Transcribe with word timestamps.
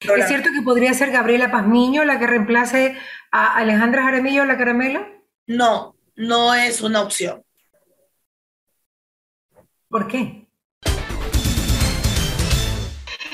¿Es 0.00 0.28
cierto 0.28 0.48
que 0.54 0.62
podría 0.62 0.94
ser 0.94 1.10
Gabriela 1.10 1.50
Pazmiño 1.50 2.04
la 2.04 2.18
que 2.18 2.26
reemplace 2.26 2.96
a 3.30 3.56
Alejandra 3.56 4.02
Jaramillo 4.04 4.46
la 4.46 4.56
caramelo? 4.56 5.06
No, 5.46 5.94
no 6.16 6.54
es 6.54 6.80
una 6.80 7.02
opción. 7.02 7.44
¿Por 9.88 10.08
qué? 10.08 10.48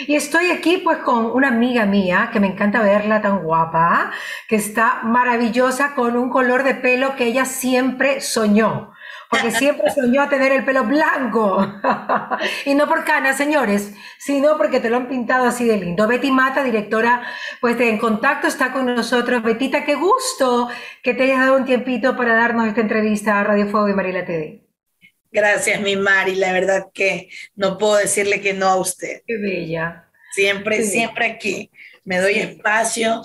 Y 0.08 0.16
estoy 0.16 0.50
aquí 0.50 0.78
pues 0.78 0.98
con 0.98 1.26
una 1.26 1.48
amiga 1.48 1.86
mía 1.86 2.30
que 2.32 2.40
me 2.40 2.48
encanta 2.48 2.82
verla 2.82 3.22
tan 3.22 3.42
guapa, 3.42 4.10
que 4.48 4.56
está 4.56 5.02
maravillosa 5.04 5.94
con 5.94 6.16
un 6.16 6.30
color 6.30 6.64
de 6.64 6.74
pelo 6.74 7.14
que 7.14 7.26
ella 7.26 7.44
siempre 7.44 8.20
soñó. 8.20 8.92
Porque 9.28 9.50
siempre 9.50 9.90
soñó 9.90 10.28
tener 10.28 10.52
el 10.52 10.64
pelo 10.64 10.84
blanco. 10.84 11.80
y 12.64 12.74
no 12.74 12.86
por 12.86 13.04
canas, 13.04 13.36
señores, 13.36 13.92
sino 14.18 14.56
porque 14.56 14.80
te 14.80 14.88
lo 14.88 14.96
han 14.96 15.08
pintado 15.08 15.46
así 15.46 15.66
de 15.66 15.78
lindo. 15.78 16.06
Betty 16.06 16.30
Mata, 16.30 16.62
directora 16.62 17.26
pues 17.60 17.76
de 17.78 17.90
En 17.90 17.98
Contacto, 17.98 18.46
está 18.46 18.72
con 18.72 18.86
nosotros. 18.86 19.42
Betita, 19.42 19.84
qué 19.84 19.94
gusto 19.94 20.68
que 21.02 21.14
te 21.14 21.24
hayas 21.24 21.40
dado 21.40 21.56
un 21.56 21.64
tiempito 21.64 22.16
para 22.16 22.34
darnos 22.34 22.68
esta 22.68 22.80
entrevista 22.80 23.40
a 23.40 23.44
Radio 23.44 23.66
Fuego 23.66 23.88
y 23.88 23.94
Marila 23.94 24.24
TV. 24.24 24.62
Gracias, 25.32 25.80
mi 25.80 25.96
Mari. 25.96 26.36
La 26.36 26.52
verdad 26.52 26.86
que 26.94 27.28
no 27.54 27.78
puedo 27.78 27.96
decirle 27.96 28.40
que 28.40 28.54
no 28.54 28.68
a 28.68 28.76
usted. 28.76 29.22
Qué 29.26 29.36
bella. 29.36 30.08
Siempre, 30.32 30.82
siempre 30.82 31.26
aquí. 31.26 31.70
Me 32.04 32.18
doy 32.18 32.34
espacio 32.34 33.22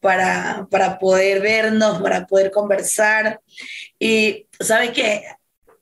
para, 0.00 0.66
para 0.70 0.98
poder 0.98 1.40
vernos, 1.40 2.02
para 2.02 2.26
poder 2.26 2.50
conversar. 2.50 3.40
Y 3.98 4.46
sabes 4.60 4.90
que 4.90 5.24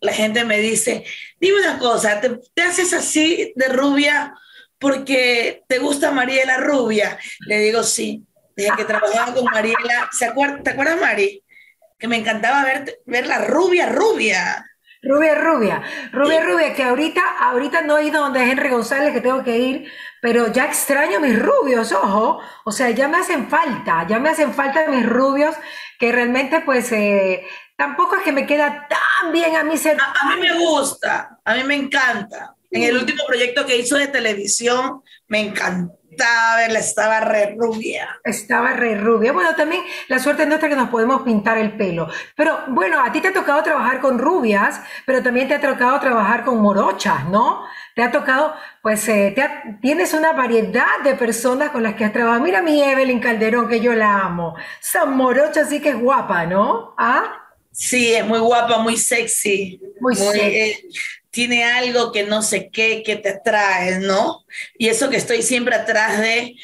la 0.02 0.12
gente 0.12 0.44
me 0.44 0.58
dice, 0.58 1.04
dime 1.40 1.60
una 1.60 1.78
cosa, 1.78 2.20
¿te, 2.20 2.62
haces 2.62 2.92
así 2.92 3.52
de 3.54 3.68
rubia 3.68 4.34
porque 4.78 5.62
te 5.68 5.78
gusta 5.78 6.10
Mariela 6.10 6.58
rubia? 6.58 7.18
Le 7.46 7.60
digo, 7.60 7.82
sí. 7.82 8.22
Desde 8.54 8.76
que 8.76 8.84
trabajaba 8.84 9.32
con 9.32 9.44
Mariela, 9.44 10.10
¿se 10.10 10.30
¿te 10.62 10.70
acuerdas, 10.70 11.00
Mari? 11.00 11.42
Que 11.98 12.08
me 12.08 12.16
encantaba 12.16 12.64
ver, 12.64 12.98
ver 13.06 13.26
la 13.26 13.38
rubia, 13.38 13.88
rubia. 13.88 14.66
Rubia, 15.04 15.34
rubia, 15.34 15.82
rubia, 16.12 16.44
rubia, 16.44 16.74
que 16.74 16.84
ahorita, 16.84 17.20
ahorita 17.40 17.82
no 17.82 17.98
he 17.98 18.04
ido 18.04 18.20
donde 18.20 18.48
Henry 18.48 18.68
González, 18.68 19.12
que 19.12 19.20
tengo 19.20 19.42
que 19.42 19.58
ir, 19.58 19.92
pero 20.20 20.52
ya 20.52 20.66
extraño 20.66 21.18
mis 21.18 21.36
rubios, 21.40 21.90
ojo, 21.90 22.40
o 22.64 22.70
sea, 22.70 22.90
ya 22.90 23.08
me 23.08 23.18
hacen 23.18 23.48
falta, 23.48 24.06
ya 24.08 24.20
me 24.20 24.28
hacen 24.28 24.54
falta 24.54 24.86
mis 24.86 25.04
rubios, 25.04 25.56
que 25.98 26.12
realmente 26.12 26.60
pues 26.60 26.92
eh, 26.92 27.44
tampoco 27.76 28.14
es 28.14 28.22
que 28.22 28.30
me 28.30 28.46
queda 28.46 28.86
tan 28.88 29.00
bien 29.30 29.54
a 29.56 29.64
mí 29.64 29.76
ser... 29.76 29.98
A, 30.00 30.12
a 30.20 30.34
mí 30.34 30.40
me 30.40 30.58
gusta, 30.58 31.38
a 31.44 31.54
mí 31.54 31.64
me 31.64 31.76
encanta. 31.76 32.54
En 32.70 32.82
el 32.84 32.96
último 32.96 33.24
proyecto 33.26 33.66
que 33.66 33.76
hizo 33.76 33.96
de 33.96 34.08
televisión, 34.08 35.02
me 35.28 35.40
encantó 35.40 36.02
estaba, 36.12 36.56
verla, 36.56 36.78
estaba 36.78 37.20
re 37.20 37.56
rubia. 37.58 38.20
Estaba 38.22 38.72
re 38.74 38.96
rubia. 38.96 39.32
Bueno, 39.32 39.54
también 39.56 39.82
la 40.08 40.18
suerte 40.18 40.46
nuestra 40.46 40.68
que 40.68 40.76
nos 40.76 40.90
podemos 40.90 41.22
pintar 41.22 41.56
el 41.56 41.76
pelo. 41.76 42.08
Pero 42.36 42.64
bueno, 42.68 43.02
a 43.02 43.10
ti 43.10 43.20
te 43.20 43.28
ha 43.28 43.32
tocado 43.32 43.62
trabajar 43.62 44.00
con 44.00 44.18
rubias, 44.18 44.80
pero 45.06 45.22
también 45.22 45.48
te 45.48 45.54
ha 45.54 45.60
tocado 45.60 45.98
trabajar 46.00 46.44
con 46.44 46.60
morochas, 46.60 47.24
¿no? 47.26 47.64
Te 47.94 48.02
ha 48.02 48.10
tocado, 48.10 48.54
pues, 48.82 49.08
eh, 49.08 49.34
tienes 49.80 50.12
una 50.12 50.32
variedad 50.32 51.00
de 51.02 51.14
personas 51.14 51.70
con 51.70 51.82
las 51.82 51.94
que 51.94 52.04
has 52.04 52.12
trabajado. 52.12 52.42
Mira 52.42 52.62
mi 52.62 52.82
Evelyn 52.82 53.20
Calderón, 53.20 53.68
que 53.68 53.80
yo 53.80 53.94
la 53.94 54.20
amo. 54.20 54.54
Esa 54.80 55.06
morocha 55.06 55.64
sí 55.64 55.80
que 55.80 55.90
es 55.90 55.98
guapa, 55.98 56.44
¿no? 56.46 56.94
¿Ah? 56.98 57.41
Sí, 57.72 58.14
es 58.14 58.24
muy 58.24 58.38
guapa, 58.38 58.78
muy 58.78 58.96
sexy. 58.96 59.80
Muy, 60.00 60.14
sexy. 60.14 60.40
Eh, 60.40 60.88
tiene 61.30 61.64
algo 61.64 62.12
que 62.12 62.24
no 62.24 62.42
sé 62.42 62.68
qué, 62.70 63.02
que 63.02 63.16
te 63.16 63.30
atrae, 63.30 63.98
¿no? 63.98 64.44
Y 64.76 64.88
eso 64.88 65.08
que 65.08 65.16
estoy 65.16 65.42
siempre 65.42 65.74
atrás 65.74 66.18
de, 66.18 66.54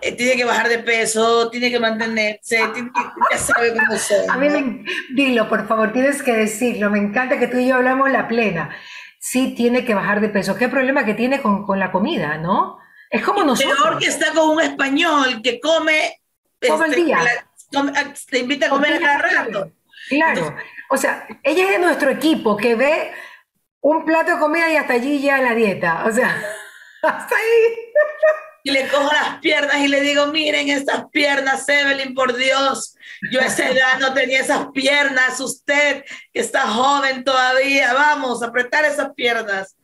eh, 0.00 0.12
tiene 0.12 0.34
que 0.34 0.46
bajar 0.46 0.70
de 0.70 0.78
peso, 0.78 1.50
tiene 1.50 1.70
que 1.70 1.78
mantenerse, 1.78 2.56
tiene 2.72 2.90
que, 2.94 3.00
ya 3.30 3.38
sabe 3.38 3.74
cómo 3.74 3.98
soy. 3.98 4.26
A 4.28 4.36
mí 4.38 4.48
me, 4.48 4.84
dilo, 5.14 5.48
por 5.48 5.68
favor, 5.68 5.92
tienes 5.92 6.22
que 6.22 6.32
decirlo, 6.32 6.90
me 6.90 6.98
encanta 6.98 7.38
que 7.38 7.48
tú 7.48 7.58
y 7.58 7.68
yo 7.68 7.76
hablamos 7.76 8.10
la 8.10 8.26
plena. 8.28 8.74
Sí, 9.20 9.54
tiene 9.54 9.84
que 9.84 9.94
bajar 9.94 10.22
de 10.22 10.30
peso. 10.30 10.56
¿Qué 10.56 10.68
problema 10.68 11.04
que 11.04 11.14
tiene 11.14 11.42
con, 11.42 11.66
con 11.66 11.78
la 11.78 11.92
comida, 11.92 12.38
no? 12.38 12.78
Es 13.10 13.22
como 13.22 13.44
nosotros. 13.44 13.78
Peor 13.78 13.98
que 13.98 14.06
está 14.06 14.32
con 14.32 14.50
un 14.50 14.60
español 14.60 15.42
que 15.42 15.60
come... 15.60 16.20
Todo 16.60 16.84
el 16.84 16.92
este, 16.92 17.04
día. 17.04 17.20
te 18.30 18.38
invita 18.38 18.66
a 18.66 18.70
comer 18.70 18.94
a 18.94 19.00
cada 19.00 19.18
rato. 19.18 19.72
Claro. 20.08 20.56
o 20.90 20.96
sea, 20.96 21.26
ella 21.42 21.64
es 21.64 21.70
de 21.70 21.78
nuestro 21.78 22.10
equipo 22.10 22.56
que 22.56 22.74
ve 22.74 23.12
un 23.80 24.04
plato 24.04 24.32
de 24.32 24.38
comida 24.38 24.70
y 24.70 24.76
hasta 24.76 24.94
allí 24.94 25.20
ya 25.20 25.38
la 25.38 25.54
dieta. 25.54 26.04
O 26.06 26.12
sea, 26.12 26.42
hasta 27.02 27.36
ahí. 27.36 27.74
Y 28.64 28.70
le 28.70 28.88
cojo 28.88 29.10
las 29.12 29.38
piernas 29.38 29.78
y 29.78 29.88
le 29.88 30.00
digo, 30.00 30.26
miren 30.26 30.68
estas 30.68 31.06
piernas, 31.10 31.68
Evelyn, 31.68 32.14
por 32.14 32.36
Dios. 32.36 32.96
Yo 33.30 33.40
a 33.40 33.46
esa 33.46 33.70
edad 33.70 33.98
no 34.00 34.12
tenía 34.12 34.40
esas 34.40 34.68
piernas. 34.72 35.40
Usted, 35.40 36.04
que 36.32 36.40
está 36.40 36.62
joven 36.62 37.24
todavía, 37.24 37.94
vamos, 37.94 38.42
a 38.42 38.46
apretar 38.46 38.84
esas 38.84 39.14
piernas. 39.14 39.76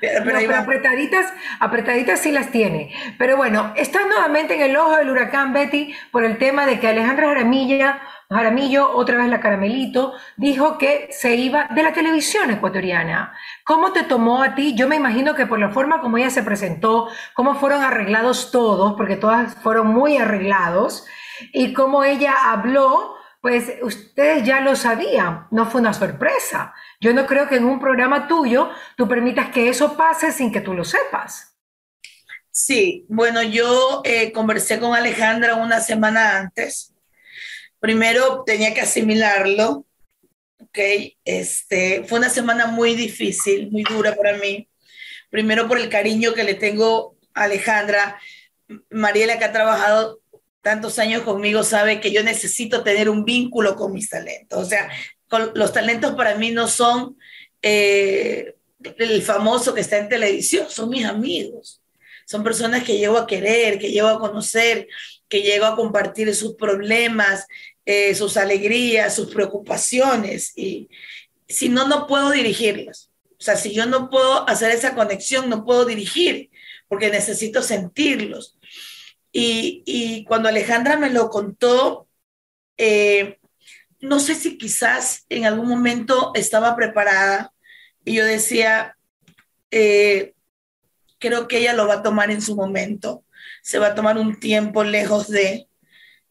Pero, 0.00 0.56
apretaditas, 0.56 1.32
apretaditas 1.60 2.20
sí 2.20 2.32
las 2.32 2.50
tiene. 2.50 2.94
Pero 3.18 3.36
bueno, 3.36 3.72
está 3.76 4.04
nuevamente 4.06 4.54
en 4.54 4.62
el 4.62 4.76
ojo 4.76 4.96
del 4.96 5.10
huracán 5.10 5.52
Betty 5.52 5.94
por 6.10 6.24
el 6.24 6.38
tema 6.38 6.66
de 6.66 6.80
que 6.80 6.88
Alejandra 6.88 7.28
Jaramilla 7.28 8.00
Jaramillo, 8.32 8.96
otra 8.96 9.18
vez 9.18 9.28
la 9.28 9.40
Caramelito, 9.40 10.12
dijo 10.36 10.78
que 10.78 11.08
se 11.10 11.34
iba 11.34 11.66
de 11.74 11.82
la 11.82 11.92
televisión 11.92 12.48
ecuatoriana. 12.50 13.36
¿Cómo 13.64 13.92
te 13.92 14.04
tomó 14.04 14.40
a 14.40 14.54
ti? 14.54 14.76
Yo 14.76 14.86
me 14.86 14.94
imagino 14.94 15.34
que 15.34 15.46
por 15.46 15.58
la 15.58 15.70
forma 15.70 16.00
como 16.00 16.16
ella 16.16 16.30
se 16.30 16.44
presentó, 16.44 17.08
cómo 17.34 17.56
fueron 17.56 17.82
arreglados 17.82 18.52
todos, 18.52 18.94
porque 18.96 19.16
todas 19.16 19.56
fueron 19.56 19.88
muy 19.88 20.16
arreglados, 20.16 21.06
y 21.52 21.72
cómo 21.72 22.04
ella 22.04 22.52
habló, 22.52 23.16
pues 23.40 23.72
ustedes 23.82 24.44
ya 24.44 24.60
lo 24.60 24.76
sabían, 24.76 25.48
no 25.50 25.66
fue 25.66 25.80
una 25.80 25.92
sorpresa. 25.92 26.72
Yo 27.00 27.12
no 27.12 27.26
creo 27.26 27.48
que 27.48 27.56
en 27.56 27.64
un 27.64 27.80
programa 27.80 28.28
tuyo 28.28 28.70
tú 28.96 29.08
permitas 29.08 29.48
que 29.48 29.68
eso 29.68 29.96
pase 29.96 30.30
sin 30.30 30.52
que 30.52 30.60
tú 30.60 30.72
lo 30.72 30.84
sepas. 30.84 31.56
Sí, 32.52 33.06
bueno, 33.08 33.42
yo 33.42 34.02
eh, 34.04 34.30
conversé 34.30 34.78
con 34.78 34.94
Alejandra 34.94 35.56
una 35.56 35.80
semana 35.80 36.38
antes 36.38 36.94
primero 37.80 38.44
tenía 38.46 38.72
que 38.74 38.82
asimilarlo, 38.82 39.86
¿ok? 40.58 40.78
Este, 41.24 42.04
fue 42.04 42.18
una 42.18 42.28
semana 42.28 42.66
muy 42.66 42.94
difícil, 42.94 43.70
muy 43.70 43.82
dura 43.82 44.14
para 44.14 44.36
mí. 44.36 44.68
Primero 45.30 45.66
por 45.66 45.78
el 45.78 45.88
cariño 45.88 46.34
que 46.34 46.44
le 46.44 46.54
tengo 46.54 47.16
a 47.34 47.44
Alejandra. 47.44 48.20
Mariela, 48.90 49.38
que 49.38 49.44
ha 49.44 49.52
trabajado 49.52 50.20
tantos 50.62 50.98
años 50.98 51.22
conmigo, 51.22 51.64
sabe 51.64 52.00
que 52.00 52.12
yo 52.12 52.22
necesito 52.22 52.84
tener 52.84 53.08
un 53.08 53.24
vínculo 53.24 53.74
con 53.74 53.92
mis 53.92 54.08
talentos. 54.08 54.58
O 54.60 54.68
sea, 54.68 54.90
los 55.54 55.72
talentos 55.72 56.14
para 56.14 56.34
mí 56.34 56.50
no 56.50 56.68
son 56.68 57.16
eh, 57.62 58.54
el 58.98 59.22
famoso 59.22 59.74
que 59.74 59.80
está 59.80 59.98
en 59.98 60.08
televisión, 60.08 60.66
son 60.68 60.90
mis 60.90 61.04
amigos. 61.04 61.80
Son 62.26 62.44
personas 62.44 62.84
que 62.84 62.96
llevo 62.96 63.18
a 63.18 63.26
querer, 63.26 63.78
que 63.78 63.90
llevo 63.90 64.08
a 64.08 64.20
conocer, 64.20 64.86
que 65.28 65.42
llego 65.42 65.64
a 65.64 65.76
compartir 65.76 66.34
sus 66.34 66.54
problemas, 66.54 67.46
eh, 67.84 68.14
sus 68.14 68.36
alegrías, 68.36 69.14
sus 69.14 69.32
preocupaciones, 69.32 70.56
y 70.56 70.88
si 71.48 71.68
no, 71.68 71.86
no 71.88 72.06
puedo 72.06 72.30
dirigirlas. 72.30 73.10
O 73.32 73.42
sea, 73.42 73.56
si 73.56 73.72
yo 73.72 73.86
no 73.86 74.10
puedo 74.10 74.48
hacer 74.48 74.70
esa 74.70 74.94
conexión, 74.94 75.48
no 75.48 75.64
puedo 75.64 75.84
dirigir, 75.84 76.50
porque 76.88 77.10
necesito 77.10 77.62
sentirlos. 77.62 78.58
Y, 79.32 80.24
cuando 80.26 80.48
Alejandra 80.48 80.96
me 80.96 81.10
lo 81.10 81.30
contó, 81.30 82.08
eh, 82.76 83.38
no 84.00 84.18
sé 84.20 84.34
si 84.34 84.58
quizás 84.58 85.24
en 85.28 85.46
algún 85.46 85.68
momento 85.68 86.32
estaba 86.34 86.74
preparada 86.76 87.52
y 88.04 88.14
yo 88.14 88.24
decía, 88.24 88.96
eh, 89.70 90.34
creo 91.18 91.48
que 91.48 91.58
ella 91.58 91.74
lo 91.74 91.86
va 91.86 91.94
a 91.94 92.02
tomar 92.02 92.30
en 92.30 92.42
su 92.42 92.56
momento 92.56 93.24
se 93.62 93.78
va 93.78 93.88
a 93.88 93.94
tomar 93.94 94.18
un 94.18 94.38
tiempo 94.40 94.84
lejos 94.84 95.28
de 95.28 95.68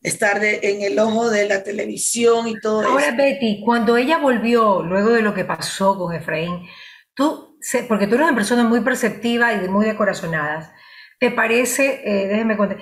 estar 0.01 0.43
en 0.43 0.81
el 0.81 0.97
ojo 0.99 1.29
de 1.29 1.47
la 1.47 1.63
televisión 1.63 2.47
y 2.47 2.59
todo 2.59 2.81
eso. 2.81 2.91
Ahora, 2.91 3.11
Betty, 3.11 3.61
cuando 3.63 3.97
ella 3.97 4.17
volvió, 4.17 4.81
luego 4.83 5.11
de 5.11 5.21
lo 5.21 5.33
que 5.33 5.45
pasó 5.45 5.97
con 5.97 6.13
Efraín, 6.15 6.67
tú, 7.13 7.57
porque 7.87 8.07
tú 8.07 8.15
eres 8.15 8.27
una 8.27 8.35
persona 8.35 8.63
muy 8.63 8.81
perceptiva 8.81 9.53
y 9.53 9.67
muy 9.67 9.85
decorazonadas, 9.85 10.71
¿te 11.19 11.31
parece, 11.31 12.01
eh, 12.05 12.27
déjeme 12.27 12.55
contar, 12.55 12.77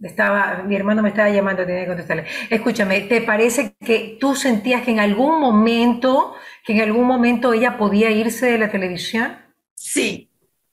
estaba, 0.00 0.62
mi 0.64 0.76
hermano 0.76 1.02
me 1.02 1.10
estaba 1.10 1.30
llamando, 1.30 1.64
tenía 1.64 1.82
que 1.82 1.88
contestarle. 1.88 2.26
Escúchame, 2.50 3.00
¿te 3.02 3.22
parece 3.22 3.74
que 3.84 4.16
tú 4.20 4.34
sentías 4.34 4.82
que 4.82 4.90
en 4.90 5.00
algún 5.00 5.40
momento, 5.40 6.34
que 6.64 6.74
en 6.74 6.82
algún 6.82 7.06
momento 7.06 7.52
ella 7.52 7.78
podía 7.78 8.10
irse 8.10 8.46
de 8.46 8.58
la 8.58 8.70
televisión? 8.70 9.38
Sí, 9.74 10.30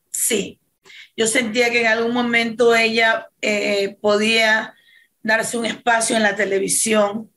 sí. 0.10 0.60
Yo 1.16 1.28
sentía 1.28 1.70
que 1.70 1.82
en 1.82 1.88
algún 1.88 2.14
momento 2.14 2.76
ella 2.76 3.30
eh, 3.42 3.98
podía 4.02 4.76
darse 5.24 5.58
un 5.58 5.66
espacio 5.66 6.16
en 6.16 6.24
la 6.24 6.36
televisión. 6.36 7.32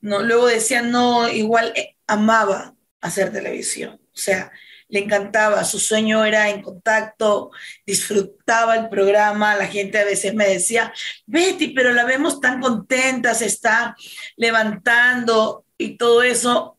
Luego 0.00 0.46
decía, 0.46 0.82
no, 0.82 1.28
igual 1.28 1.72
eh, 1.76 1.96
amaba 2.06 2.74
hacer 3.00 3.32
televisión. 3.32 3.94
O 3.94 4.18
sea, 4.18 4.52
le 4.88 5.00
encantaba, 5.00 5.64
su 5.64 5.78
sueño 5.78 6.24
era 6.24 6.48
en 6.48 6.62
contacto, 6.62 7.50
disfrutaba 7.84 8.76
el 8.76 8.88
programa, 8.88 9.56
la 9.56 9.66
gente 9.66 9.98
a 9.98 10.04
veces 10.04 10.34
me 10.34 10.46
decía, 10.46 10.92
Betty, 11.26 11.68
pero 11.68 11.92
la 11.92 12.04
vemos 12.04 12.40
tan 12.40 12.60
contenta, 12.60 13.34
se 13.34 13.46
está 13.46 13.96
levantando 14.36 15.64
y 15.76 15.96
todo 15.96 16.22
eso. 16.22 16.78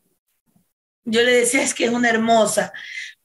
Yo 1.04 1.22
le 1.24 1.32
decía, 1.32 1.64
es 1.64 1.74
que 1.74 1.86
es 1.86 1.92
una 1.92 2.10
hermosa, 2.10 2.72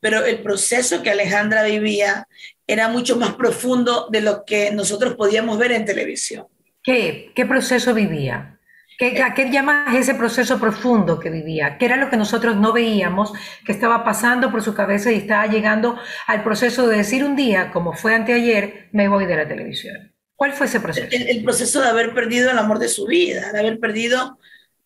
pero 0.00 0.24
el 0.24 0.42
proceso 0.42 1.02
que 1.02 1.10
Alejandra 1.10 1.62
vivía 1.64 2.26
era 2.66 2.88
mucho 2.88 3.16
más 3.16 3.34
profundo 3.34 4.08
de 4.10 4.20
lo 4.20 4.44
que 4.44 4.70
nosotros 4.72 5.14
podíamos 5.14 5.58
ver 5.58 5.72
en 5.72 5.84
televisión. 5.84 6.46
¿Qué? 6.82 7.32
¿Qué 7.34 7.46
proceso 7.46 7.94
vivía? 7.94 8.58
¿Qué, 8.98 9.22
¿A 9.22 9.34
qué 9.34 9.50
llamas 9.50 9.94
ese 9.94 10.14
proceso 10.14 10.58
profundo 10.58 11.18
que 11.18 11.30
vivía? 11.30 11.78
¿Qué 11.78 11.86
era 11.86 11.96
lo 11.96 12.10
que 12.10 12.16
nosotros 12.16 12.56
no 12.56 12.72
veíamos 12.72 13.32
que 13.64 13.72
estaba 13.72 14.04
pasando 14.04 14.50
por 14.50 14.62
su 14.62 14.74
cabeza 14.74 15.10
y 15.12 15.16
estaba 15.16 15.46
llegando 15.46 15.98
al 16.26 16.42
proceso 16.42 16.86
de 16.88 16.98
decir 16.98 17.24
un 17.24 17.36
día, 17.36 17.70
como 17.72 17.92
fue 17.92 18.14
anteayer, 18.14 18.88
me 18.92 19.08
voy 19.08 19.26
de 19.26 19.36
la 19.36 19.48
televisión? 19.48 20.12
¿Cuál 20.34 20.52
fue 20.54 20.66
ese 20.66 20.80
proceso? 20.80 21.06
El, 21.12 21.44
proceso 21.44 21.80
de 21.80 21.88
haber 21.88 22.14
perdido 22.14 22.50
el 22.50 22.58
amor 22.58 22.80
de 22.80 22.88
su 22.88 23.06
vida, 23.06 23.52
de 23.52 23.60
haber 23.60 23.78
perdido 23.78 24.38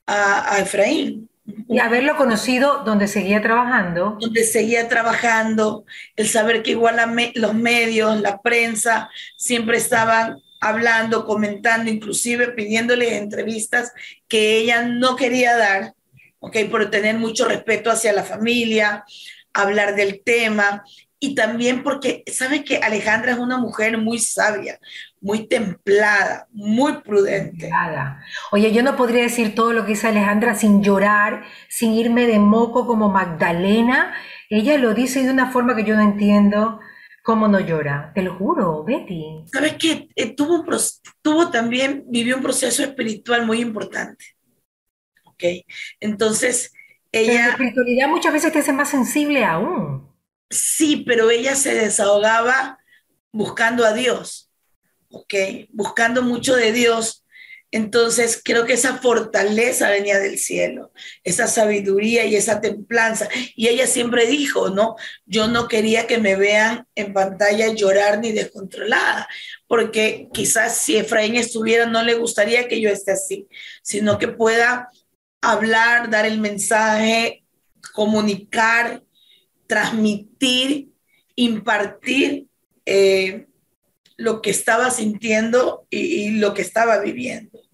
a, 0.07 0.59
Efraín. 0.59 1.31
Y 1.69 1.79
haberlo 1.79 2.17
conocido 2.17 2.83
donde 2.85 3.09
seguía 3.09 3.41
trabajando. 3.41 4.19
Donde 4.21 4.45
seguía 4.45 4.89
trabajando, 4.89 5.87
el 6.17 6.29
saber 6.29 6.63
que 6.63 6.73
igual 6.73 6.97
los 7.37 7.55
medios, 7.55 8.21
la 8.21 8.43
prensa, 8.43 9.09
siempre 9.37 9.79
estaban 9.79 10.43
hablando, 10.69 11.25
comentando, 11.25 11.91
inclusive 11.91 12.49
pidiéndole 12.49 13.17
entrevistas 13.17 13.93
que 14.29 14.59
ella 14.59 14.83
no 14.83 15.17
quería 15.17 15.57
dar, 15.57 15.95
¿ok? 16.39 16.57
Por 16.71 16.91
tener 16.91 17.17
mucho 17.17 17.47
respeto 17.47 17.91
hacia 17.91 18.13
la 18.13 18.25
familia, 18.25 19.05
hablar 19.53 19.95
del 19.95 20.23
tema 20.23 20.85
y 21.19 21.35
también 21.35 21.83
porque 21.83 22.25
sabe 22.31 22.63
que 22.63 22.77
Alejandra 22.79 23.33
es 23.33 23.39
una 23.39 23.57
mujer 23.57 23.97
muy 23.97 24.19
sabia, 24.19 24.79
muy 25.21 25.47
templada, 25.47 26.47
muy 26.53 27.01
prudente. 27.01 27.71
Oye, 28.53 28.71
yo 28.73 28.83
no 28.83 28.97
podría 28.97 29.23
decir 29.23 29.55
todo 29.55 29.73
lo 29.73 29.85
que 29.85 29.93
dice 29.93 30.09
Alejandra 30.09 30.55
sin 30.55 30.83
llorar, 30.83 31.45
sin 31.69 31.95
irme 31.95 32.27
de 32.27 32.39
moco 32.39 32.87
como 32.87 33.09
Magdalena. 33.09 34.15
Ella 34.51 34.77
lo 34.77 34.93
dice 34.93 35.23
de 35.23 35.31
una 35.31 35.51
forma 35.51 35.75
que 35.75 35.85
yo 35.85 35.97
no 35.97 36.03
entiendo. 36.03 36.81
¿Cómo 37.27 37.49
no 37.49 37.59
llora? 37.59 38.13
Te 38.15 38.23
lo 38.23 38.37
juro, 38.37 38.85
Betty. 38.85 39.43
¿Sabes 39.53 39.75
qué? 39.81 40.09
Eh, 40.15 40.37
tuvo, 40.37 40.65
tuvo 41.21 41.51
también, 41.51 42.05
vivió 42.07 42.37
un 42.37 42.43
proceso 42.43 42.85
espiritual 42.85 43.45
muy 43.45 43.61
importante. 43.61 44.25
¿Ok? 45.25 45.43
Entonces, 45.99 46.73
ella... 47.11 47.47
la 47.47 47.49
espiritualidad 47.49 48.07
muchas 48.07 48.33
veces 48.33 48.53
te 48.53 48.61
hace 48.61 48.73
más 48.73 48.91
sensible 48.91 49.45
aún. 49.45 50.09
Sí, 50.49 51.03
pero 51.05 51.29
ella 51.29 51.57
se 51.57 51.75
desahogaba 51.75 52.79
buscando 53.33 53.85
a 53.85 53.93
Dios. 53.93 54.53
¿Ok? 55.11 55.35
Buscando 55.71 56.23
mucho 56.23 56.55
de 56.55 56.71
Dios 56.71 57.26
entonces, 57.77 58.41
creo 58.43 58.65
que 58.65 58.73
esa 58.73 58.97
fortaleza 58.97 59.91
venía 59.91 60.19
del 60.19 60.39
cielo, 60.39 60.93
esa 61.25 61.47
sabiduría 61.47 62.25
y 62.25 62.35
esa 62.35 62.63
templanza. 62.63 63.29
Y 63.55 63.69
ella 63.69 63.87
siempre 63.87 64.27
dijo, 64.27 64.71
¿no? 64.71 64.97
Yo 65.27 65.47
no 65.47 65.69
quería 65.69 66.07
que 66.07 66.17
me 66.17 66.37
vean 66.37 66.87
en 66.95 67.13
pantalla 67.13 67.75
llorar 67.75 68.19
ni 68.19 68.33
descontrolada, 68.33 69.29
porque 69.67 70.31
quizás 70.33 70.79
si 70.79 70.97
Efraín 70.97 71.37
estuviera, 71.37 71.85
no 71.85 72.03
le 72.03 72.15
gustaría 72.15 72.67
que 72.67 72.81
yo 72.81 72.89
esté 72.89 73.13
así, 73.13 73.47
sino 73.83 74.19
que 74.19 74.29
pueda 74.29 74.89
hablar, 75.43 76.09
dar 76.09 76.25
el 76.25 76.41
mensaje, 76.41 77.45
comunicar, 77.93 79.03
transmitir, 79.67 80.89
impartir. 81.35 82.47
Eh, 82.87 83.49
lo 84.17 84.41
que 84.41 84.51
estaba 84.51 84.91
sintiendo 84.91 85.87
y, 85.91 86.31
lo 86.39 86.55
que 86.55 86.63
estaba 86.63 86.99
viviendo 87.01 87.66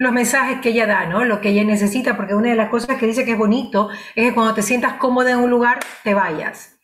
los 0.00 0.12
mensajes 0.12 0.60
que 0.62 0.70
ella 0.70 0.86
da, 0.86 1.04
¿no? 1.04 1.26
Lo 1.26 1.42
que 1.42 1.50
ella 1.50 1.62
necesita, 1.62 2.16
porque 2.16 2.34
una 2.34 2.48
de 2.48 2.56
las 2.56 2.70
cosas 2.70 2.96
que 2.96 3.06
dice 3.06 3.26
que 3.26 3.32
es 3.32 3.38
bonito 3.38 3.90
es 4.14 4.28
que 4.28 4.34
cuando 4.34 4.54
te 4.54 4.62
sientas 4.62 4.94
cómoda 4.94 5.30
en 5.30 5.38
un 5.38 5.50
lugar, 5.50 5.80
te 6.02 6.14
vayas. 6.14 6.79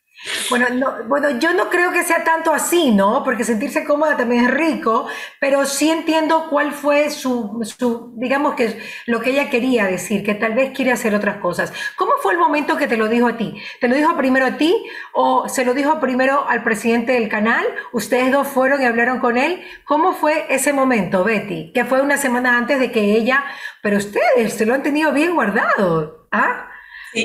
Bueno, 0.49 0.67
bueno, 1.09 1.39
yo 1.39 1.53
no 1.53 1.69
creo 1.69 1.93
que 1.93 2.03
sea 2.03 2.25
tanto 2.25 2.53
así, 2.53 2.91
¿no? 2.91 3.23
Porque 3.23 3.45
sentirse 3.45 3.85
cómoda 3.85 4.17
también 4.17 4.45
es 4.45 4.51
rico, 4.51 5.07
pero 5.41 5.67
sí 5.67 5.91
entiendo 5.91 6.49
cuál 6.49 6.73
fue 6.73 7.11
su, 7.11 7.61
su, 7.63 8.13
digamos 8.17 8.55
que 8.55 8.81
lo 9.07 9.21
que 9.21 9.31
ella 9.31 9.51
quería 9.51 9.85
decir, 9.87 10.25
que 10.25 10.35
tal 10.35 10.55
vez 10.55 10.73
quiere 10.75 10.93
hacer 10.93 11.15
otras 11.15 11.37
cosas. 11.39 11.73
¿Cómo 11.97 12.13
fue 12.23 12.33
el 12.33 12.39
momento 12.39 12.77
que 12.77 12.87
te 12.87 12.97
lo 12.97 13.09
dijo 13.09 13.29
a 13.29 13.37
ti? 13.37 13.55
¿Te 13.81 13.89
lo 13.89 13.95
dijo 13.95 14.17
primero 14.17 14.47
a 14.47 14.57
ti 14.57 14.75
o 15.13 15.49
se 15.49 15.65
lo 15.65 15.75
dijo 15.75 16.01
primero 16.01 16.49
al 16.49 16.63
presidente 16.65 17.13
del 17.13 17.29
canal? 17.29 17.65
¿Ustedes 17.93 18.33
dos 18.33 18.49
fueron 18.49 18.81
y 18.83 18.85
hablaron 18.87 19.21
con 19.21 19.37
él? 19.37 19.63
¿Cómo 19.85 20.13
fue 20.15 20.47
ese 20.49 20.73
momento, 20.73 21.25
Betty? 21.25 21.73
Que 21.73 21.85
fue 21.85 22.01
una 22.01 22.17
semana 22.17 22.57
antes 22.57 22.81
de 22.81 22.91
que 22.91 23.17
ella, 23.17 23.45
pero 23.83 23.99
ustedes 23.99 24.55
se 24.55 24.67
lo 24.67 24.75
han 24.75 24.83
tenido 24.83 25.13
bien 25.13 25.35
guardado, 25.35 26.27
¿ah? 26.33 26.71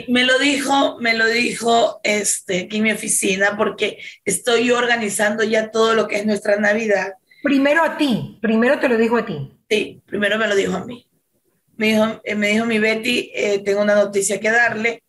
Me 0.08 0.24
lo 0.24 0.40
dijo, 0.40 0.98
me 1.00 1.14
lo 1.14 1.28
dijo 1.28 2.00
este, 2.04 2.62
aquí 2.62 2.78
en 2.78 2.84
mi 2.84 2.92
oficina 2.92 3.58
porque 3.58 4.00
estoy 4.26 4.72
organizando 4.72 5.44
ya 5.44 5.72
todo 5.72 5.94
lo 5.94 6.08
que 6.08 6.18
es 6.18 6.26
nuestra 6.26 6.58
Navidad. 6.58 7.14
Primero 7.44 7.84
a 7.84 7.98
ti, 7.98 8.38
primero 8.42 8.80
te 8.80 8.88
lo 8.88 8.98
dijo 8.98 9.18
a 9.18 9.26
ti. 9.26 9.52
Sí, 9.70 10.02
primero 10.06 10.38
me 10.38 10.48
lo 10.48 10.56
dijo 10.56 10.76
a 10.76 10.86
mí. 10.86 11.08
Me 11.78 11.88
dijo, 11.88 12.22
eh, 12.24 12.36
me 12.36 12.50
dijo 12.50 12.66
mi 12.66 12.80
Betty, 12.80 13.32
eh, 13.34 13.60
tengo 13.60 13.82
una 13.82 13.96
noticia 13.96 14.40
que 14.40 14.52
darle. 14.52 15.04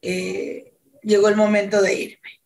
Eh, 0.00 0.72
llegó 1.02 1.28
el 1.28 1.36
momento 1.36 1.82
de 1.82 1.94
irme. 1.94 2.40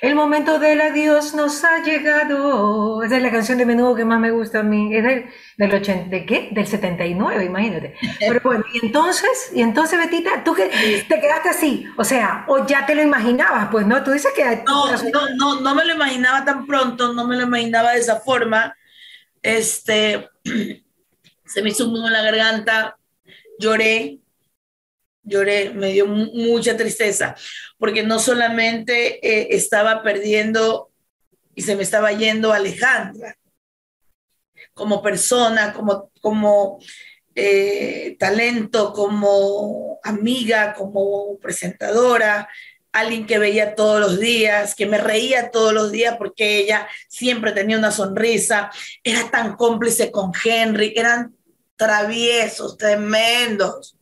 El 0.00 0.14
momento 0.14 0.58
del 0.58 0.80
adiós 0.80 1.34
nos 1.34 1.64
ha 1.64 1.82
llegado. 1.82 3.02
Esa 3.02 3.16
es 3.16 3.22
la 3.22 3.30
canción 3.30 3.58
de 3.58 3.66
menudo 3.66 3.94
que 3.94 4.04
más 4.04 4.20
me 4.20 4.30
gusta 4.30 4.60
a 4.60 4.62
mí. 4.62 4.94
Es 4.94 5.02
del, 5.02 5.26
del 5.56 5.74
80, 5.74 6.08
¿de 6.08 6.24
qué? 6.24 6.48
Del 6.52 6.66
79, 6.66 7.44
imagínate. 7.44 7.94
Pero 8.20 8.40
bueno, 8.44 8.64
y 8.72 8.86
entonces, 8.86 9.50
y 9.52 9.62
entonces, 9.62 9.98
Betita, 9.98 10.44
tú 10.44 10.54
que 10.54 10.68
te 11.08 11.20
quedaste 11.20 11.48
así, 11.48 11.86
o 11.96 12.04
sea, 12.04 12.44
o 12.48 12.66
ya 12.66 12.86
te 12.86 12.94
lo 12.94 13.02
imaginabas, 13.02 13.68
pues, 13.70 13.86
¿no? 13.86 14.02
Tú 14.04 14.12
dices 14.12 14.32
que... 14.36 14.62
No, 14.66 14.92
no, 14.96 15.28
no, 15.36 15.60
no 15.60 15.74
me 15.74 15.84
lo 15.84 15.94
imaginaba 15.94 16.44
tan 16.44 16.66
pronto, 16.66 17.12
no 17.12 17.26
me 17.26 17.36
lo 17.36 17.42
imaginaba 17.42 17.92
de 17.92 17.98
esa 17.98 18.20
forma. 18.20 18.76
Este, 19.42 20.28
se 21.44 21.62
me 21.62 21.70
hizo 21.70 21.86
un 21.86 21.94
nudo 21.94 22.06
en 22.06 22.12
la 22.12 22.22
garganta, 22.22 22.96
lloré, 23.58 24.20
lloré, 25.28 25.70
me 25.70 25.92
dio 25.92 26.06
mucha 26.06 26.76
tristeza, 26.76 27.34
porque 27.78 28.02
no 28.02 28.18
solamente 28.18 29.26
eh, 29.26 29.48
estaba 29.56 30.02
perdiendo 30.02 30.90
y 31.54 31.62
se 31.62 31.76
me 31.76 31.82
estaba 31.82 32.12
yendo 32.12 32.52
Alejandra 32.52 33.36
como 34.78 35.02
persona, 35.02 35.72
como, 35.72 36.10
como 36.20 36.78
eh, 37.34 38.16
talento, 38.18 38.92
como 38.92 39.98
amiga, 40.02 40.72
como 40.74 41.36
presentadora, 41.38 42.48
alguien 42.92 43.26
que 43.26 43.38
veía 43.38 43.74
todos 43.74 44.00
los 44.00 44.18
días, 44.18 44.74
que 44.74 44.86
me 44.86 44.98
reía 44.98 45.50
todos 45.50 45.72
los 45.72 45.90
días 45.90 46.16
porque 46.16 46.58
ella 46.58 46.88
siempre 47.08 47.52
tenía 47.52 47.76
una 47.76 47.90
sonrisa, 47.90 48.70
era 49.02 49.30
tan 49.30 49.56
cómplice 49.56 50.10
con 50.10 50.32
Henry, 50.42 50.94
eran 50.96 51.36
traviesos, 51.76 52.76
tremendos 52.76 53.97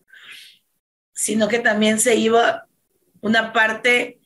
sino 1.17 1.49
que 1.49 1.59
también 1.59 1.99
se 1.99 2.15
iba 2.15 2.69
una 3.23 3.53
parte 3.53 4.21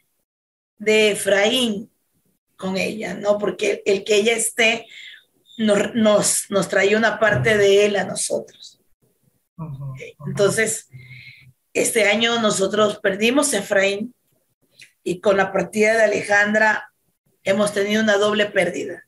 de 0.76 1.12
Efraín 1.12 1.90
con 2.56 2.76
ella, 2.76 3.14
¿no? 3.14 3.38
Porque 3.38 3.82
el 3.86 4.04
que 4.04 4.16
ella 4.16 4.34
esté 4.34 4.86
nos, 5.56 5.94
nos, 5.94 6.46
nos 6.50 6.68
traía 6.68 6.98
una 6.98 7.18
parte 7.18 7.56
de 7.56 7.86
él 7.86 7.96
a 7.96 8.04
nosotros. 8.04 8.80
Entonces, 10.26 10.88
este 11.72 12.08
año 12.08 12.40
nosotros 12.40 12.98
perdimos 12.98 13.54
a 13.54 13.58
Efraín 13.58 14.14
y 15.04 15.20
con 15.20 15.36
la 15.36 15.52
partida 15.52 15.96
de 15.96 16.04
Alejandra 16.04 16.92
hemos 17.44 17.72
tenido 17.72 18.02
una 18.02 18.16
doble 18.16 18.46
pérdida, 18.46 19.06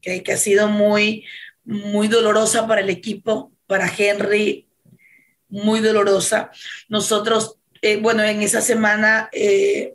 que 0.00 0.32
ha 0.32 0.36
sido 0.36 0.68
muy, 0.68 1.24
muy 1.64 2.08
dolorosa 2.08 2.66
para 2.68 2.82
el 2.82 2.90
equipo, 2.90 3.50
para 3.66 3.90
Henry, 3.96 4.63
muy 5.54 5.80
dolorosa. 5.80 6.50
Nosotros, 6.88 7.56
eh, 7.80 7.96
bueno, 7.96 8.24
en 8.24 8.42
esa 8.42 8.60
semana 8.60 9.28
eh, 9.32 9.94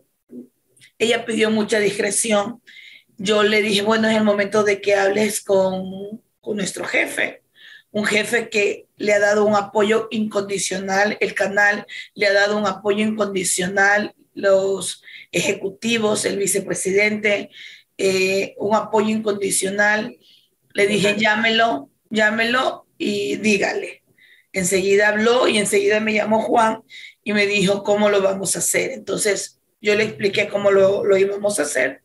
ella 0.97 1.25
pidió 1.25 1.51
mucha 1.51 1.79
discreción. 1.79 2.61
Yo 3.17 3.43
le 3.43 3.61
dije, 3.61 3.81
bueno, 3.81 4.07
es 4.07 4.15
el 4.15 4.23
momento 4.23 4.63
de 4.63 4.79
que 4.79 4.95
hables 4.95 5.41
con, 5.41 6.21
con 6.39 6.55
nuestro 6.55 6.85
jefe, 6.85 7.43
un 7.91 8.05
jefe 8.05 8.49
que 8.49 8.87
le 8.97 9.13
ha 9.13 9.19
dado 9.19 9.45
un 9.45 9.55
apoyo 9.55 10.07
incondicional, 10.11 11.17
el 11.19 11.33
canal 11.33 11.85
le 12.13 12.27
ha 12.27 12.33
dado 12.33 12.57
un 12.57 12.67
apoyo 12.67 13.03
incondicional, 13.05 14.13
los 14.33 15.03
ejecutivos, 15.31 16.23
el 16.23 16.37
vicepresidente, 16.37 17.49
eh, 17.97 18.55
un 18.57 18.75
apoyo 18.75 19.09
incondicional. 19.09 20.17
Le 20.73 20.87
dije, 20.87 21.17
llámelo, 21.17 21.89
llámelo 22.09 22.85
y 22.97 23.35
dígale. 23.37 23.98
Enseguida 24.51 25.09
habló 25.09 25.47
y 25.47 25.57
enseguida 25.57 25.99
me 25.99 26.13
llamó 26.13 26.41
Juan 26.41 26.83
y 27.23 27.33
me 27.33 27.45
dijo 27.45 27.83
cómo 27.83 28.09
lo 28.09 28.21
vamos 28.21 28.55
a 28.55 28.59
hacer. 28.59 28.91
Entonces 28.91 29.59
yo 29.81 29.95
le 29.95 30.03
expliqué 30.03 30.47
cómo 30.47 30.71
lo, 30.71 31.17
íbamos 31.17 31.59
a 31.59 31.63
hacer. 31.63 32.01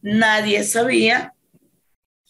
Nadie 0.00 0.62
sabía 0.64 1.34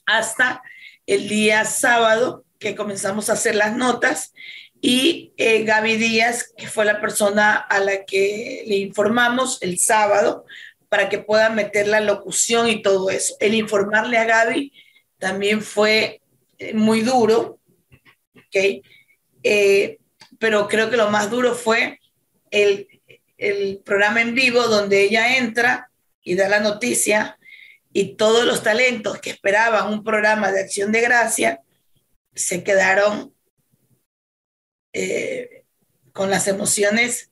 hasta 0.07 0.63
el 1.07 1.29
día 1.29 1.65
sábado 1.65 2.45
que 2.59 2.75
comenzamos 2.75 3.29
a 3.29 3.35
hacer 3.35 3.55
las 3.55 3.77
notas 3.77 4.33
y 4.81 5.33
eh, 5.37 5.65
Gaby 5.65 5.97
Díaz, 5.97 6.53
que 6.57 6.69
fue 6.69 6.85
la 6.85 7.01
persona 7.01 7.57
a 7.57 7.81
la 7.81 8.05
que 8.05 8.65
le 8.67 8.77
informamos 8.77 9.59
el 9.63 9.79
sábado 9.79 10.45
para 10.89 11.09
que 11.09 11.19
pueda 11.19 11.51
meter 11.51 11.89
la 11.89 12.01
locución 12.01 12.69
y 12.69 12.83
todo 12.83 13.11
eso. 13.11 13.37
El 13.41 13.55
informarle 13.55 14.19
a 14.19 14.25
Gaby 14.25 14.73
también 15.19 15.61
fue 15.61 16.23
eh, 16.59 16.75
muy 16.75 17.01
duro, 17.03 17.59
¿ok? 18.35 18.85
Eh, 19.49 19.99
pero 20.41 20.67
creo 20.67 20.91
que 20.91 20.97
lo 20.97 21.09
más 21.09 21.31
duro 21.31 21.55
fue 21.55 22.01
el, 22.51 22.89
el 23.39 23.81
programa 23.85 24.21
en 24.21 24.35
vivo 24.35 24.63
donde 24.63 25.03
ella 25.03 25.37
entra 25.37 25.89
y 26.21 26.35
da 26.35 26.49
la 26.49 26.59
noticia 26.59 27.39
y 27.93 28.17
todos 28.17 28.45
los 28.45 28.65
talentos 28.65 29.21
que 29.21 29.31
esperaban 29.31 29.93
un 29.93 30.03
programa 30.03 30.51
de 30.51 30.63
acción 30.63 30.91
de 30.91 31.01
gracia 31.01 31.61
se 32.35 32.65
quedaron 32.65 33.33
eh, 34.93 35.63
con 36.13 36.29
las 36.29 36.49
emociones, 36.49 37.31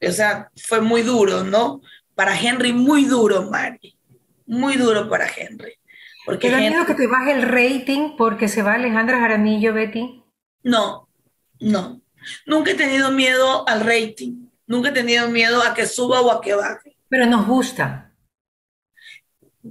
o 0.00 0.12
sea, 0.12 0.50
fue 0.56 0.80
muy 0.80 1.02
duro, 1.02 1.44
¿no? 1.44 1.82
Para 2.14 2.40
Henry, 2.40 2.72
muy 2.72 3.04
duro, 3.04 3.50
Mari, 3.50 3.98
muy 4.46 4.76
duro 4.76 5.10
para 5.10 5.28
Henry. 5.28 5.74
Porque 6.24 6.48
¿Te 6.48 6.54
da 6.54 6.60
miedo 6.60 6.86
que 6.86 6.94
te 6.94 7.06
baje 7.06 7.32
el 7.32 7.42
rating 7.42 8.16
porque 8.16 8.48
se 8.48 8.62
va 8.62 8.74
Alejandra 8.74 9.20
Jaramillo, 9.20 9.74
Betty? 9.74 10.22
No, 10.66 11.08
no. 11.60 12.02
Nunca 12.44 12.72
he 12.72 12.74
tenido 12.74 13.12
miedo 13.12 13.66
al 13.68 13.82
rating. 13.82 14.48
Nunca 14.66 14.88
he 14.88 14.92
tenido 14.92 15.28
miedo 15.28 15.62
a 15.62 15.74
que 15.74 15.86
suba 15.86 16.20
o 16.22 16.30
a 16.32 16.40
que 16.40 16.54
baje. 16.54 16.96
Pero 17.08 17.26
nos 17.26 17.46
gusta. 17.46 18.12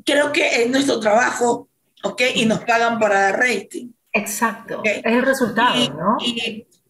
Creo 0.05 0.31
que 0.31 0.63
es 0.63 0.69
nuestro 0.69 1.01
trabajo, 1.01 1.67
¿ok? 2.01 2.21
Y 2.35 2.45
nos 2.45 2.63
pagan 2.63 2.97
para 2.97 3.19
dar 3.19 3.39
rating. 3.39 3.89
Exacto, 4.13 4.81
es 4.85 5.01
el 5.03 5.23
resultado, 5.23 5.75
y, 5.75 5.89
¿no? 5.89 6.15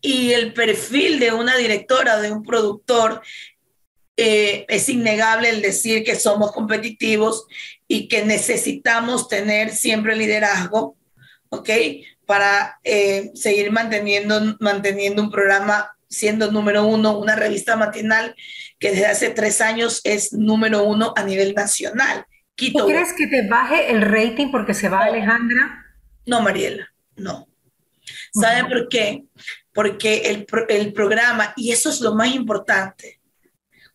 Y, 0.01 0.31
el 0.33 0.53
perfil 0.53 1.19
de 1.19 1.31
una 1.31 1.57
directora, 1.57 2.21
de 2.21 2.31
un 2.31 2.43
productor, 2.43 3.23
eh, 4.15 4.67
es 4.69 4.87
innegable 4.89 5.49
el 5.49 5.63
decir 5.63 6.03
que 6.03 6.15
somos 6.15 6.51
competitivos 6.51 7.47
y 7.87 8.07
que 8.07 8.23
necesitamos 8.23 9.27
tener 9.27 9.71
siempre 9.71 10.15
liderazgo, 10.15 10.95
¿ok? 11.49 11.69
Para 12.25 12.79
eh, 12.83 13.31
seguir 13.35 13.71
manteniendo, 13.71 14.57
manteniendo 14.59 15.21
un 15.21 15.31
programa 15.31 15.91
siendo 16.07 16.51
número 16.51 16.85
uno, 16.85 17.17
una 17.17 17.35
revista 17.35 17.75
matinal 17.75 18.35
que 18.79 18.91
desde 18.91 19.05
hace 19.07 19.29
tres 19.29 19.61
años 19.61 20.01
es 20.03 20.33
número 20.33 20.83
uno 20.83 21.13
a 21.15 21.23
nivel 21.23 21.53
nacional. 21.53 22.25
¿Tú 22.55 22.87
crees 22.87 23.13
que 23.13 23.27
te 23.27 23.47
baje 23.47 23.91
el 23.91 24.01
rating 24.01 24.49
porque 24.49 24.73
se 24.73 24.87
va 24.87 25.03
Alejandra? 25.03 25.85
No, 26.25 26.41
Mariela 26.41 26.89
no. 27.15 27.47
¿Saben 28.33 28.67
por 28.67 28.89
qué? 28.89 29.23
Porque 29.73 30.29
el, 30.29 30.45
el 30.69 30.93
programa, 30.93 31.53
y 31.55 31.71
eso 31.71 31.89
es 31.89 32.01
lo 32.01 32.13
más 32.13 32.33
importante, 32.33 33.19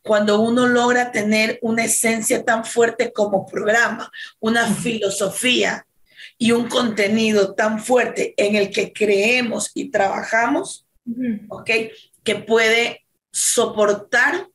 cuando 0.03 0.41
uno 0.41 0.67
logra 0.67 1.13
tener 1.13 1.59
una 1.63 1.85
esencia 1.85 2.45
tan 2.45 2.65
fuerte 2.65 3.13
como 3.13 3.47
programa, 3.47 4.11
una 4.39 4.67
filosofía 4.67 5.87
y 6.43 6.53
un 6.53 6.69
contenido 6.69 7.55
tan 7.55 7.79
fuerte 7.79 8.33
en 8.39 8.57
el 8.57 8.71
que 8.71 8.95
creemos 8.95 9.73
y 9.75 9.91
trabajamos, 9.91 10.87
¿ok? 11.51 11.71
Que 12.25 12.37
puede 12.37 13.05
soportar 13.31 14.49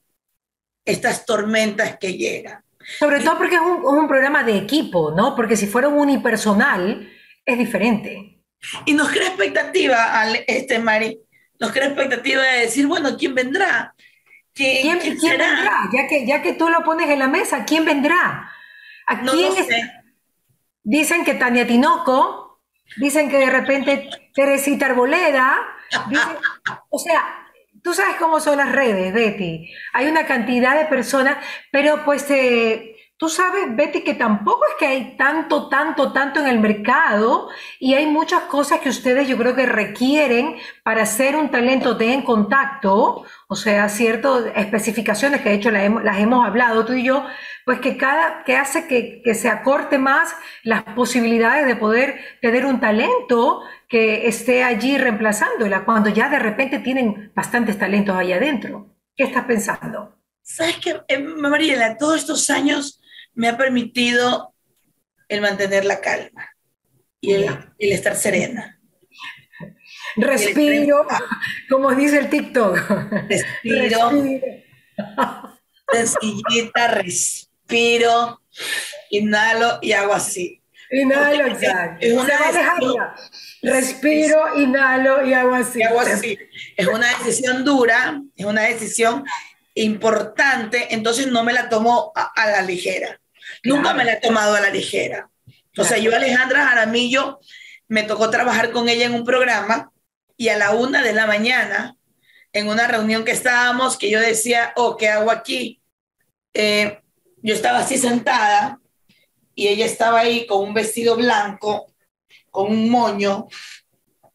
estas 0.84 1.28
tormentas 1.28 1.98
que 2.00 2.18
llegan. 2.18 2.64
Sobre 2.98 3.20
todo 3.20 3.38
porque 3.38 3.56
es 3.56 3.62
un, 3.62 3.82
es 3.84 4.02
un 4.02 4.08
programa 4.08 4.44
de 4.44 4.58
equipo, 4.58 5.12
¿no? 5.12 5.36
Porque 5.36 5.56
si 5.56 5.68
fuera 5.68 5.88
un 5.88 6.00
unipersonal, 6.00 7.08
es 7.46 7.58
diferente. 7.60 8.42
Y 8.86 8.94
nos 8.94 9.10
crea 9.10 9.28
expectativa, 9.28 10.28
este 10.48 10.80
Mari, 10.80 11.20
nos 11.60 11.72
crea 11.72 11.86
expectativa 11.86 12.42
de 12.42 12.62
decir, 12.62 12.88
bueno, 12.88 13.16
¿quién 13.16 13.36
vendrá? 13.36 13.94
¿Quién, 14.56 14.98
vendrá? 14.98 15.90
Ya 15.94 16.08
que, 16.08 16.26
ya 16.26 16.42
que 16.42 16.54
tú 16.54 16.68
lo 16.68 16.84
pones 16.84 17.12
en 17.12 17.20
la 17.20 17.28
mesa, 17.28 17.64
¿quién 17.64 17.86
vendrá? 17.86 18.50
¿A 19.06 19.22
quién 19.22 19.54
Dicen 20.86 21.26
que 21.26 21.34
Tania 21.34 21.66
Tinoco, 21.66 22.62
dicen 22.98 23.30
que 23.30 23.40
de 23.40 23.50
repente 23.50 24.08
Teresita 24.36 24.86
Arboleda, 24.86 25.58
o 26.90 27.00
sea, 27.00 27.50
tú 27.84 27.94
sabes 27.96 28.18
cómo 28.18 28.40
son 28.40 28.58
las 28.58 28.72
redes, 28.72 29.12
Betty. 29.12 29.68
Hay 29.94 30.08
una 30.08 30.28
cantidad 30.28 30.78
de 30.78 30.86
personas, 30.86 31.38
pero 31.72 32.06
pues 32.06 32.30
eh, 32.30 32.95
Tú 33.18 33.30
sabes, 33.30 33.74
Betty, 33.74 34.02
que 34.02 34.14
tampoco 34.14 34.66
es 34.70 34.76
que 34.78 34.88
hay 34.88 35.16
tanto, 35.16 35.70
tanto, 35.70 36.12
tanto 36.12 36.42
en 36.42 36.48
el 36.48 36.60
mercado 36.60 37.48
y 37.80 37.94
hay 37.94 38.08
muchas 38.08 38.42
cosas 38.44 38.82
que 38.82 38.90
ustedes 38.90 39.26
yo 39.30 39.38
creo 39.38 39.56
que 39.56 39.66
requieren 39.66 40.58
para 40.84 41.06
ser 41.06 41.38
un 41.38 41.50
talento 41.50 41.94
de 41.96 42.12
en 42.12 42.24
contacto, 42.24 43.24
o 43.48 43.56
sea, 43.56 43.88
ciertas 43.88 44.48
especificaciones 44.58 45.40
que 45.40 45.48
de 45.48 45.56
hecho 45.56 45.72
las 45.72 46.20
hemos, 46.20 46.46
hablado 46.46 46.84
tú 46.84 46.92
y 46.92 47.06
yo, 47.06 47.26
pues 47.64 47.80
que 47.80 47.96
cada, 47.96 48.44
que 48.44 48.58
hace 48.58 48.86
que, 48.86 49.22
que 49.24 49.34
se 49.34 49.48
acorte 49.48 49.98
más 49.98 50.36
las 50.64 50.84
posibilidades 50.84 51.68
de 51.68 51.78
poder 51.78 52.20
tener 52.42 52.66
un 52.66 52.82
talento 52.82 53.62
que 53.88 54.28
esté 54.28 54.66
allí 54.66 54.98
reemplazándola 54.98 55.86
cuando 55.86 56.10
ya 56.10 56.28
de 56.28 56.40
repente 56.40 56.80
tienen 56.80 57.32
bastantes 57.34 57.80
talentos 57.80 58.14
ahí 58.14 58.34
adentro. 58.34 58.94
¿Qué 59.16 59.24
estás 59.24 59.46
pensando? 59.46 60.18
Sabes 60.42 60.78
que, 60.80 61.02
eh, 61.08 61.18
Mariela, 61.18 61.98
todos 61.98 62.18
estos 62.18 62.50
años 62.50 63.02
me 63.36 63.50
ha 63.50 63.58
permitido 63.58 64.54
el 65.28 65.42
mantener 65.42 65.86
la 65.86 66.02
calma 66.02 66.50
y 67.20 67.34
el, 67.34 67.48
estar 67.78 68.16
serena. 68.16 68.80
Respiro, 70.16 71.06
como 71.70 71.94
dice 71.94 72.20
el 72.20 72.30
TikTok. 72.30 72.78
Respiro. 73.30 74.12
Sencillita, 75.92 76.88
respiro, 76.88 78.42
inhalo 79.10 79.80
y 79.82 79.92
hago 79.92 80.14
así. 80.14 80.62
Inhalo, 80.92 81.48
exacto. 81.48 82.06
Es 82.06 82.14
una 82.14 82.38
decisión, 82.38 83.08
Respiro, 83.62 84.58
inhalo 84.58 85.26
y 85.26 85.34
hago 85.34 85.54
así. 85.54 85.82
hago 85.84 86.00
así. 86.00 86.38
Es 86.78 86.88
una 86.88 87.08
decisión 87.18 87.66
dura, 87.66 88.22
es 88.36 88.46
una 88.46 88.62
decisión 88.64 89.26
importante, 89.74 90.94
entonces 90.94 91.28
no 91.28 91.44
me 91.44 91.54
la 91.54 91.68
tomo 91.68 92.14
a 92.16 92.48
la 92.48 92.62
ligera. 92.62 93.20
Nunca 93.66 93.96
me 93.96 94.06
la 94.06 94.14
he 94.14 94.22
tomado 94.22 94.54
a 94.54 94.62
la 94.62 94.70
ligera. 94.70 95.30
O 95.78 95.84
sea, 95.84 95.98
yo, 95.98 96.16
Alejandra 96.16 96.68
Jaramillo, 96.68 97.40
me 97.88 98.04
tocó 98.04 98.30
trabajar 98.30 98.72
con 98.72 98.88
ella 98.88 99.08
en 99.08 99.16
un 99.16 99.26
programa 99.26 99.92
y 100.38 100.50
a 100.50 100.58
la 100.58 100.72
una 100.72 101.02
de 101.02 101.14
la 101.14 101.26
mañana, 101.26 101.98
en 102.54 102.68
una 102.68 102.88
reunión 102.88 103.26
que 103.26 103.32
estábamos, 103.32 103.98
que 103.98 104.12
yo 104.12 104.20
decía, 104.20 104.72
oh, 104.76 104.96
¿qué 104.96 105.10
hago 105.10 105.32
aquí? 105.32 105.82
Eh, 106.54 107.00
yo 107.42 107.56
estaba 107.56 107.80
así 107.80 107.98
sentada 107.98 108.80
y 109.56 109.68
ella 109.68 109.86
estaba 109.86 110.20
ahí 110.20 110.46
con 110.46 110.62
un 110.62 110.74
vestido 110.74 111.16
blanco, 111.16 111.88
con 112.52 112.72
un 112.72 112.90
moño, 112.90 113.48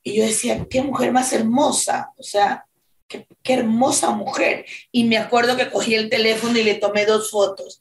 y 0.03 0.17
yo 0.17 0.25
decía, 0.25 0.67
qué 0.69 0.83
mujer 0.83 1.13
más 1.13 1.33
hermosa, 1.33 2.11
o 2.17 2.23
sea, 2.23 2.65
qué, 3.07 3.29
qué 3.43 3.55
hermosa 3.55 4.11
mujer. 4.11 4.67
Y 4.91 5.05
me 5.05 5.19
acuerdo 5.19 5.57
que 5.57 5.71
cogí 5.71 5.95
el 5.95 6.11
teléfono 6.11 6.59
y 6.59 6.65
le 6.65 6.75
tomé 6.75 7.07
dos 7.07 7.31
fotos 7.31 7.81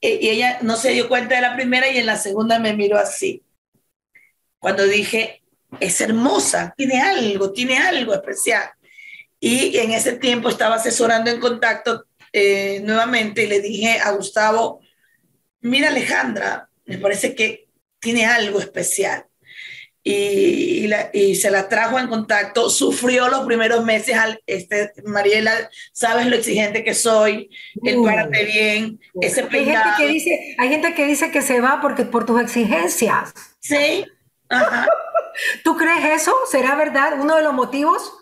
y 0.00 0.28
ella 0.28 0.58
no 0.62 0.76
se 0.76 0.90
dio 0.90 1.08
cuenta 1.08 1.36
de 1.36 1.42
la 1.42 1.56
primera 1.56 1.88
y 1.88 1.98
en 1.98 2.06
la 2.06 2.16
segunda 2.16 2.58
me 2.58 2.74
miró 2.74 2.98
así. 2.98 3.42
Cuando 4.58 4.84
dije, 4.84 5.42
es 5.80 6.00
hermosa, 6.00 6.74
tiene 6.76 7.00
algo, 7.00 7.52
tiene 7.52 7.78
algo 7.78 8.14
especial. 8.14 8.70
Y 9.40 9.76
en 9.78 9.92
ese 9.92 10.16
tiempo 10.16 10.48
estaba 10.48 10.76
asesorando 10.76 11.30
en 11.30 11.40
contacto 11.40 12.06
eh, 12.32 12.80
nuevamente 12.84 13.44
y 13.44 13.46
le 13.46 13.60
dije 13.60 13.98
a 14.00 14.12
Gustavo, 14.12 14.80
mira 15.60 15.88
Alejandra, 15.88 16.68
me 16.86 16.98
parece 16.98 17.34
que 17.34 17.68
tiene 18.00 18.26
algo 18.26 18.60
especial 18.60 19.27
y, 20.10 21.34
se 21.34 21.50
la 21.50 21.68
trajo 21.68 21.98
en 21.98 22.08
contacto, 22.08 22.70
sufrió 22.70 23.28
los 23.28 23.44
primeros 23.44 23.84
meses, 23.84 24.16
al, 24.16 24.40
este, 24.46 24.92
Mariela, 25.04 25.52
sabes 25.92 26.26
lo 26.26 26.36
exigente 26.36 26.82
que 26.82 26.94
soy, 26.94 27.50
el 27.82 28.02
párate 28.02 28.44
bien, 28.44 29.00
ese 29.20 29.42
hay 29.42 29.64
gente, 29.64 29.88
que 29.98 30.06
dice, 30.06 30.56
hay 30.58 30.68
gente 30.68 30.94
que 30.94 31.06
dice 31.06 31.30
que 31.30 31.42
se 31.42 31.60
va 31.60 31.80
porque, 31.80 32.04
por 32.04 32.24
tus 32.24 32.40
exigencias. 32.40 33.34
Sí, 33.60 34.04
¿Tú 35.64 35.76
crees 35.76 36.22
eso? 36.22 36.34
¿Será 36.50 36.74
verdad 36.74 37.20
uno 37.20 37.36
de 37.36 37.42
los 37.42 37.54
motivos? 37.54 38.12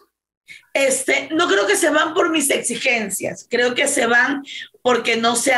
Este, 0.74 1.28
no 1.32 1.48
creo 1.48 1.66
que 1.66 1.76
se 1.76 1.88
van 1.88 2.12
por 2.12 2.30
mis 2.30 2.50
exigencias, 2.50 3.46
creo 3.48 3.74
que 3.74 3.88
se 3.88 4.06
van 4.06 4.42
porque 4.82 5.16
no 5.16 5.34
se, 5.34 5.52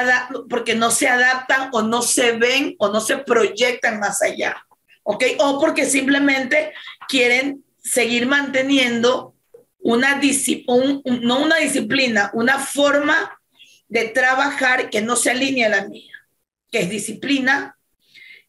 porque 0.48 0.74
no 0.74 0.90
se 0.90 1.08
adaptan 1.08 1.70
o 1.72 1.82
no 1.82 2.02
se 2.02 2.32
ven 2.32 2.76
o 2.78 2.88
no 2.88 3.00
se 3.00 3.18
proyectan 3.18 3.98
más 3.98 4.22
allá. 4.22 4.64
¿Ok? 5.10 5.24
O 5.38 5.58
porque 5.58 5.86
simplemente 5.86 6.74
quieren 7.08 7.64
seguir 7.82 8.26
manteniendo 8.26 9.34
una 9.78 10.18
disciplina, 10.18 11.00
no 11.22 11.42
una 11.42 11.56
disciplina, 11.56 12.30
una 12.34 12.58
forma 12.58 13.40
de 13.88 14.08
trabajar 14.08 14.90
que 14.90 15.00
no 15.00 15.16
se 15.16 15.30
alinea 15.30 15.68
a 15.68 15.70
la 15.70 15.88
mía, 15.88 16.12
que 16.70 16.80
es 16.80 16.90
disciplina, 16.90 17.78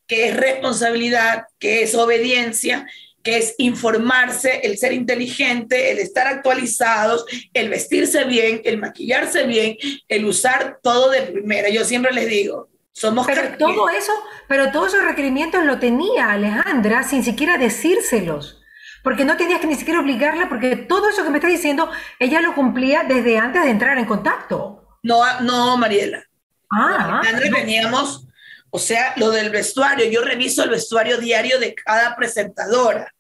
que 0.06 0.28
es 0.28 0.36
responsabilidad, 0.36 1.44
que 1.60 1.84
es 1.84 1.96
obediencia, 1.96 2.86
que 3.24 3.38
es 3.38 3.56
informarse, 3.58 4.60
el 4.64 4.78
ser 4.78 4.92
inteligente, 4.92 5.92
el 5.92 6.00
estar 6.00 6.28
actualizados, 6.28 7.24
el 7.54 7.70
vestirse 7.70 8.26
bien, 8.26 8.62
el 8.66 8.80
maquillarse 8.80 9.46
bien, 9.46 9.78
el 10.10 10.26
usar 10.26 10.80
todo 10.84 11.10
de 11.10 11.22
primera. 11.22 11.70
Yo 11.70 11.86
siempre 11.86 12.12
les 12.12 12.28
digo, 12.28 12.68
somos 13.00 13.26
pero 13.26 13.58
todo 13.58 13.90
eso, 13.90 14.12
pero 14.48 14.72
todos 14.72 14.94
esos 14.94 15.06
requerimientos 15.06 15.64
lo 15.64 15.80
tenía 15.80 16.32
Alejandra 16.32 17.04
sin 17.04 17.24
siquiera 17.24 17.58
decírselos. 17.58 18.62
Porque 19.04 19.24
no 19.24 19.38
tenías 19.38 19.62
que 19.62 19.68
ni 19.68 19.76
siquiera 19.76 20.02
obligarla, 20.02 20.50
porque 20.50 20.76
todo 20.76 21.08
eso 21.08 21.24
que 21.24 21.30
me 21.30 21.38
está 21.38 21.48
diciendo, 21.48 21.90
ella 22.20 22.42
lo 22.42 22.54
cumplía 22.54 23.04
desde 23.08 23.38
antes 23.38 23.64
de 23.64 23.70
entrar 23.70 23.98
en 23.98 24.06
contacto. 24.06 25.00
No, 25.04 25.22
no, 25.42 25.78
Mariela. 25.78 26.22
Ah, 26.70 27.22
Alejandra 27.22 27.50
veníamos 27.50 28.28
o 28.72 28.80
sea, 28.80 29.14
lo 29.18 29.32
del 29.32 29.50
vestuario, 29.50 30.06
yo 30.10 30.22
reviso 30.22 30.64
el 30.64 30.70
vestuario 30.70 31.18
diario 31.18 31.60
de 31.60 31.74
cada 31.74 32.16
presentadora. 32.16 33.14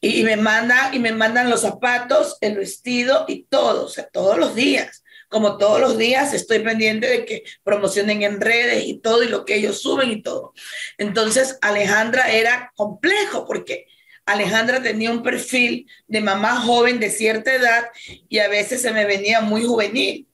Y, 0.00 0.22
me 0.22 0.36
manda, 0.36 0.90
y 0.92 0.98
me 0.98 1.12
mandan 1.12 1.50
los 1.50 1.62
zapatos, 1.62 2.38
el 2.40 2.56
vestido 2.56 3.24
y 3.28 3.44
todo, 3.44 3.86
o 3.86 3.88
sea, 3.88 4.08
todos 4.08 4.38
los 4.38 4.54
días. 4.54 5.04
Como 5.28 5.58
todos 5.58 5.80
los 5.80 5.98
días 5.98 6.32
estoy 6.32 6.60
pendiente 6.60 7.06
de 7.06 7.24
que 7.24 7.44
promocionen 7.62 8.22
en 8.22 8.40
redes 8.40 8.86
y 8.86 8.98
todo 8.98 9.22
y 9.22 9.28
lo 9.28 9.44
que 9.44 9.56
ellos 9.56 9.80
suben 9.80 10.10
y 10.10 10.22
todo. 10.22 10.54
Entonces, 10.96 11.58
Alejandra 11.60 12.30
era 12.30 12.72
complejo 12.74 13.46
porque 13.46 13.86
Alejandra 14.26 14.82
tenía 14.82 15.10
un 15.10 15.22
perfil 15.22 15.86
de 16.06 16.20
mamá 16.20 16.60
joven 16.60 17.00
de 17.00 17.10
cierta 17.10 17.54
edad 17.54 17.86
y 18.28 18.38
a 18.38 18.48
veces 18.48 18.82
se 18.82 18.92
me 18.92 19.06
venía 19.06 19.40
muy 19.40 19.64
juvenil. 19.64 20.28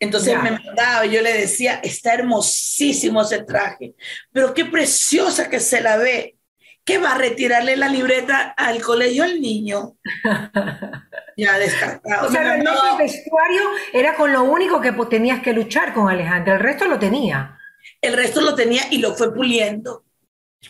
Entonces 0.00 0.34
me 0.42 0.50
mandaba, 0.50 1.06
yo 1.06 1.20
le 1.22 1.32
decía, 1.32 1.80
está 1.82 2.14
hermosísimo 2.14 3.22
ese 3.22 3.42
traje, 3.42 3.94
pero 4.32 4.54
qué 4.54 4.64
preciosa 4.64 5.48
que 5.48 5.60
se 5.60 5.80
la 5.80 5.96
ve. 5.96 6.36
¿Qué 6.84 6.98
va 6.98 7.12
a 7.12 7.18
retirarle 7.18 7.76
la 7.78 7.88
libreta 7.88 8.42
al 8.56 8.82
colegio 8.82 9.24
al 9.24 9.40
niño? 9.40 9.96
ya 11.36 11.58
descartado. 11.58 12.28
O 12.28 12.30
sea, 12.30 12.42
realmente 12.42 12.80
el 12.92 12.98
vestuario 12.98 13.62
era 13.92 14.14
con 14.14 14.32
lo 14.32 14.44
único 14.44 14.80
que 14.80 14.92
tenías 15.10 15.40
que 15.40 15.52
luchar 15.52 15.92
con 15.92 16.08
Alejandra, 16.08 16.54
el 16.54 16.60
resto 16.60 16.86
lo 16.86 16.98
tenía. 16.98 17.58
El 18.00 18.14
resto 18.14 18.40
lo 18.40 18.54
tenía 18.54 18.82
y 18.90 18.98
lo 18.98 19.14
fue 19.14 19.34
puliendo. 19.34 20.04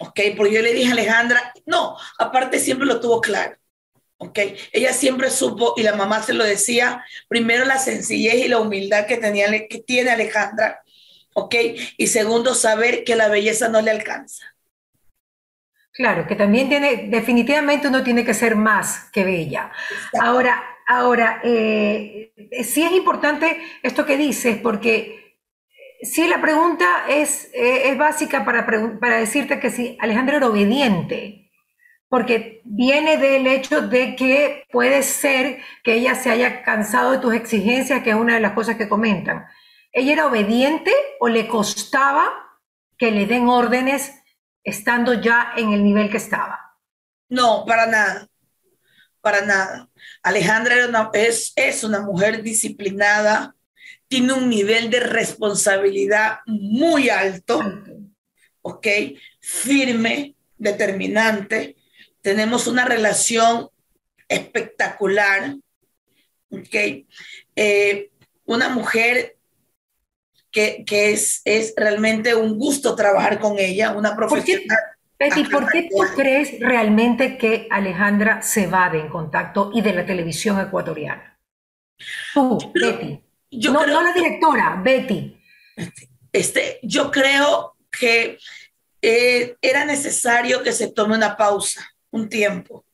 Ok, 0.01 0.21
porque 0.37 0.55
yo 0.55 0.63
le 0.63 0.73
dije 0.73 0.89
a 0.89 0.93
Alejandra, 0.93 1.53
no, 1.67 1.97
aparte 2.19 2.59
siempre 2.59 2.87
lo 2.87 3.01
tuvo 3.01 3.21
claro. 3.21 3.57
¿ok? 4.19 4.39
Ella 4.73 4.93
siempre 4.93 5.31
supo, 5.31 5.75
y 5.77 5.83
la 5.83 5.95
mamá 5.95 6.23
se 6.23 6.35
lo 6.35 6.45
decía, 6.45 7.05
primero 7.29 7.65
la 7.65 7.79
sencillez 7.79 8.35
y 8.35 8.49
la 8.49 8.59
humildad 8.59 9.07
que, 9.07 9.17
tenía, 9.17 9.47
que 9.69 9.79
tiene 9.79 10.11
Alejandra, 10.11 10.83
¿ok? 11.35 11.55
Y 11.97 12.07
segundo, 12.07 12.55
saber 12.55 13.05
que 13.05 13.17
la 13.17 13.29
belleza 13.29 13.69
no 13.69 13.81
le 13.83 13.91
alcanza. 13.91 14.54
Claro, 15.95 16.27
que 16.27 16.35
también 16.35 16.69
tiene, 16.69 17.07
definitivamente 17.09 17.87
uno 17.87 18.03
tiene 18.03 18.25
que 18.25 18.35
ser 18.35 18.57
más 18.57 19.09
que 19.13 19.23
bella. 19.23 19.71
Ahora, 20.21 20.61
ahora, 20.89 21.41
eh, 21.45 22.33
sí 22.65 22.83
es 22.83 22.91
importante 22.93 23.63
esto 23.81 24.05
que 24.05 24.17
dices, 24.17 24.59
porque 24.61 25.39
sí 26.03 26.27
la 26.27 26.41
pregunta 26.41 27.05
es, 27.09 27.49
eh, 27.55 27.91
es 27.91 27.97
básica 27.97 28.45
para, 28.45 28.67
para 28.67 29.19
decirte 29.19 29.61
que 29.61 29.71
si 29.71 29.97
Alejandra 30.01 30.39
era 30.39 30.49
obediente, 30.49 31.53
porque 32.09 32.61
viene 32.65 33.17
del 33.17 33.47
hecho 33.47 33.81
de 33.83 34.17
que 34.17 34.65
puede 34.73 35.05
ser 35.05 35.61
que 35.85 35.95
ella 35.95 36.17
se 36.17 36.29
haya 36.29 36.65
cansado 36.65 37.13
de 37.13 37.19
tus 37.19 37.35
exigencias, 37.35 38.03
que 38.03 38.11
es 38.11 38.17
una 38.17 38.35
de 38.35 38.41
las 38.41 38.53
cosas 38.53 38.75
que 38.77 38.89
comentan. 38.89 39.47
¿Ella 39.93 40.13
era 40.13 40.27
obediente 40.27 40.93
o 41.21 41.29
le 41.29 41.47
costaba 41.47 42.25
que 42.99 43.13
le 43.13 43.27
den 43.27 43.49
órdenes 43.49 44.24
estando 44.65 45.15
ya 45.15 45.53
en 45.57 45.73
el 45.73 45.85
nivel 45.85 46.11
que 46.11 46.17
estaba? 46.17 46.77
No, 47.29 47.65
para 47.65 47.87
nada, 47.87 48.29
para 49.21 49.43
nada. 49.43 49.89
Alejandra 50.23 50.75
es, 51.13 51.85
una 51.85 52.01
mujer 52.01 52.43
disciplinada, 52.43 53.55
tiene 54.09 54.33
un 54.33 54.49
nivel 54.49 54.91
de 54.91 55.01
responsabilidad 55.01 56.39
muy 56.47 57.11
alto, 57.11 57.61
¿ok? 58.63 58.87
Firme, 59.41 60.35
determinante 60.59 61.77
tenemos 62.25 62.67
una 62.67 62.87
relación 62.87 63.69
espectacular, 64.31 65.57
¿ok? 66.49 67.05
Eh, 67.55 68.11
una 68.47 68.71
mujer 68.71 69.37
que, 70.55 71.13
es, 71.13 71.43
es, 71.45 71.75
realmente 71.77 72.35
un 72.35 72.57
gusto 72.57 72.95
trabajar 72.95 73.41
con 73.41 73.59
ella, 73.59 73.93
una 73.93 74.15
profesional. 74.15 74.79
Betty, 75.19 75.45
¿por 75.45 75.69
qué 75.71 75.89
tú 75.91 75.99
crees 76.15 76.59
realmente 76.61 77.37
que 77.37 77.67
Alejandra 77.71 78.43
se 78.43 78.67
va 78.67 78.89
de 78.89 79.01
En 79.01 79.09
Contacto 79.09 79.71
y 79.75 79.81
de 79.81 79.93
la 79.93 80.07
televisión 80.07 80.61
ecuatoriana? 80.61 81.39
Tú, 82.33 82.73
Betty. 82.73 83.21
Yo 83.51 83.73
no, 83.73 83.87
no, 83.87 84.03
la 84.03 84.13
directora, 84.13 84.81
Betty. 84.83 85.37
Este, 86.33 86.81
yo 86.83 87.11
creo 87.11 87.77
que 87.91 88.39
eh, 89.01 89.57
era 89.61 89.85
necesario 89.85 90.63
que 90.63 90.73
se 90.73 90.91
tome 90.93 91.17
una 91.17 91.37
pausa 91.37 91.87
un 92.11 92.29
tiempo 92.29 92.85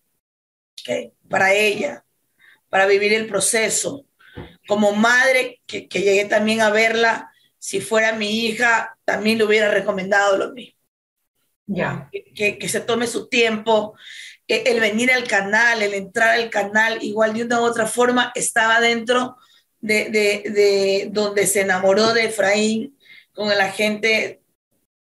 para 1.28 1.52
ella, 1.52 2.04
para 2.68 2.86
vivir 2.86 3.12
el 3.12 3.26
proceso. 3.26 4.06
Como 4.66 4.92
madre, 4.92 5.60
que, 5.66 5.88
llegué 5.88 6.24
también 6.24 6.60
a 6.60 6.70
verla, 6.70 7.29
si 7.60 7.80
fuera 7.80 8.14
mi 8.14 8.46
hija, 8.46 8.98
también 9.04 9.38
le 9.38 9.44
hubiera 9.44 9.70
recomendado 9.70 10.36
lo 10.38 10.52
mismo. 10.52 10.80
Ya. 11.66 12.10
Que, 12.34 12.58
que, 12.58 12.68
se 12.68 12.80
tome 12.80 13.06
su 13.06 13.28
tiempo, 13.28 13.94
el 14.48 14.80
venir 14.80 15.12
al 15.12 15.28
canal, 15.28 15.82
el 15.82 15.94
entrar 15.94 16.30
al 16.30 16.50
canal, 16.50 16.98
igual 17.02 17.34
de 17.34 17.44
una 17.44 17.60
u 17.60 17.64
otra 17.64 17.86
forma, 17.86 18.32
estaba 18.34 18.80
dentro 18.80 19.36
de, 19.78 20.10
de, 20.10 20.50
de 20.50 21.08
donde 21.12 21.46
se 21.46 21.60
enamoró 21.60 22.12
de 22.12 22.24
Efraín, 22.24 22.98
con 23.32 23.48
la 23.48 23.70
gente 23.70 24.42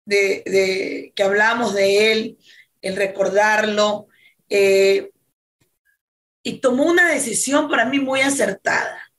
de, 0.06 0.44
de, 0.46 1.12
que 1.16 1.24
hablamos 1.24 1.74
de 1.74 2.12
él, 2.12 2.38
el 2.82 2.96
recordarlo, 2.96 4.08
eh, 4.48 5.10
y 6.44 6.60
tomó 6.60 6.86
una 6.86 7.10
decisión 7.12 7.68
para 7.68 7.86
mí 7.86 8.00
muy 8.00 8.22
acertada, 8.22 9.12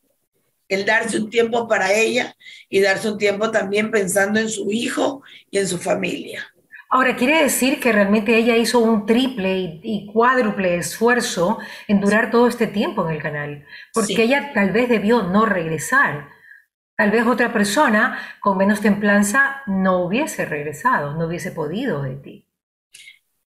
el 0.75 0.85
darse 0.85 1.19
un 1.19 1.31
tiempo 1.31 1.67
para 1.69 1.93
ella 1.93 2.35
y 2.69 2.81
darse 2.81 3.11
un 3.11 3.19
tiempo 3.19 3.51
también 3.51 3.91
pensando 3.91 4.41
en 4.41 4.49
su 4.49 4.71
hijo 4.71 5.23
y 5.51 5.59
en 5.59 5.69
su 5.69 5.79
familia. 5.79 6.47
Ahora, 6.91 7.17
quiere 7.17 7.43
decir 7.43 7.81
que 7.81 7.93
realmente 7.93 8.37
ella 8.37 8.57
hizo 8.57 8.79
un 8.79 9.05
triple 9.05 9.81
y, 9.83 10.07
cuádruple 10.13 10.77
esfuerzo 10.77 11.59
en 11.89 12.01
durar 12.01 12.31
todo 12.31 12.47
este 12.47 12.69
tiempo 12.69 13.09
en 13.09 13.17
el 13.17 13.23
canal, 13.23 13.67
porque 13.93 14.23
ella 14.23 14.53
tal 14.55 14.71
vez 14.71 14.89
debió 14.89 15.23
no 15.23 15.45
regresar. 15.45 16.29
Tal 16.97 17.11
vez 17.11 17.27
otra 17.27 17.53
persona 17.53 18.37
con 18.39 18.57
menos 18.57 18.81
templanza 18.81 19.63
no 19.67 20.05
hubiese 20.05 20.45
regresado, 20.45 21.15
no 21.15 21.27
hubiese 21.27 21.51
podido 21.51 22.03
de 22.03 22.15
ti 22.15 22.47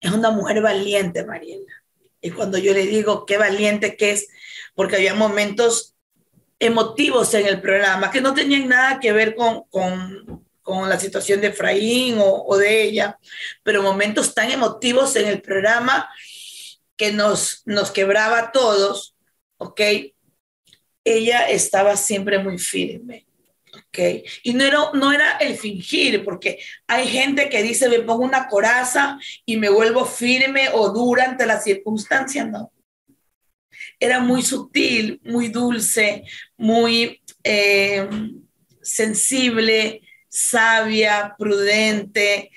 es 0.00 0.12
una 0.12 0.30
mujer 0.30 0.62
valiente, 0.62 1.24
Mariela. 1.24 1.72
Y 2.20 2.30
cuando 2.30 2.58
yo 2.58 2.72
le 2.72 2.86
digo 2.86 3.26
qué 3.26 3.38
valiente 3.38 3.96
que 3.96 4.12
es, 4.12 4.28
porque 4.74 4.96
había 4.96 5.14
momentos 5.14 5.95
emotivos 6.58 7.34
en 7.34 7.46
el 7.46 7.60
programa 7.60 8.10
que 8.10 8.20
no 8.20 8.34
tenían 8.34 8.68
nada 8.68 8.98
que 8.98 9.12
ver 9.12 9.34
con, 9.34 9.64
con, 9.64 10.44
con 10.62 10.88
la 10.88 10.98
situación 10.98 11.40
de 11.40 11.48
Efraín 11.48 12.16
o, 12.18 12.56
de 12.56 12.82
ella, 12.82 13.18
pero 13.62 13.82
momentos 13.82 14.34
tan 14.34 14.50
emotivos 14.50 15.14
en 15.16 15.26
el 15.28 15.40
programa 15.40 16.10
que 16.96 17.12
nos, 17.12 17.62
nos 17.66 17.90
quebraba 17.90 18.38
a 18.38 18.52
todos, 18.52 19.14
¿ok? 19.58 19.80
Ella 21.04 21.48
estaba 21.48 21.96
siempre 21.96 22.38
muy 22.38 22.58
firme. 22.58 23.26
Okay. 23.88 24.24
Y 24.42 24.54
no 24.54 24.64
era, 24.64 24.78
no 24.94 25.12
era 25.12 25.36
el 25.36 25.56
fingir, 25.56 26.24
porque 26.24 26.58
hay 26.86 27.06
gente 27.06 27.48
que 27.48 27.62
dice, 27.62 27.88
me 27.88 28.00
pongo 28.00 28.24
una 28.24 28.48
coraza 28.48 29.18
y 29.44 29.58
me 29.58 29.68
vuelvo 29.68 30.04
firme 30.04 30.70
o 30.72 30.90
dura 30.90 31.24
ante 31.24 31.46
las 31.46 31.62
circunstancias, 31.62 32.48
no. 32.48 32.72
Era 33.98 34.20
muy 34.20 34.42
sutil, 34.42 35.20
muy 35.24 35.48
dulce, 35.48 36.24
muy 36.56 37.22
eh, 37.42 38.08
sensible, 38.82 40.02
sabia, 40.28 41.34
prudente, 41.38 42.50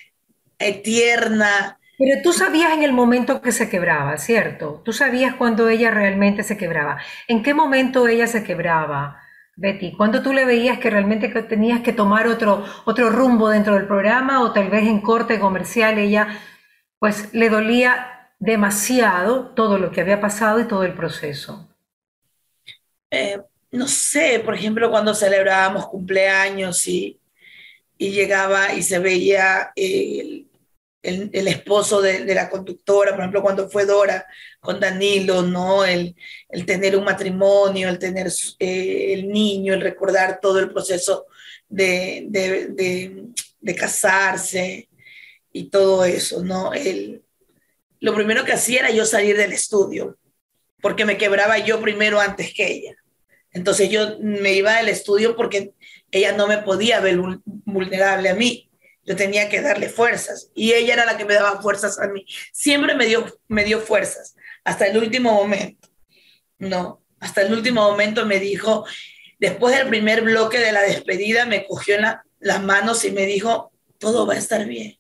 eh, 0.58 0.82
tierna. 0.82 1.80
Pero 1.98 2.22
tú 2.22 2.34
sabías 2.34 2.74
en 2.74 2.84
el 2.84 2.94
momento 2.94 3.42
que 3.42 3.52
se 3.52 3.70
quebraba, 3.70 4.18
¿cierto? 4.18 4.82
Tú 4.86 4.94
sabías 4.94 5.36
cuando 5.36 5.70
ella 5.70 5.92
realmente 5.92 6.44
se 6.44 6.58
quebraba. 6.58 6.98
¿En 7.28 7.44
qué 7.44 7.54
momento 7.54 8.08
ella 8.08 8.28
se 8.28 8.44
quebraba? 8.44 9.22
Betty, 9.56 9.92
¿cuándo 9.92 10.22
tú 10.22 10.32
le 10.32 10.46
veías 10.46 10.80
que 10.80 10.90
realmente 10.90 11.28
tenías 11.44 11.82
que 11.82 11.92
tomar 11.92 12.28
otro, 12.28 12.64
otro 12.86 13.10
rumbo 13.10 13.50
dentro 13.50 13.74
del 13.74 13.88
programa 13.88 14.42
o 14.42 14.54
tal 14.54 14.70
vez 14.70 14.88
en 14.88 15.02
corte 15.02 15.38
comercial 15.38 15.98
ella 15.98 16.40
pues 16.98 17.34
le 17.34 17.50
dolía 17.50 18.19
demasiado 18.40 19.50
todo 19.50 19.78
lo 19.78 19.92
que 19.92 20.02
había 20.02 20.22
pasado 20.22 20.60
y 20.60 20.68
todo 20.68 20.84
el 20.84 20.94
proceso? 20.94 21.70
Eh, 23.12 23.40
no 23.72 23.88
sé, 23.88 24.42
por 24.44 24.56
ejemplo, 24.56 24.90
cuando 24.90 25.14
celebrábamos 25.14 25.88
cumpleaños 25.88 26.88
y, 26.88 27.20
y 27.98 28.12
llegaba 28.12 28.74
y 28.74 28.82
se 28.82 29.00
veía 29.00 29.72
el, 29.76 30.50
el, 31.02 31.48
esposo 31.48 32.02
de, 32.02 32.26
la 32.34 32.50
conductora, 32.50 33.12
por 33.12 33.20
ejemplo, 33.22 33.42
cuando 33.42 33.70
fue 33.70 33.86
Dora 33.86 34.26
con 34.60 34.80
Danilo, 34.80 35.42
¿no? 35.42 35.86
El, 35.86 36.16
el 36.50 36.66
tener 36.66 36.98
un 36.98 37.04
matrimonio, 37.04 37.90
el 37.90 38.00
tener 38.00 38.28
eh, 38.60 39.14
el 39.14 39.30
niño, 39.30 39.74
el 39.74 39.82
recordar 39.82 40.40
todo 40.42 40.60
el 40.60 40.72
proceso 40.72 41.28
de, 41.68 42.26
de, 42.30 43.24
de, 43.62 43.76
casarse 43.76 44.90
y 45.54 45.70
todo 45.70 46.04
eso, 46.04 46.44
¿no? 46.44 46.74
El, 46.74 47.24
lo 48.00 48.14
primero 48.16 48.46
que 48.46 48.54
hacía 48.54 48.80
era 48.80 48.92
yo 48.92 49.06
salir 49.06 49.38
del 49.38 49.52
estudio, 49.52 50.18
porque 50.82 51.06
me 51.06 51.18
quebraba 51.18 51.58
yo 51.58 51.82
primero 51.82 52.20
antes 52.20 52.54
que 52.54 52.68
ella. 52.68 52.96
Entonces 53.52 53.90
yo 53.90 54.18
me 54.20 54.54
iba 54.54 54.78
del 54.78 54.90
estudio 54.90 55.36
porque 55.36 55.74
ella 56.12 56.34
no 56.34 56.48
me 56.48 56.60
podía 56.60 57.00
ver 57.00 57.20
vulnerable 57.46 58.30
a 58.30 58.36
mí. 58.36 58.70
Yo 59.06 59.16
tenía 59.16 59.50
que 59.50 59.62
darle 59.62 59.90
fuerzas 59.90 60.52
y 60.54 60.74
ella 60.74 60.94
era 60.94 61.06
la 61.06 61.18
que 61.18 61.26
me 61.26 61.34
daba 61.34 61.62
fuerzas 61.62 62.00
a 62.00 62.08
mí. 62.08 62.26
Siempre 62.54 62.94
me 62.96 63.06
dio, 63.06 63.26
me 63.48 63.64
dio 63.64 63.80
fuerzas 63.80 64.36
hasta 64.64 64.88
el 64.88 64.98
último 64.98 65.34
momento. 65.34 65.90
No, 66.60 67.02
hasta 67.20 67.42
el 67.42 67.54
último 67.54 67.90
momento 67.90 68.26
me 68.26 68.40
dijo, 68.40 68.86
después 69.40 69.76
del 69.76 69.88
primer 69.88 70.22
bloque 70.22 70.60
de 70.60 70.72
la 70.72 70.82
despedida, 70.82 71.46
me 71.46 71.66
cogió 71.66 71.96
en 71.96 72.06
las 72.40 72.64
manos 72.64 73.04
y 73.04 73.12
me 73.12 73.26
dijo, 73.26 73.72
todo 73.98 74.28
va 74.28 74.36
a 74.36 74.38
estar 74.38 74.66
bien. 74.66 74.99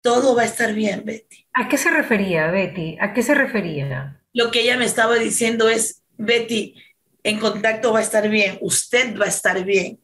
Todo 0.00 0.34
va 0.34 0.42
a 0.42 0.46
estar 0.46 0.72
bien, 0.74 1.04
Betty. 1.04 1.46
¿A 1.52 1.68
qué 1.68 1.76
se 1.76 1.90
refería, 1.90 2.50
Betty? 2.50 2.96
¿A 3.00 3.12
qué 3.12 3.22
se 3.22 3.34
refería? 3.34 4.22
Lo 4.32 4.50
que 4.50 4.60
ella 4.60 4.76
me 4.76 4.84
estaba 4.84 5.16
diciendo 5.16 5.68
es, 5.68 6.02
Betty, 6.16 6.76
en 7.22 7.38
contacto 7.38 7.92
va 7.92 7.98
a 7.98 8.02
estar 8.02 8.28
bien, 8.28 8.58
usted 8.60 9.18
va 9.18 9.26
a 9.26 9.28
estar 9.28 9.64
bien, 9.64 10.00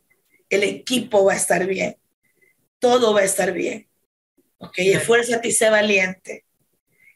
el 0.50 0.62
equipo 0.62 1.24
va 1.24 1.34
a 1.34 1.36
estar 1.36 1.66
bien, 1.66 1.96
todo 2.78 3.14
va 3.14 3.20
a 3.20 3.24
estar 3.24 3.52
bien. 3.52 3.88
Ok, 4.58 4.78
esfuérzate 4.78 5.48
y 5.48 5.52
sé 5.52 5.70
valiente, 5.70 6.44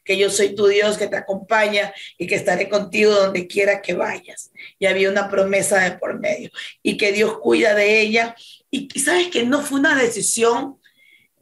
que 0.03 0.17
yo 0.17 0.29
soy 0.29 0.55
tu 0.55 0.67
Dios 0.67 0.97
que 0.97 1.07
te 1.07 1.17
acompaña 1.17 1.93
y 2.17 2.27
que 2.27 2.35
estaré 2.35 2.69
contigo 2.69 3.11
donde 3.11 3.47
quiera 3.47 3.81
que 3.81 3.93
vayas. 3.93 4.51
Y 4.79 4.85
había 4.85 5.09
una 5.09 5.29
promesa 5.29 5.79
de 5.83 5.97
por 5.97 6.19
medio 6.19 6.49
y 6.81 6.97
que 6.97 7.11
Dios 7.11 7.37
cuida 7.39 7.75
de 7.75 8.01
ella. 8.01 8.35
Y, 8.71 8.89
sabes 8.99 9.27
que 9.27 9.43
no 9.43 9.61
fue 9.61 9.79
una 9.79 9.95
decisión 9.95 10.79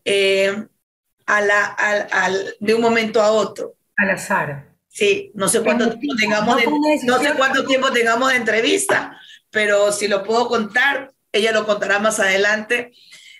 eh, 0.04 0.66
a 1.28 1.42
la, 1.42 1.76
de 2.60 2.74
un 2.74 2.82
momento 2.82 3.22
a 3.22 3.32
otro. 3.32 3.76
Al 3.98 4.12
azar. 4.12 4.74
Sí, 4.88 5.32
no 5.36 5.48
sé 5.48 5.62
cuánto 5.62 5.90
tiempo 5.90 6.16
tengamos 6.20 6.58
de, 6.58 6.66
no 7.06 7.20
sé 7.20 7.34
cuánto 7.38 7.66
tiempo 7.68 7.92
tengamos 7.92 8.30
de 8.30 8.38
entrevista, 8.38 9.16
pero 9.52 9.92
si 9.92 10.08
lo 10.08 10.24
puedo 10.24 10.48
contar, 10.48 11.14
ella 11.32 11.52
lo 11.52 11.68
contará 11.68 12.00
más 12.00 12.20
adelante. 12.20 12.94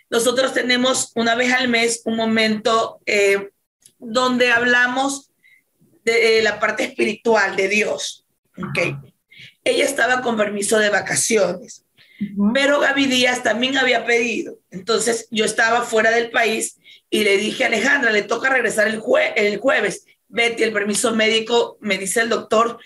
Nosotros 0.10 0.54
tenemos 0.54 1.12
una 1.16 1.34
vez 1.34 1.52
al 1.54 1.68
mes 1.68 2.02
un 2.06 2.16
momento 2.16 3.00
eh, 3.06 3.50
donde 3.98 4.52
hablamos 4.52 5.32
de, 6.04 6.42
la 6.44 6.60
parte 6.60 6.84
espiritual 6.84 7.56
de 7.56 7.70
Dios. 7.70 8.26
Okay. 8.70 8.96
Ella 9.64 9.86
estaba 9.86 10.22
con 10.22 10.38
permiso 10.38 10.78
de 10.78 10.90
vacaciones, 10.90 11.86
pero 12.54 12.80
Gaby 12.80 13.08
Díaz 13.08 13.44
también 13.44 13.78
había 13.78 14.06
pedido. 14.06 14.60
Entonces 14.70 15.28
yo 15.32 15.46
estaba 15.46 15.82
fuera 15.82 16.12
del 16.12 16.30
país 16.30 16.77
y 17.10 17.24
le 17.24 17.38
dije 17.38 17.66
Alejandra, 17.66 18.12
le 18.12 18.24
toca 18.24 18.50
regresar 18.50 18.88
el, 18.88 19.02
el 19.36 19.58
jueves 19.58 20.06
Betty, 20.30 20.64
el 20.64 20.74
permiso 20.74 21.16
médico, 21.16 21.78
me 21.80 21.98
dice 21.98 22.22
el 22.22 22.30
doctor 22.30 22.80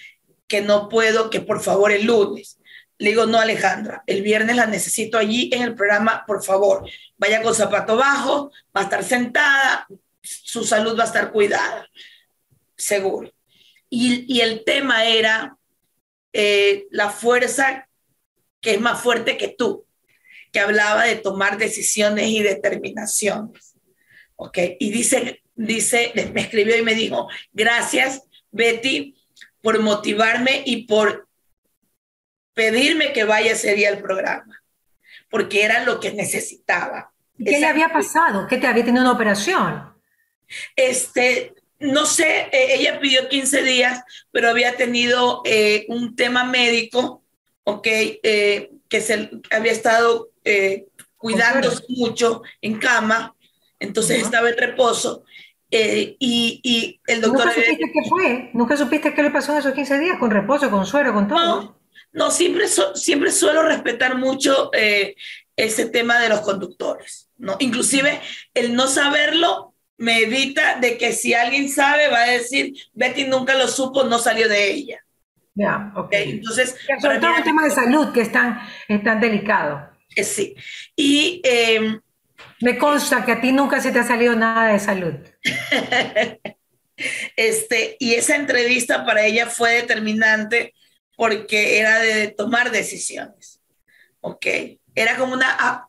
que 0.47 0.61
no 0.61 0.89
puedo, 0.89 1.29
que 1.29 1.41
por 1.41 1.61
favor 1.61 1.91
el 1.91 2.05
lunes. 2.05 2.59
Le 2.97 3.09
digo, 3.09 3.25
no, 3.25 3.39
Alejandra, 3.39 4.03
el 4.05 4.21
viernes 4.21 4.55
la 4.55 4.67
necesito 4.67 5.17
allí 5.17 5.49
en 5.53 5.63
el 5.63 5.73
programa, 5.73 6.23
por 6.27 6.43
favor. 6.43 6.87
Vaya 7.17 7.41
con 7.41 7.55
zapato 7.55 7.95
bajo, 7.95 8.51
va 8.75 8.81
a 8.81 8.83
estar 8.83 9.03
sentada, 9.03 9.87
su 10.21 10.63
salud 10.63 10.97
va 10.97 11.03
a 11.03 11.07
estar 11.07 11.31
cuidada, 11.31 11.89
seguro. 12.75 13.31
Y, 13.89 14.39
el 14.39 14.63
tema 14.63 15.05
era 15.05 15.57
eh, 16.31 16.85
la 16.91 17.09
fuerza 17.09 17.87
que 18.61 18.75
es 18.75 18.79
más 18.79 19.01
fuerte 19.01 19.35
que 19.35 19.49
tú, 19.49 19.85
que 20.51 20.59
hablaba 20.59 21.05
de 21.05 21.15
tomar 21.15 21.57
decisiones 21.57 22.27
y 22.27 22.43
determinaciones. 22.43 23.70
¿Ok? 24.43 24.57
Y 24.79 24.89
dice 24.89 25.41
dice, 25.55 26.11
me 26.33 26.41
escribió 26.41 26.77
y 26.77 26.81
me 26.81 26.95
dijo, 26.95 27.27
gracias 27.53 28.23
Betty 28.51 29.15
por 29.61 29.79
motivarme 29.79 30.63
y 30.65 30.85
por 30.85 31.27
pedirme 32.53 33.13
que 33.13 33.23
vaya 33.23 33.51
ese 33.51 33.75
día 33.75 33.89
al 33.89 34.01
programa, 34.01 34.63
porque 35.29 35.63
era 35.63 35.85
lo 35.85 35.99
que 35.99 36.11
necesitaba. 36.13 37.11
¿Qué 37.37 37.59
le 37.59 37.65
había 37.65 37.89
pasado? 37.89 38.47
¿Qué 38.47 38.57
te 38.57 38.67
había 38.67 38.83
tenido 38.83 39.03
una 39.03 39.13
operación? 39.13 39.93
Este, 40.75 41.53
no 41.79 42.05
sé, 42.05 42.49
e, 42.51 42.75
ella 42.75 42.99
pidió 42.99 43.29
15 43.29 43.63
días, 43.63 44.03
pero 44.31 44.49
había 44.49 44.75
tenido 44.75 45.41
eh, 45.45 45.85
un 45.87 46.15
tema 46.15 46.43
médico, 46.43 47.23
ok, 47.63 47.87
eh, 47.87 48.71
que 48.89 49.01
se 49.01 49.29
había 49.49 49.71
estado 49.71 50.29
eh, 50.43 50.87
cuidándose 51.17 51.83
mucho 51.89 52.41
en 52.61 52.79
cama, 52.79 53.35
entonces 53.81 54.21
estaba 54.21 54.49
en 54.49 54.57
reposo 54.57 55.23
eh, 55.71 56.17
y, 56.19 56.99
el 57.07 57.21
doctor... 57.21 57.45
¿Nunca 57.45 57.53
supiste 57.53 57.91
qué 57.91 58.09
fue? 58.09 58.49
¿Nunca 58.53 58.77
supiste 58.77 59.13
qué 59.13 59.23
le 59.23 59.31
pasó 59.31 59.53
en 59.53 59.59
esos 59.59 59.73
15 59.73 59.99
días? 59.99 60.17
¿Con 60.19 60.29
reposo, 60.29 60.69
con 60.69 60.85
suero, 60.85 61.13
con 61.13 61.27
todo? 61.27 61.61
No, 61.61 61.79
no 62.11 62.31
siempre, 62.31 62.65
siempre 62.93 63.31
suelo 63.31 63.63
respetar 63.63 64.17
mucho 64.17 64.69
eh, 64.73 65.15
ese 65.55 65.85
tema 65.85 66.19
de 66.19 66.29
los 66.29 66.41
conductores. 66.41 67.29
¿no? 67.37 67.55
Inclusive 67.59 68.19
el 68.53 68.75
no 68.75 68.87
saberlo 68.87 69.73
me 69.97 70.23
evita 70.23 70.79
de 70.79 70.97
que 70.97 71.13
si 71.13 71.33
alguien 71.33 71.69
sabe 71.69 72.09
va 72.09 72.23
a 72.23 72.31
decir, 72.31 72.73
Betty 72.93 73.25
nunca 73.25 73.55
lo 73.55 73.67
supo, 73.67 74.03
no 74.03 74.19
salió 74.19 74.49
de 74.49 74.71
ella. 74.71 74.99
Ya, 75.53 75.93
ok. 75.95 76.09
Entonces, 76.11 76.75
sobre 76.99 77.19
todo 77.19 77.35
un 77.35 77.43
tema 77.43 77.63
de 77.63 77.71
salud 77.71 78.11
que 78.11 78.21
es 78.21 78.31
tan, 78.31 78.59
es 78.87 79.03
tan 79.03 79.19
delicado. 79.19 79.89
Eh, 80.15 80.23
sí. 80.23 80.55
Y 80.95 81.41
em, 81.43 82.01
me 82.61 82.77
consta 82.77 83.25
que 83.25 83.33
a 83.33 83.41
ti 83.41 83.51
nunca 83.51 83.81
se 83.81 83.91
te 83.91 83.99
ha 83.99 84.03
salido 84.03 84.35
nada 84.35 84.71
de 84.71 84.79
salud. 84.79 85.13
este, 87.35 87.97
y 87.99 88.13
esa 88.13 88.35
entrevista 88.35 89.05
para 89.05 89.25
ella 89.25 89.47
fue 89.47 89.73
determinante 89.73 90.73
porque 91.15 91.79
era 91.79 91.99
de 91.99 92.29
tomar 92.29 92.71
decisiones. 92.71 93.61
¿Ok? 94.21 94.45
Era 94.93 95.17
como 95.17 95.33
una, 95.33 95.87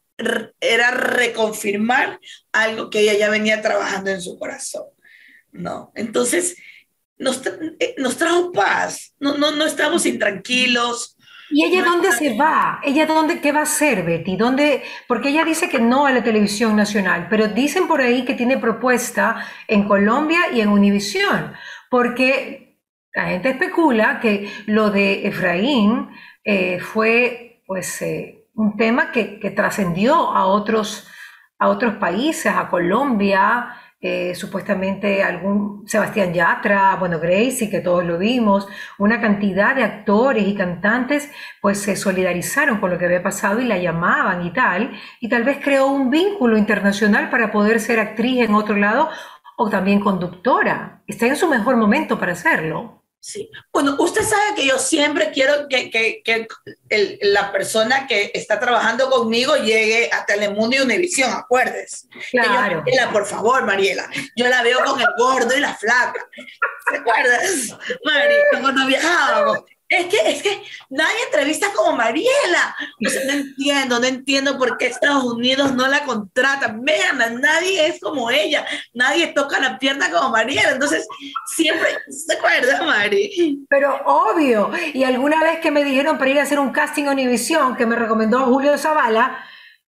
era 0.61 0.91
reconfirmar 0.91 2.19
algo 2.53 2.91
que 2.91 3.01
ella 3.01 3.15
ya 3.15 3.31
venía 3.31 3.63
trabajando 3.63 4.11
en 4.11 4.23
su 4.23 4.39
corazón. 4.39 4.85
¿No? 5.53 5.93
Entonces, 5.95 6.57
nos, 7.19 7.43
eh, 7.79 7.95
trajo 8.19 8.53
paz. 8.53 9.15
No, 9.19 9.37
no, 9.37 9.51
no 9.53 9.67
estamos 9.67 10.07
intranquilos, 10.07 11.17
¿Y 11.53 11.65
ella 11.65 11.85
dónde 11.85 12.11
se 12.13 12.37
va? 12.37 12.81
¿Ella 12.83 13.05
dónde, 13.05 13.41
qué 13.41 13.53
va 13.53 13.61
a 13.61 13.65
hacer, 13.65 14.03
Betty? 14.05 14.37
¿Dónde? 14.37 14.83
Porque 15.07 15.29
ella 15.29 15.45
dice 15.45 15.69
que 15.69 15.79
no 15.79 16.07
a 16.07 16.11
la 16.11 16.25
televisión 16.25 16.75
nacional, 16.75 17.27
pero 17.29 17.49
dicen 17.49 17.87
por 17.87 18.01
ahí 18.01 18.25
que 18.25 18.35
tiene 18.35 18.57
propuesta 18.57 19.45
en 19.69 19.87
Colombia 19.87 20.41
y 20.53 20.63
en 20.63 20.71
Univisión, 20.71 21.53
porque 21.91 22.79
la 23.15 23.27
gente 23.27 23.51
especula 23.51 24.19
que 24.21 24.51
lo 24.67 24.91
de 24.91 25.27
Efraín 25.29 26.09
eh, 26.43 26.81
fue 26.81 27.63
pues 27.67 28.01
eh, 28.01 28.49
un 28.55 28.77
tema 28.77 29.13
que, 29.13 29.39
que 29.39 29.51
trascendió 29.51 30.15
a 30.15 30.47
otros, 30.47 31.07
a 31.59 31.69
otros 31.69 31.97
países, 31.97 32.51
a 32.55 32.69
Colombia, 32.69 33.77
eh, 34.05 34.35
supuestamente 34.35 35.23
algún 35.23 35.85
Sebastián 35.87 36.35
Yatra, 36.35 36.97
bueno, 36.97 37.21
Gracie, 37.21 37.71
que 37.71 37.81
todos 37.81 38.05
lo 38.05 38.19
vimos, 38.19 38.67
una 38.99 39.21
cantidad 39.21 39.77
de 39.77 39.85
actores 39.85 40.45
y 40.49 40.57
cantantes, 40.57 41.31
pues 41.61 41.79
se 41.79 41.95
solidarizaron 41.95 42.81
con 42.81 42.91
lo 42.91 42.99
que 42.99 43.05
había 43.05 43.23
pasado 43.23 43.61
y 43.61 43.65
la 43.65 43.79
llamaban 43.79 44.45
y 44.45 44.53
tal, 44.53 44.91
y 45.21 45.29
tal 45.29 45.45
vez 45.45 45.59
creó 45.63 45.87
un 45.87 46.11
vínculo 46.11 46.59
internacional 46.59 47.31
para 47.31 47.53
poder 47.53 47.79
ser 47.79 48.01
actriz 48.01 48.41
en 48.41 48.55
otro 48.55 48.77
lado 48.77 49.09
o 49.57 49.71
también 49.71 50.01
conductora. 50.01 51.05
Está 51.07 51.27
en 51.27 51.37
su 51.37 51.49
mejor 51.49 51.77
momento 51.77 52.19
para 52.19 52.33
hacerlo. 52.33 53.02
Sí. 53.25 53.49
Bueno, 53.73 53.95
usted 54.01 54.23
sabe 54.23 54.57
que 54.57 54.67
yo 54.67 54.81
siempre 54.81 55.31
quiero 55.31 55.69
que, 55.69 55.93
que, 55.93 56.23
que 56.25 56.49
el, 56.89 57.21
la 57.23 57.53
persona 57.53 58.09
que 58.09 58.33
está 58.35 58.59
trabajando 58.59 59.09
conmigo 59.09 59.55
llegue 59.55 60.11
a 60.13 60.27
Telemundo 60.27 60.75
y 60.75 60.81
Univisión, 60.81 61.33
acuerdes. 61.33 62.09
Claro. 62.33 62.79
Mariela, 62.81 63.13
por 63.13 63.25
favor, 63.25 63.65
Mariela. 63.65 64.11
Yo 64.35 64.49
la 64.49 64.65
veo 64.65 64.85
con 64.85 65.01
el 65.01 65.07
gordo 65.17 65.57
y 65.57 65.61
la 65.61 65.73
flaca. 65.73 66.29
¿Te 66.91 66.97
acuerdas? 66.97 67.79
Mariela, 68.05 68.61
cuando 68.61 68.87
viajábamos. 68.87 69.59
Es 69.93 70.07
que, 70.07 70.17
es 70.25 70.43
que 70.43 70.63
nadie 70.89 71.25
entrevista 71.27 71.67
como 71.75 71.97
Mariela. 71.97 72.75
no 72.99 73.33
entiendo, 73.33 74.01
no 74.01 74.07
entiendo 74.07 74.59
por 74.59 74.79
qué 74.79 74.87
Estados 74.87 75.25
Unidos 75.25 75.75
no 75.75 75.87
la 75.87 76.05
contrata. 76.05 76.75
Vean, 76.81 77.41
nadie 77.41 77.89
es 77.89 78.01
como 78.01 78.31
ella. 78.31 78.65
Nadie 78.95 79.29
toca 79.29 79.61
la 79.61 79.79
pierna 79.79 80.11
como 80.11 80.31
Mariela. 80.31 80.71
Entonces, 80.71 81.07
siempre 81.47 81.89
se 82.09 82.35
acuerda, 82.35 82.83
Mari. 82.83 83.67
Pero 83.69 84.01
obvio. 84.07 84.71
Y 84.95 85.05
alguna 85.05 85.43
vez 85.43 85.59
que 85.59 85.71
me 85.71 85.85
dijeron 85.85 86.17
para 86.17 86.31
ir 86.31 86.39
a 86.39 86.45
hacer 86.45 86.59
un 86.59 86.73
casting 86.73 87.05
a 87.05 87.13
Univisión, 87.13 87.77
que 87.77 87.85
me 87.85 87.97
recomendó 87.97 88.41
Julio 88.47 88.79
Zavala, 88.79 89.45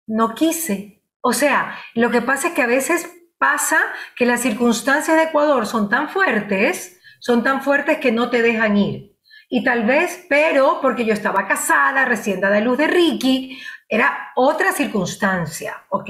no 0.05 0.35
quise. 0.35 1.01
O 1.21 1.31
sea, 1.31 1.79
lo 1.93 2.11
que 2.11 2.21
pasa 2.21 2.49
es 2.49 2.53
que 2.53 2.63
a 2.63 2.67
veces 2.67 3.09
pasa 3.37 3.79
que 4.17 4.25
las 4.25 4.41
circunstancias 4.41 5.15
de 5.15 5.23
Ecuador 5.23 5.65
son 5.65 5.89
tan 5.89 6.09
fuertes, 6.09 6.99
son 7.19 7.41
tan 7.41 7.61
fuertes 7.61 7.99
que 7.99 8.11
no 8.11 8.29
te 8.29 8.41
dejan 8.41 8.75
ir. 8.75 9.12
Y 9.55 9.63
tal 9.63 9.83
vez, 9.83 10.25
pero 10.27 10.79
porque 10.81 11.05
yo 11.05 11.13
estaba 11.13 11.47
casada, 11.47 12.05
recién 12.05 12.41
dada 12.41 12.59
luz 12.59 12.75
de 12.75 12.87
Ricky, 12.87 13.55
era 13.87 14.31
otra 14.35 14.71
circunstancia, 14.71 15.83
¿ok? 15.89 16.09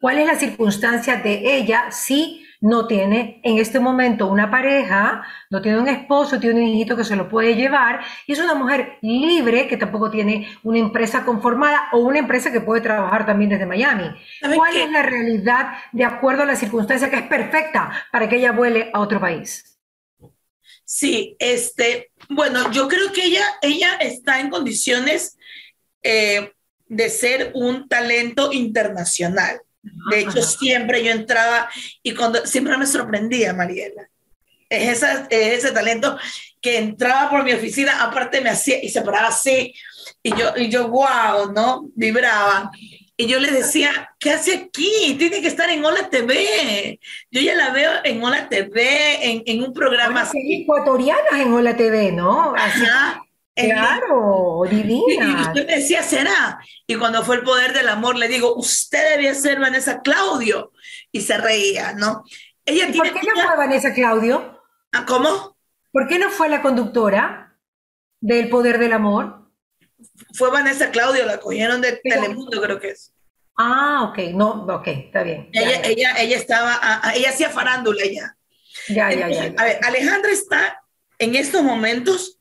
¿Cuál 0.00 0.18
es 0.18 0.26
la 0.26 0.34
circunstancia 0.34 1.14
de 1.14 1.58
ella 1.58 1.92
si 1.92 2.44
no 2.60 2.88
tiene 2.88 3.40
en 3.44 3.58
este 3.58 3.78
momento 3.78 4.26
una 4.26 4.50
pareja, 4.50 5.22
no 5.48 5.62
tiene 5.62 5.78
un 5.78 5.86
esposo, 5.86 6.40
tiene 6.40 6.60
un 6.60 6.66
hijito 6.66 6.96
que 6.96 7.04
se 7.04 7.14
lo 7.14 7.28
puede 7.28 7.54
llevar 7.54 8.00
y 8.26 8.32
es 8.32 8.40
una 8.40 8.56
mujer 8.56 8.98
libre 9.00 9.68
que 9.68 9.76
tampoco 9.76 10.10
tiene 10.10 10.48
una 10.64 10.80
empresa 10.80 11.24
conformada 11.24 11.82
o 11.92 11.98
una 11.98 12.18
empresa 12.18 12.50
que 12.50 12.62
puede 12.62 12.80
trabajar 12.80 13.26
también 13.26 13.50
desde 13.50 13.66
Miami? 13.66 14.10
¿Cuál 14.56 14.76
es 14.76 14.90
la 14.90 15.04
realidad 15.04 15.74
de 15.92 16.04
acuerdo 16.04 16.42
a 16.42 16.46
la 16.46 16.56
circunstancia 16.56 17.10
que 17.10 17.16
es 17.16 17.28
perfecta 17.28 17.92
para 18.10 18.28
que 18.28 18.38
ella 18.38 18.50
vuele 18.50 18.90
a 18.92 18.98
otro 18.98 19.20
país? 19.20 19.75
Sí, 20.86 21.34
este, 21.40 22.12
bueno, 22.28 22.70
yo 22.70 22.86
creo 22.86 23.12
que 23.12 23.24
ella, 23.24 23.44
ella 23.60 23.96
está 23.96 24.38
en 24.38 24.50
condiciones 24.50 25.36
eh, 26.00 26.52
de 26.86 27.10
ser 27.10 27.50
un 27.54 27.88
talento 27.88 28.52
internacional. 28.52 29.60
De 30.10 30.20
hecho, 30.20 30.42
siempre 30.42 31.04
yo 31.04 31.10
entraba 31.10 31.68
y 32.02 32.14
cuando 32.14 32.46
siempre 32.46 32.78
me 32.78 32.86
sorprendía, 32.86 33.52
Mariela. 33.52 34.08
Es, 34.68 34.98
esa, 34.98 35.26
es 35.28 35.64
ese 35.64 35.72
talento 35.72 36.18
que 36.60 36.78
entraba 36.78 37.30
por 37.30 37.42
mi 37.42 37.52
oficina, 37.52 38.02
aparte 38.02 38.40
me 38.40 38.50
hacía 38.50 38.82
y 38.82 38.88
se 38.88 39.02
paraba 39.02 39.28
así, 39.28 39.74
y 40.22 40.30
yo, 40.36 40.52
y 40.56 40.68
yo, 40.68 40.88
wow, 40.88 41.52
¿no? 41.52 41.88
Vibraba. 41.94 42.70
Y 43.18 43.26
yo 43.26 43.40
le 43.40 43.50
decía, 43.50 44.14
¿qué 44.18 44.30
hace 44.32 44.54
aquí? 44.54 45.16
Tiene 45.18 45.40
que 45.40 45.48
estar 45.48 45.70
en 45.70 45.84
Hola 45.84 46.10
TV. 46.10 47.00
Yo 47.30 47.40
ya 47.40 47.54
la 47.54 47.70
veo 47.70 47.90
en 48.04 48.22
Hola 48.22 48.48
TV, 48.48 49.30
en, 49.30 49.42
en 49.46 49.62
un 49.62 49.72
programa 49.72 50.22
así. 50.22 50.62
ecuatorianas 50.62 51.40
en 51.40 51.52
Hola 51.52 51.76
TV, 51.76 52.12
¿no? 52.12 52.54
Ajá. 52.54 53.22
Claro, 53.54 54.64
divina. 54.68 55.24
Y 55.26 55.34
usted 55.40 55.66
me 55.66 55.76
decía, 55.76 56.02
¿será? 56.02 56.58
Y 56.86 56.96
cuando 56.96 57.24
fue 57.24 57.36
el 57.36 57.42
poder 57.42 57.72
del 57.72 57.88
amor, 57.88 58.16
le 58.16 58.28
digo, 58.28 58.54
usted 58.54 59.12
debía 59.12 59.34
ser 59.34 59.60
Vanessa 59.60 60.02
Claudio. 60.02 60.72
Y 61.10 61.22
se 61.22 61.38
reía, 61.38 61.94
¿no? 61.94 62.22
Ella 62.66 62.88
¿Por 62.94 63.10
qué 63.14 63.20
no 63.26 63.42
fue 63.42 63.56
Vanessa 63.56 63.94
Claudio? 63.94 64.60
¿Ah, 64.92 65.06
¿Cómo? 65.06 65.56
¿Por 65.90 66.06
qué 66.06 66.18
no 66.18 66.28
fue 66.28 66.50
la 66.50 66.60
conductora 66.60 67.56
del 68.20 68.50
poder 68.50 68.78
del 68.78 68.92
amor? 68.92 69.45
Fue 70.36 70.50
Vanessa 70.50 70.90
Claudio, 70.90 71.24
la 71.26 71.38
cogieron 71.38 71.80
de 71.80 72.00
Telemundo, 72.02 72.60
creo 72.60 72.78
que 72.78 72.90
es. 72.90 73.12
Ah, 73.56 74.10
ok, 74.10 74.18
no, 74.34 74.66
ok, 74.66 74.86
está 74.86 75.22
bien. 75.22 75.48
Ella, 75.52 75.80
ella, 75.82 76.14
ella 76.18 76.36
estaba, 76.36 76.74
ah, 76.74 77.00
ah, 77.02 77.14
ella 77.14 77.30
hacía 77.30 77.48
farándula 77.48 78.04
ya. 78.04 78.36
Ya, 78.88 79.10
ya, 79.12 79.28
ya, 79.28 79.54
A 79.56 79.64
ver, 79.64 79.80
Alejandra 79.82 80.30
está 80.30 80.82
en 81.18 81.34
estos 81.34 81.62
momentos 81.62 82.38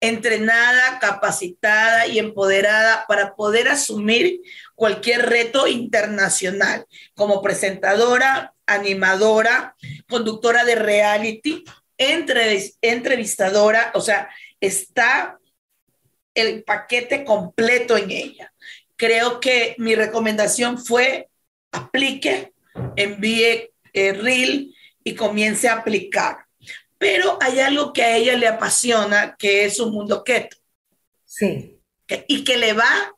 entrenada, 0.00 0.98
capacitada 1.00 2.06
y 2.06 2.18
empoderada 2.18 3.04
para 3.08 3.34
poder 3.34 3.68
asumir 3.68 4.40
cualquier 4.74 5.28
reto 5.28 5.66
internacional 5.66 6.86
como 7.14 7.42
presentadora, 7.42 8.54
animadora, 8.66 9.74
conductora 10.08 10.64
de 10.64 10.74
reality, 10.74 11.64
entrevistadora, 11.96 13.92
o 13.94 14.00
sea, 14.00 14.28
está 14.60 15.38
el 16.34 16.64
paquete 16.64 17.24
completo 17.24 17.96
en 17.96 18.10
ella. 18.10 18.52
Creo 18.96 19.40
que 19.40 19.74
mi 19.78 19.94
recomendación 19.94 20.78
fue 20.78 21.28
aplique, 21.72 22.52
envíe 22.96 23.70
el 23.92 24.22
reel 24.22 24.74
y 25.02 25.14
comience 25.14 25.68
a 25.68 25.74
aplicar. 25.74 26.46
Pero 26.98 27.38
hay 27.40 27.60
algo 27.60 27.92
que 27.92 28.02
a 28.02 28.16
ella 28.16 28.36
le 28.36 28.48
apasiona, 28.48 29.36
que 29.36 29.64
es 29.64 29.78
un 29.80 29.92
mundo 29.92 30.24
keto. 30.24 30.56
Sí. 31.24 31.80
Y 32.28 32.44
que 32.44 32.56
le 32.56 32.72
va 32.72 33.14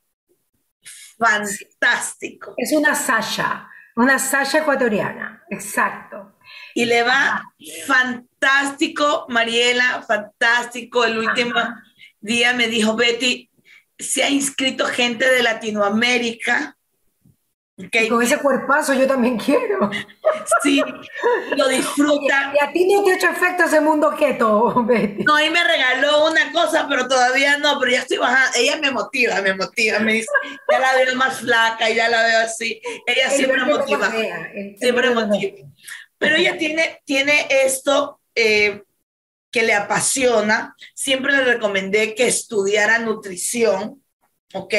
fantástico. 1.19 2.55
Es 2.57 2.73
una 2.73 2.95
Sasha, 2.95 3.69
una 3.97 4.19
Sasha 4.19 4.59
ecuatoriana, 4.59 5.45
exacto. 5.51 6.37
Y 6.75 6.85
le 6.85 7.03
va 7.03 7.43
fantástico, 7.87 9.27
Mariela, 9.29 10.05
fantástico. 10.07 11.05
El 11.05 11.19
último, 11.19 11.55
día 12.21 12.53
me 12.53 12.69
dijo 12.69 12.97
Betty, 12.97 13.51
se 13.99 14.23
ha 14.23 14.31
inscrito 14.31 14.87
gente 14.87 15.29
de 15.29 15.43
Latinoamérica. 15.43 16.77
con 18.09 18.23
ese 18.23 18.39
cuerpazo 18.39 18.95
yo 18.95 19.07
también 19.07 19.39
quiero. 19.39 19.91
Sí, 20.63 20.81
lo 21.57 21.67
disfruta. 21.69 22.53
y 22.55 22.65
a 22.65 22.73
ti 22.73 22.93
no 22.93 23.03
te 23.03 23.13
ha 23.13 23.17
hecho 23.17 23.31
efecto 23.31 23.65
ese 23.65 23.81
mundo 23.81 24.15
keto, 24.17 24.85
Betty. 24.85 25.25
No, 25.25 25.43
y 25.43 25.51
me 25.51 25.63
regaló 25.65 26.29
una 26.31 26.53
cosa, 26.53 26.87
pero 26.89 27.09
todavía 27.09 27.59
no, 27.59 27.79
pero 27.81 27.93
ya 27.93 28.01
estoy 28.01 28.19
bajando. 28.19 28.57
Ella 28.57 28.77
me 28.77 28.91
motiva, 28.93 29.41
me 29.43 29.55
motiva, 29.55 29.99
me 29.99 30.13
dice, 30.15 30.29
ya 30.71 30.79
la 30.79 30.95
veo 30.95 31.17
más 31.17 31.41
flaca, 31.41 31.91
ya 31.91 32.09
la 32.09 32.23
veo 32.23 32.41
así. 32.41 32.81
Ella 33.07 33.31
siempre 33.31 33.65
motiva. 33.65 34.13
siempre 34.79 35.11
motiva. 35.11 35.69
Pero 36.19 36.37
ella 36.37 36.57
tiene, 36.57 37.03
tiene 37.05 37.49
esto 37.51 38.21
eh, 38.35 38.83
que 39.57 39.63
le 39.63 39.73
apasiona, 39.73 40.77
siempre 40.95 41.33
le 41.33 41.43
recomendé 41.43 42.15
que 42.15 42.27
estudiara 42.27 42.99
nutrición, 42.99 44.03
¿ok? 44.53 44.75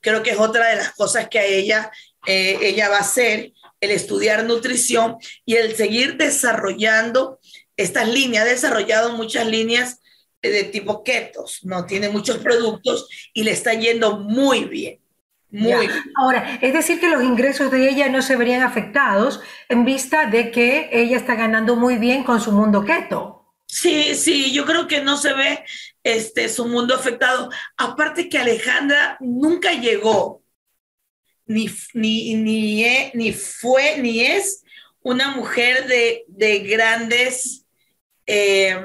Creo 0.00 0.22
que 0.22 0.30
es 0.30 0.38
otra 0.38 0.68
de 0.68 0.76
las 0.76 0.92
cosas 0.92 1.28
que 1.28 1.40
a 1.40 1.44
ella, 1.44 1.90
eh, 2.28 2.56
ella 2.62 2.88
va 2.88 2.98
a 2.98 3.00
hacer, 3.00 3.52
el 3.80 3.90
estudiar 3.90 4.44
nutrición 4.44 5.16
y 5.44 5.56
el 5.56 5.74
seguir 5.74 6.16
desarrollando 6.16 7.40
estas 7.76 8.06
líneas. 8.08 8.44
Ha 8.44 8.50
desarrollado 8.50 9.16
muchas 9.16 9.48
líneas 9.48 9.98
de 10.40 10.62
tipo 10.62 11.02
ketos, 11.02 11.64
¿no? 11.64 11.84
Tiene 11.86 12.08
muchos 12.08 12.38
productos 12.38 13.08
y 13.34 13.42
le 13.42 13.50
está 13.50 13.74
yendo 13.74 14.20
muy 14.20 14.66
bien. 14.66 15.00
Muy 15.50 15.88
bien. 15.88 15.90
Ahora, 16.14 16.60
es 16.62 16.72
decir 16.72 17.00
que 17.00 17.10
los 17.10 17.24
ingresos 17.24 17.72
de 17.72 17.88
ella 17.88 18.08
no 18.08 18.22
se 18.22 18.36
verían 18.36 18.62
afectados 18.62 19.40
en 19.68 19.84
vista 19.84 20.26
de 20.26 20.52
que 20.52 20.88
ella 20.92 21.16
está 21.16 21.34
ganando 21.34 21.74
muy 21.74 21.96
bien 21.96 22.22
con 22.22 22.40
su 22.40 22.52
mundo 22.52 22.84
keto. 22.84 23.39
Sí, 23.70 24.16
sí, 24.16 24.52
yo 24.52 24.66
creo 24.66 24.88
que 24.88 25.00
no 25.00 25.16
se 25.16 25.32
ve 25.32 25.64
este, 26.02 26.48
su 26.48 26.66
mundo 26.66 26.94
afectado. 26.94 27.50
Aparte 27.76 28.28
que 28.28 28.36
Alejandra 28.36 29.16
nunca 29.20 29.72
llegó, 29.72 30.42
ni, 31.46 31.70
ni, 31.94 32.34
ni, 32.34 32.84
e, 32.84 33.12
ni 33.14 33.32
fue, 33.32 33.98
ni 33.98 34.20
es 34.20 34.64
una 35.02 35.30
mujer 35.30 35.86
de, 35.86 36.24
de 36.26 36.58
grandes... 36.60 37.64
Eh, 38.26 38.76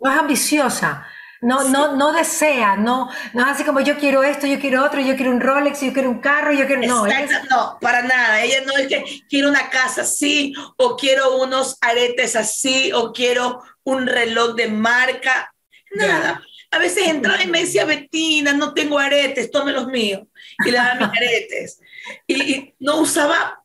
es 0.00 0.10
ambiciosa, 0.10 1.06
no, 1.42 1.68
no, 1.68 1.96
no 1.96 2.12
desea, 2.12 2.76
no, 2.76 3.10
no 3.34 3.44
así 3.44 3.64
como 3.64 3.80
yo 3.80 3.98
quiero 3.98 4.22
esto, 4.22 4.46
yo 4.46 4.60
quiero 4.60 4.84
otro, 4.84 5.00
yo 5.00 5.16
quiero 5.16 5.32
un 5.32 5.40
Rolex, 5.40 5.80
yo 5.80 5.92
quiero 5.92 6.08
un 6.08 6.20
carro, 6.20 6.52
yo 6.52 6.66
quiero. 6.68 6.82
No, 6.82 7.04
no, 7.50 7.78
para 7.80 8.02
nada. 8.02 8.42
Ella 8.42 8.62
no 8.64 8.76
es 8.76 8.86
que 8.86 9.04
quiero 9.28 9.48
una 9.48 9.68
casa 9.68 10.02
así, 10.02 10.54
o 10.76 10.96
quiero 10.96 11.38
unos 11.38 11.78
aretes 11.80 12.36
así, 12.36 12.92
o 12.92 13.12
quiero 13.12 13.60
un 13.82 14.06
reloj 14.06 14.54
de 14.54 14.68
marca, 14.68 15.52
nada. 15.90 16.40
A 16.70 16.78
veces 16.78 17.08
entraba 17.08 17.42
y 17.42 17.48
me 17.48 17.62
decía, 17.62 17.84
Betina, 17.84 18.52
no 18.52 18.72
tengo 18.72 18.98
aretes, 18.98 19.50
tome 19.50 19.72
los 19.72 19.88
míos. 19.88 20.22
Y 20.64 20.70
le 20.70 20.76
daba 20.76 20.94
mis 20.94 21.18
aretes. 21.18 21.80
Y, 22.26 22.72
no 22.78 23.00
usaba, 23.00 23.62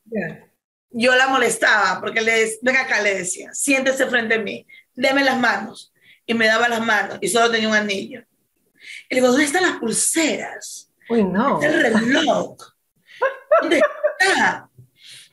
yo 0.89 1.15
la 1.15 1.27
molestaba, 1.27 2.01
porque 2.01 2.21
le 2.21 2.57
venga 2.63 2.81
acá, 2.81 3.01
le 3.01 3.19
decía, 3.19 3.53
siéntese 3.53 4.07
frente 4.07 4.35
a 4.35 4.39
mí, 4.39 4.65
deme 4.95 5.23
las 5.23 5.37
manos. 5.37 5.93
Y 6.27 6.35
me 6.35 6.45
daba 6.45 6.67
las 6.67 6.85
manos, 6.85 7.17
y 7.21 7.27
solo 7.27 7.49
tenía 7.49 7.69
un 7.69 7.75
anillo. 7.75 8.23
Y 9.09 9.15
le 9.15 9.21
digo, 9.21 9.29
¿dónde 9.29 9.45
están 9.45 9.63
las 9.63 9.77
pulseras? 9.77 10.91
Uy, 11.09 11.23
no. 11.23 11.59
El 11.61 11.81
reloj. 11.81 12.57
¿Dónde 13.61 13.81
está? 14.19 14.69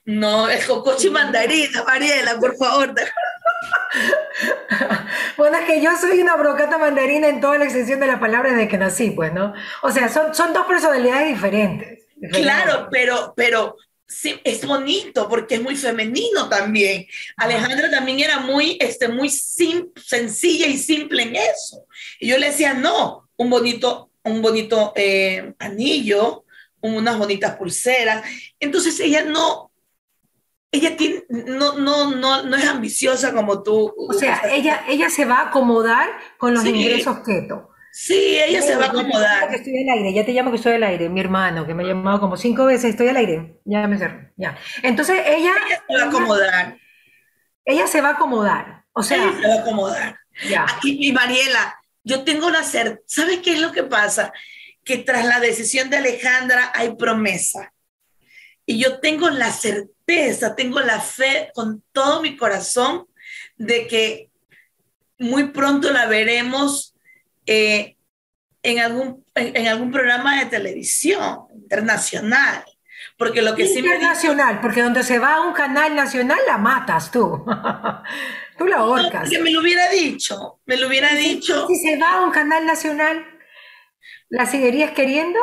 No, 0.07 0.49
es 0.49 0.67
cocochi 0.67 1.11
mandarina, 1.11 1.83
Mariela, 1.83 2.39
por 2.39 2.57
favor. 2.57 2.95
bueno, 5.37 5.59
es 5.59 5.65
que 5.65 5.81
yo 5.81 5.97
soy 5.97 6.21
una 6.21 6.37
brocata 6.37 6.79
mandarina 6.79 7.29
en 7.29 7.41
toda 7.41 7.59
la 7.59 7.65
extensión 7.65 8.01
de 8.01 8.07
la 8.07 8.21
palabra 8.21 8.51
desde 8.51 8.69
que 8.69 8.79
nací, 8.79 9.11
pues, 9.11 9.33
¿no? 9.33 9.55
O 9.83 9.91
sea, 9.91 10.09
son, 10.09 10.35
son 10.35 10.53
dos 10.53 10.67
personalidades 10.67 11.29
diferentes. 11.29 12.07
Claro, 12.33 12.89
pero, 12.91 13.35
pero 13.37 13.77
sí, 14.07 14.41
es 14.45 14.67
bonito 14.67 15.29
porque 15.29 15.57
es 15.57 15.63
muy 15.63 15.77
femenino 15.77 16.49
también. 16.49 17.07
Alejandra 17.37 17.91
también 17.91 18.21
era 18.21 18.41
muy, 18.41 18.77
este, 18.81 19.09
muy 19.09 19.29
sencilla 19.29 20.67
y 20.67 20.79
simple 20.79 21.23
en 21.23 21.37
eso. 21.37 21.87
Y 22.21 22.29
yo 22.29 22.39
le 22.39 22.49
decía, 22.49 22.75
no, 22.75 23.29
un 23.37 23.51
bonito, 23.51 24.11
un 24.23 24.43
bonito 24.43 24.93
eh, 24.97 25.55
anillo, 25.59 26.45
unas 26.81 27.19
bonitas 27.19 27.57
pulseras. 27.57 28.25
Entonces 28.61 28.99
ella 29.01 29.25
no, 29.25 29.73
ella 30.71 30.97
tiene, 30.97 31.25
no, 31.29 31.79
no, 31.79 32.11
no, 32.11 32.43
no 32.43 32.57
es 32.57 32.67
ambiciosa 32.67 33.33
como 33.33 33.63
tú. 33.63 33.95
O 33.97 34.13
sea, 34.13 34.43
ella, 34.51 34.85
ella 34.89 35.09
se 35.09 35.25
va 35.25 35.39
a 35.39 35.49
acomodar 35.49 36.11
con 36.39 36.55
los 36.55 36.65
ingresos 36.65 37.19
keto. 37.25 37.71
Sí, 37.97 38.41
ella 38.41 38.61
se 38.61 38.75
va 38.75 38.87
a 38.87 38.89
acomodar. 38.89 39.49
Que 39.51 39.55
estoy 39.55 39.89
al 39.89 39.99
aire, 39.99 40.13
ya 40.13 40.27
te 40.27 40.33
llamo 40.33 40.51
que 40.51 40.57
estoy 40.57 40.73
al 40.73 40.83
aire, 40.83 41.09
mi 41.09 41.21
hermano, 41.21 41.65
que 41.65 41.75
me 41.75 41.85
ha 41.85 41.87
llamado 41.87 42.19
como 42.19 42.37
cinco 42.37 42.65
veces, 42.65 42.91
estoy 42.91 43.07
al 43.07 43.17
aire, 43.17 43.61
ya 43.65 43.87
me 43.87 43.97
cerró, 43.97 44.33
ya. 44.37 44.59
Entonces 44.83 45.23
ella... 45.25 45.53
Ella 45.65 45.85
se 45.87 45.95
va 45.95 46.03
a 46.03 46.07
acomodar. 46.09 46.79
Ella 47.65 47.87
se 47.87 48.01
va 48.01 48.09
a 48.09 48.13
acomodar, 48.15 48.85
o 48.93 49.03
sea... 49.05 49.23
Ella 49.23 49.41
se 49.41 49.47
va 49.47 49.55
a 49.55 49.61
acomodar. 49.61 50.19
Ya. 50.49 50.67
Aquí, 50.69 50.99
mi 50.99 51.13
Mariela, 51.13 51.79
yo 52.03 52.25
tengo 52.25 52.51
la 52.51 52.65
certeza, 52.65 53.01
¿sabes 53.07 53.39
qué 53.39 53.53
es 53.53 53.61
lo 53.61 53.71
que 53.71 53.85
pasa? 53.85 54.33
Que 54.83 54.99
tras 54.99 55.25
la 55.25 55.39
decisión 55.39 55.89
de 55.89 55.99
Alejandra 55.99 56.73
hay 56.75 56.97
promesa. 56.97 57.73
Y 58.67 58.81
yo 58.81 58.99
tengo 58.99 59.31
la 59.31 59.53
certeza, 59.53 60.57
tengo 60.57 60.81
la 60.81 60.99
fe 61.01 61.53
con 61.55 61.85
todo 61.93 62.23
mi 62.23 62.37
corazón 62.37 63.07
de 63.57 63.87
que 63.87 64.31
muy 65.17 65.51
pronto 65.51 65.93
la 65.93 66.07
veremos 66.07 66.94
eh, 67.47 67.97
en, 68.63 68.79
algún, 68.81 69.25
en, 69.35 69.67
algún 69.69 69.91
programa 69.91 70.39
de 70.41 70.47
televisión 70.47 71.47
internacional. 71.55 72.65
Porque 73.17 73.43
lo 73.43 73.55
que 73.55 73.65
Internacional, 73.65 74.61
porque 74.61 74.83
donde 74.83 75.03
se 75.03 75.19
va 75.19 75.35
a 75.35 75.41
un 75.43 75.53
canal 75.53 75.95
nacional 75.95 76.39
la 76.47 76.59
matas 76.59 77.11
tú. 77.11 77.45
tú 78.59 78.67
la 78.67 78.79
ahorcas. 78.79 79.31
que 79.31 79.39
me 79.39 79.51
lo 79.51 79.61
hubiera 79.61 79.89
dicho, 79.91 80.61
me 80.67 80.77
lo 80.77 80.89
hubiera 80.89 81.15
dicho. 81.15 81.67
Si 81.69 81.77
se 81.77 81.99
va 81.99 82.15
a 82.15 82.25
un 82.25 82.33
canal 82.33 82.67
nacional, 82.67 83.25
¿la 84.31 84.47
seguirías 84.47 84.93
queriendo? 84.93 85.39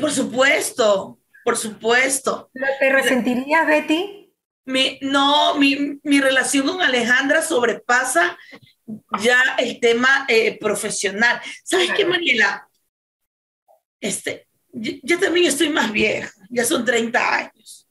Por 0.00 0.12
supuesto, 0.12 1.18
por 1.44 1.56
supuesto. 1.56 2.50
¿Te 2.78 2.90
resentirías, 2.90 3.66
Betty? 3.66 4.32
Mi, 4.64 4.98
no, 5.02 5.56
mi, 5.56 5.98
mi 6.02 6.20
relación 6.20 6.66
con 6.66 6.80
Alejandra 6.80 7.42
sobrepasa 7.42 8.38
ya 9.20 9.42
el 9.58 9.80
tema 9.80 10.26
eh, 10.28 10.58
profesional. 10.58 11.40
¿Sabes 11.64 11.90
qué, 11.96 12.04
Mariela? 12.04 12.68
Este, 14.00 14.46
yo, 14.72 15.18
también 15.18 15.46
estoy 15.46 15.68
más 15.68 15.92
vieja, 15.92 16.30
ya 16.48 16.64
son 16.64 16.84
30 16.84 17.34
años. 17.34 17.88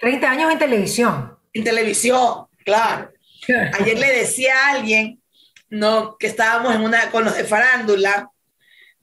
30 0.00 0.30
años 0.30 0.52
en 0.52 0.58
televisión. 0.58 1.38
En 1.52 1.64
televisión, 1.64 2.46
claro. 2.64 3.12
Ayer 3.80 3.98
le 3.98 4.12
decía 4.12 4.54
a 4.54 4.72
alguien, 4.72 5.22
no, 5.68 6.16
que 6.18 6.26
estábamos 6.26 6.74
en 6.74 6.82
una 6.82 7.10
con 7.10 7.24
los 7.24 7.36
de 7.36 7.44
farándula, 7.44 8.30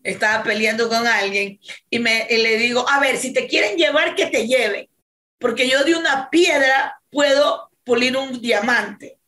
estaba 0.03 0.43
peleando 0.43 0.87
con 0.87 1.05
alguien 1.07 1.59
y 1.89 1.99
me 1.99 2.25
y 2.29 2.37
le 2.37 2.57
digo, 2.57 2.87
a 2.89 2.99
ver, 2.99 3.17
si 3.17 3.33
te 3.33 3.47
quieren 3.47 3.77
llevar, 3.77 4.15
que 4.15 4.27
te 4.27 4.47
lleven, 4.47 4.87
porque 5.37 5.67
yo 5.67 5.83
de 5.83 5.95
una 5.95 6.29
piedra 6.29 7.01
puedo 7.09 7.71
pulir 7.83 8.15
un 8.15 8.41
diamante. 8.41 9.18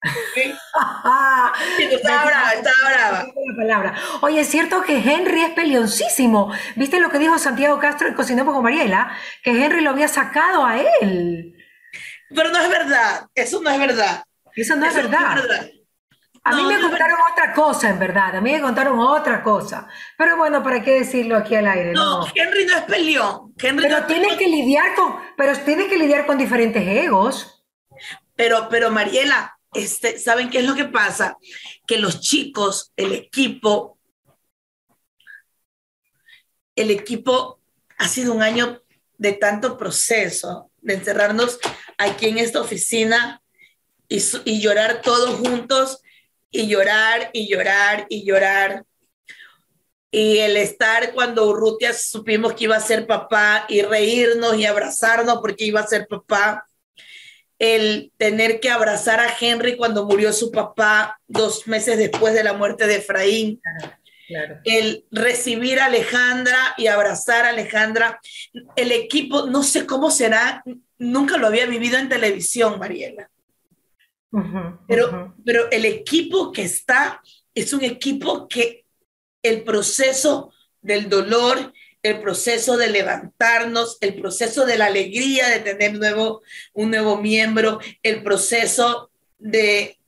brava, 2.24 2.54
estaba 2.54 2.90
brava. 3.56 3.94
Oye, 4.20 4.40
es 4.40 4.48
cierto 4.48 4.82
que 4.82 4.98
Henry 4.98 5.42
es 5.42 5.50
peleoncísimo. 5.50 6.52
¿Viste 6.76 7.00
lo 7.00 7.10
que 7.10 7.18
dijo 7.18 7.38
Santiago 7.38 7.78
Castro 7.78 8.08
en 8.08 8.14
Cocinemos 8.14 8.54
con 8.54 8.62
Mariela? 8.62 9.16
Que 9.42 9.50
Henry 9.50 9.80
lo 9.80 9.90
había 9.90 10.08
sacado 10.08 10.64
a 10.64 10.78
él. 10.78 11.54
Pero 12.34 12.50
no 12.50 12.60
es 12.60 12.68
verdad, 12.68 13.26
eso 13.34 13.60
no 13.60 13.70
es 13.70 13.78
verdad. 13.78 14.22
Eso 14.54 14.76
no 14.76 14.86
es 14.86 14.94
verdad. 14.94 15.70
A 16.44 16.56
mí 16.56 16.62
me 16.62 16.80
contaron 16.80 17.18
otra 17.30 17.52
cosa, 17.52 17.90
en 17.90 17.98
verdad. 17.98 18.36
A 18.36 18.40
mí 18.40 18.52
me 18.52 18.60
contaron 18.60 18.98
otra 18.98 19.42
cosa. 19.42 19.86
Pero 20.16 20.36
bueno, 20.36 20.62
¿para 20.62 20.82
qué 20.82 21.00
decirlo 21.00 21.36
aquí 21.36 21.54
al 21.54 21.66
aire? 21.66 21.92
No, 21.92 22.26
Henry 22.34 22.64
no 22.64 22.76
es 22.76 22.82
peleón. 22.84 23.54
pero 23.56 24.06
tiene 24.06 24.36
que 24.36 24.46
lidiar 24.46 24.94
con, 24.94 25.16
pero 25.36 25.56
tiene 25.58 25.88
que 25.88 25.98
lidiar 25.98 26.24
con 26.24 26.38
diferentes 26.38 26.86
egos. 26.86 27.64
Pero, 28.34 28.68
pero 28.70 28.90
Mariela, 28.90 29.57
este, 29.74 30.18
¿saben 30.18 30.50
qué 30.50 30.58
es 30.58 30.64
lo 30.64 30.74
que 30.74 30.86
pasa? 30.86 31.36
Que 31.86 31.98
los 31.98 32.20
chicos, 32.20 32.92
el 32.96 33.12
equipo, 33.12 33.98
el 36.74 36.90
equipo 36.90 37.60
ha 37.98 38.08
sido 38.08 38.32
un 38.32 38.42
año 38.42 38.82
de 39.18 39.32
tanto 39.32 39.76
proceso, 39.76 40.70
de 40.80 40.94
encerrarnos 40.94 41.58
aquí 41.98 42.26
en 42.26 42.38
esta 42.38 42.60
oficina 42.60 43.42
y, 44.08 44.22
y 44.44 44.60
llorar 44.60 45.02
todos 45.02 45.34
juntos 45.40 46.02
y 46.50 46.68
llorar 46.68 47.30
y 47.32 47.48
llorar 47.50 48.06
y 48.08 48.24
llorar. 48.24 48.84
Y 50.10 50.38
el 50.38 50.56
estar 50.56 51.12
cuando 51.12 51.46
Urrutia 51.48 51.92
supimos 51.92 52.54
que 52.54 52.64
iba 52.64 52.76
a 52.76 52.80
ser 52.80 53.06
papá 53.06 53.66
y 53.68 53.82
reírnos 53.82 54.56
y 54.56 54.64
abrazarnos 54.64 55.38
porque 55.40 55.66
iba 55.66 55.80
a 55.80 55.86
ser 55.86 56.06
papá 56.06 56.67
el 57.58 58.12
tener 58.16 58.60
que 58.60 58.70
abrazar 58.70 59.20
a 59.20 59.34
Henry 59.38 59.76
cuando 59.76 60.06
murió 60.06 60.32
su 60.32 60.50
papá 60.50 61.20
dos 61.26 61.66
meses 61.66 61.98
después 61.98 62.34
de 62.34 62.44
la 62.44 62.52
muerte 62.52 62.86
de 62.86 62.96
Efraín. 62.96 63.60
El 64.64 65.04
recibir 65.10 65.80
a 65.80 65.86
Alejandra 65.86 66.74
y 66.76 66.86
abrazar 66.86 67.46
a 67.46 67.50
Alejandra. 67.50 68.20
El 68.76 68.92
equipo, 68.92 69.46
no 69.46 69.62
sé 69.62 69.86
cómo 69.86 70.10
será, 70.10 70.62
nunca 70.98 71.36
lo 71.36 71.46
había 71.46 71.66
vivido 71.66 71.98
en 71.98 72.08
televisión, 72.08 72.78
Mariela. 72.78 73.30
pero, 74.86 75.34
pero 75.44 75.70
el 75.70 75.84
equipo 75.84 76.52
que 76.52 76.62
está 76.62 77.22
es 77.54 77.72
un 77.72 77.82
equipo 77.82 78.46
que 78.46 78.84
el 79.42 79.64
proceso 79.64 80.52
del 80.82 81.08
dolor 81.08 81.72
el 82.02 82.20
proceso 82.20 82.76
de 82.76 82.88
levantarnos, 82.88 83.98
el 84.00 84.20
proceso 84.20 84.64
de 84.66 84.78
la 84.78 84.86
alegría 84.86 85.48
de 85.48 85.60
tener 85.60 85.94
nuevo, 85.94 86.42
un 86.72 86.90
nuevo 86.90 87.16
miembro, 87.16 87.80
el 88.02 88.22
proceso 88.22 89.10
de 89.38 89.98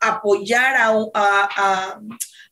apoyar 0.00 0.76
a, 0.76 0.92
a, 1.14 2.00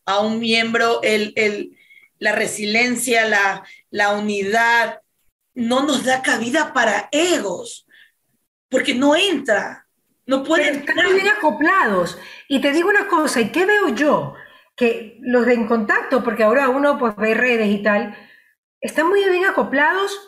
a, 0.07 0.21
un 0.21 0.39
miembro, 0.39 1.01
el, 1.03 1.33
el, 1.37 1.77
la 2.19 2.33
resiliencia, 2.33 3.27
la, 3.27 3.65
la 3.91 4.13
unidad, 4.13 5.01
no 5.55 5.85
nos 5.85 6.05
da 6.05 6.23
cabida 6.23 6.73
para 6.73 7.09
egos, 7.13 7.87
porque 8.69 8.95
no 8.95 9.17
entra, 9.17 9.87
no 10.27 10.45
pueden 10.45 10.77
Están 10.77 11.13
bien 11.13 11.29
acoplados. 11.29 12.19
Y 12.49 12.61
te 12.61 12.73
digo 12.73 12.89
una 12.89 13.09
cosa, 13.09 13.41
¿y 13.41 13.51
qué 13.51 13.67
veo 13.67 13.89
yo? 13.89 14.35
Que 14.77 15.19
los 15.21 15.45
de 15.45 15.55
en 15.55 15.67
contacto, 15.67 16.23
porque 16.23 16.45
ahora 16.45 16.69
uno 16.69 16.99
pues 16.99 17.17
ve 17.17 17.35
redes 17.35 17.69
y 17.69 17.83
tal, 17.83 18.17
están 18.81 19.09
muy 19.09 19.23
bien 19.29 19.45
acoplados 19.45 20.19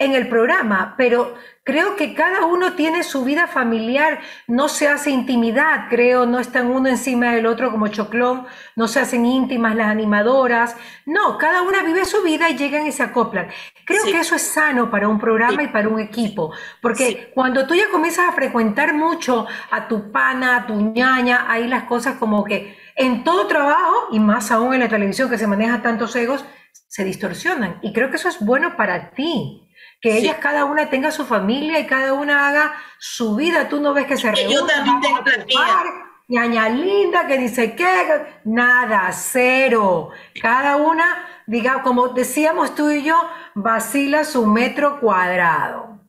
en 0.00 0.14
el 0.14 0.28
programa, 0.28 0.94
pero 0.96 1.34
creo 1.64 1.96
que 1.96 2.14
cada 2.14 2.46
uno 2.46 2.74
tiene 2.74 3.02
su 3.02 3.24
vida 3.24 3.48
familiar, 3.48 4.20
no 4.46 4.68
se 4.68 4.86
hace 4.86 5.10
intimidad, 5.10 5.88
creo, 5.90 6.24
no 6.24 6.38
están 6.38 6.70
uno 6.70 6.88
encima 6.88 7.32
del 7.32 7.46
otro 7.46 7.72
como 7.72 7.88
choclón, 7.88 8.46
no 8.76 8.86
se 8.86 9.00
hacen 9.00 9.26
íntimas 9.26 9.74
las 9.74 9.88
animadoras, 9.88 10.76
no, 11.04 11.36
cada 11.36 11.62
una 11.62 11.82
vive 11.82 12.04
su 12.04 12.22
vida 12.22 12.48
y 12.48 12.56
llegan 12.56 12.86
y 12.86 12.92
se 12.92 13.02
acoplan. 13.02 13.48
Creo 13.84 14.04
que 14.04 14.20
eso 14.20 14.36
es 14.36 14.42
sano 14.42 14.88
para 14.88 15.08
un 15.08 15.18
programa 15.18 15.64
y 15.64 15.68
para 15.68 15.88
un 15.88 15.98
equipo, 15.98 16.52
porque 16.80 17.32
cuando 17.34 17.66
tú 17.66 17.74
ya 17.74 17.88
comienzas 17.90 18.28
a 18.28 18.32
frecuentar 18.32 18.94
mucho 18.94 19.48
a 19.72 19.88
tu 19.88 20.12
pana, 20.12 20.58
a 20.58 20.66
tu 20.66 20.74
ñaña, 20.74 21.46
ahí 21.48 21.66
las 21.66 21.84
cosas 21.84 22.18
como 22.18 22.44
que 22.44 22.78
en 22.94 23.24
todo 23.24 23.48
trabajo, 23.48 24.08
y 24.12 24.20
más 24.20 24.52
aún 24.52 24.74
en 24.74 24.80
la 24.80 24.88
televisión 24.88 25.28
que 25.28 25.38
se 25.38 25.46
maneja 25.46 25.82
tantos 25.82 26.14
egos, 26.14 26.44
se 26.86 27.04
distorsionan. 27.04 27.78
Y 27.82 27.92
creo 27.92 28.10
que 28.10 28.16
eso 28.16 28.28
es 28.28 28.40
bueno 28.40 28.76
para 28.76 29.10
ti. 29.10 29.64
Que 30.00 30.16
ellas 30.16 30.36
cada 30.40 30.64
una 30.64 30.90
tenga 30.90 31.10
su 31.10 31.24
familia 31.24 31.80
y 31.80 31.86
cada 31.86 32.12
una 32.12 32.48
haga 32.48 32.74
su 32.98 33.34
vida. 33.34 33.68
Tú 33.68 33.80
no 33.80 33.94
ves 33.94 34.06
que 34.06 34.16
se 34.16 34.30
reúnen. 34.30 34.50
Yo 34.50 34.66
también 34.66 35.00
tengo 35.00 35.22
la 35.24 35.98
Ñaña 36.28 36.68
linda 36.68 37.26
que 37.26 37.38
dice 37.38 37.74
que 37.74 37.86
nada, 38.44 39.10
cero. 39.12 40.10
Cada 40.40 40.76
una, 40.76 41.26
diga, 41.46 41.82
como 41.82 42.08
decíamos 42.08 42.74
tú 42.74 42.90
y 42.90 43.02
yo, 43.02 43.18
vacila 43.54 44.24
su 44.24 44.46
metro 44.46 45.00
cuadrado. 45.00 46.00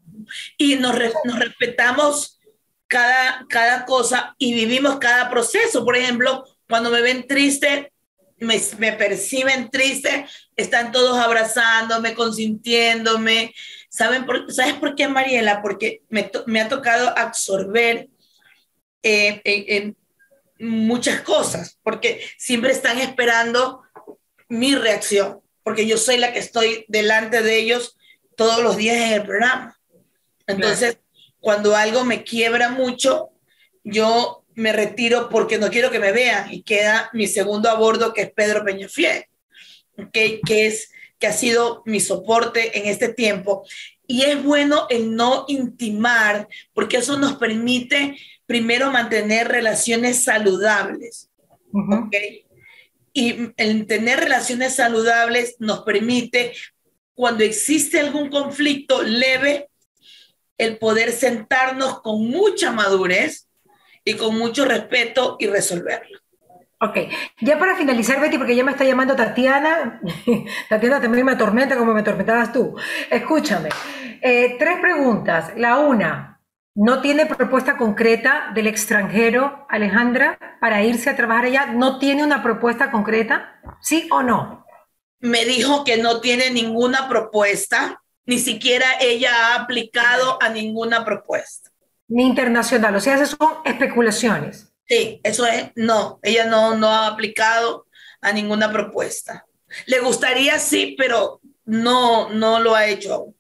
Y 0.58 0.76
nos, 0.76 0.94
nos 1.24 1.40
respetamos 1.40 2.40
cada, 2.88 3.46
cada 3.48 3.86
cosa 3.86 4.36
y 4.38 4.54
vivimos 4.54 4.98
cada 4.98 5.30
proceso. 5.30 5.86
Por 5.86 5.96
ejemplo, 5.96 6.44
cuando 6.68 6.92
me 6.92 7.02
ven 7.02 7.26
triste, 7.26 7.94
me, 8.40 8.60
me, 8.78 8.92
perciben 8.94 9.70
triste, 9.70 10.26
están 10.62 10.92
todos 10.92 11.18
abrazándome, 11.18 12.14
consintiéndome. 12.14 13.54
¿Saben 13.90 14.26
por, 14.26 14.52
¿Sabes 14.54 14.76
por 14.76 14.96
qué, 14.96 15.08
Mariela? 15.08 15.62
Porque 15.62 16.04
me, 16.10 16.30
me 16.46 16.62
ha 16.62 16.70
tocado 16.70 17.18
absorber 17.18 18.10
eh, 19.04 19.42
en, 19.46 19.96
muchas 20.62 21.22
cosas, 21.22 21.80
porque 21.84 22.22
siempre 22.38 22.74
están 22.74 23.00
esperando 23.00 23.82
mi 24.50 24.76
reacción, 24.76 25.40
porque 25.64 25.88
yo 25.88 25.98
soy 25.98 26.18
la 26.18 26.34
que 26.34 26.40
estoy 26.40 26.84
delante 26.90 27.42
de 27.42 27.58
ellos 27.58 27.96
todos 28.36 28.62
los 28.62 28.76
días 28.76 28.98
en 28.98 29.14
el 29.14 29.24
programa. 29.24 29.80
Entonces, 30.48 31.00
cuando 31.40 31.78
algo 31.78 32.04
me 32.04 32.26
quiebra 32.26 32.72
mucho, 32.72 33.30
yo 33.86 34.44
me 34.56 34.74
retiro 34.74 35.30
porque 35.30 35.58
no 35.58 35.70
quiero 35.70 35.92
que 35.92 36.00
me 36.00 36.12
vean 36.12 36.54
y 36.54 36.64
queda 36.64 37.10
mi 37.14 37.28
segundo 37.28 37.70
a 37.70 37.76
bordo 37.76 38.14
que 38.14 38.24
es 38.24 38.32
Pedro 38.34 38.66
Peñafiel, 38.66 39.29
que 40.12 40.42
es 40.48 40.92
que 41.20 41.28
ha 41.28 41.34
sido 41.34 41.84
mi 41.86 42.00
soporte 42.00 42.80
en 42.80 42.88
este 42.88 43.10
tiempo. 43.10 43.68
Y 44.08 44.24
es 44.24 44.42
bueno 44.42 44.88
el 44.90 45.14
no 45.16 45.46
intimar, 45.48 46.48
porque 46.74 46.98
eso 46.98 47.20
nos 47.20 47.36
permite 47.36 48.18
primero 48.46 48.90
mantener 48.90 49.48
relaciones 49.50 50.24
saludables. 50.24 51.30
Y 53.14 53.52
el 53.58 53.86
tener 53.86 54.20
relaciones 54.20 54.76
saludables 54.76 55.56
nos 55.60 55.84
permite, 55.84 56.54
cuando 57.14 57.44
existe 57.44 58.00
algún 58.00 58.30
conflicto 58.30 59.04
leve, 59.04 59.70
el 60.58 60.78
poder 60.78 61.12
sentarnos 61.12 62.02
con 62.02 62.28
mucha 62.28 62.72
madurez 62.72 63.48
y 64.04 64.14
con 64.16 64.38
mucho 64.38 64.66
respeto 64.66 65.38
y 65.40 65.48
resolverlo. 65.48 66.20
Ok, 66.82 66.98
ya 67.42 67.60
para 67.60 67.76
finalizar, 67.76 68.22
Betty, 68.22 68.38
porque 68.38 68.56
ya 68.56 68.64
me 68.64 68.72
está 68.72 68.86
llamando 68.86 69.14
Tatiana. 69.14 70.00
Tatiana 70.70 71.02
también 71.02 71.26
me 71.26 71.34
atormenta 71.34 71.76
como 71.76 71.94
me 71.94 72.00
atormentabas 72.00 72.54
tú. 72.54 72.74
Escúchame, 73.10 73.68
eh, 74.22 74.56
tres 74.58 74.80
preguntas. 74.80 75.52
La 75.58 75.78
una, 75.80 76.40
¿no 76.76 77.02
tiene 77.02 77.26
propuesta 77.26 77.76
concreta 77.76 78.52
del 78.54 78.68
extranjero, 78.68 79.66
Alejandra, 79.70 80.58
para 80.62 80.82
irse 80.82 81.10
a 81.10 81.18
trabajar 81.18 81.46
allá? 81.46 81.66
¿No 81.66 82.00
tiene 82.00 82.24
una 82.24 82.42
propuesta 82.42 82.92
concreta? 82.92 83.60
¿Sí 83.82 84.08
o 84.10 84.24
no? 84.24 84.66
Me 85.20 85.44
dijo 85.44 85.84
que 85.84 85.98
no 85.98 86.22
tiene 86.22 86.50
ninguna 86.50 87.10
propuesta, 87.10 88.02
ni 88.26 88.40
siquiera 88.40 88.86
ella 89.02 89.32
ha 89.34 89.64
aplicado 89.64 90.42
a 90.42 90.48
ninguna 90.48 91.04
propuesta. 91.04 91.72
Ni 92.08 92.26
internacional, 92.26 92.96
o 92.96 93.02
sea, 93.02 93.16
esas 93.16 93.32
son 93.32 93.56
especulaciones. 93.66 94.69
Sí, 94.90 95.22
eso 95.24 95.46
es, 95.46 95.72
no, 95.76 96.20
ella 96.24 96.46
no, 96.46 96.76
no 96.76 96.88
ha 96.88 97.08
aplicado 97.08 97.86
a 98.22 98.32
ninguna 98.32 98.72
propuesta. 98.72 99.46
Le 99.86 100.00
gustaría 100.00 100.58
sí, 100.58 100.96
pero 100.98 101.42
no, 101.66 102.30
no 102.30 102.60
lo 102.60 102.74
ha 102.74 102.88
hecho 102.88 103.14
aún. 103.14 103.36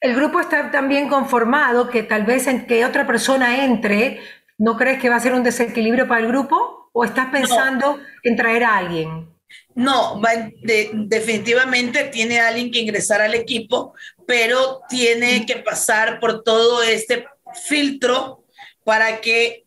El 0.00 0.16
grupo 0.16 0.40
está 0.40 0.70
tan 0.70 0.88
bien 0.88 1.08
conformado 1.08 1.90
que 1.90 2.02
tal 2.02 2.24
vez 2.24 2.46
en 2.46 2.66
que 2.66 2.86
otra 2.86 3.06
persona 3.06 3.64
entre, 3.66 4.20
¿no 4.56 4.76
crees 4.78 4.98
que 4.98 5.10
va 5.10 5.16
a 5.16 5.20
ser 5.20 5.34
un 5.34 5.42
desequilibrio 5.42 6.08
para 6.08 6.22
el 6.22 6.28
grupo? 6.28 6.90
¿O 6.94 7.04
estás 7.04 7.28
pensando 7.30 8.00
en 8.22 8.36
traer 8.36 8.64
a 8.64 8.78
alguien? 8.78 9.28
No, 9.74 10.20
definitivamente 10.62 12.04
tiene 12.04 12.40
alguien 12.40 12.70
que 12.70 12.80
ingresar 12.80 13.20
al 13.20 13.34
equipo, 13.34 13.94
pero 14.26 14.80
tiene 14.88 15.44
que 15.46 15.56
pasar 15.56 16.18
por 16.18 16.42
todo 16.42 16.82
este 16.82 17.26
filtro 17.66 18.44
para 18.84 19.20
que 19.20 19.66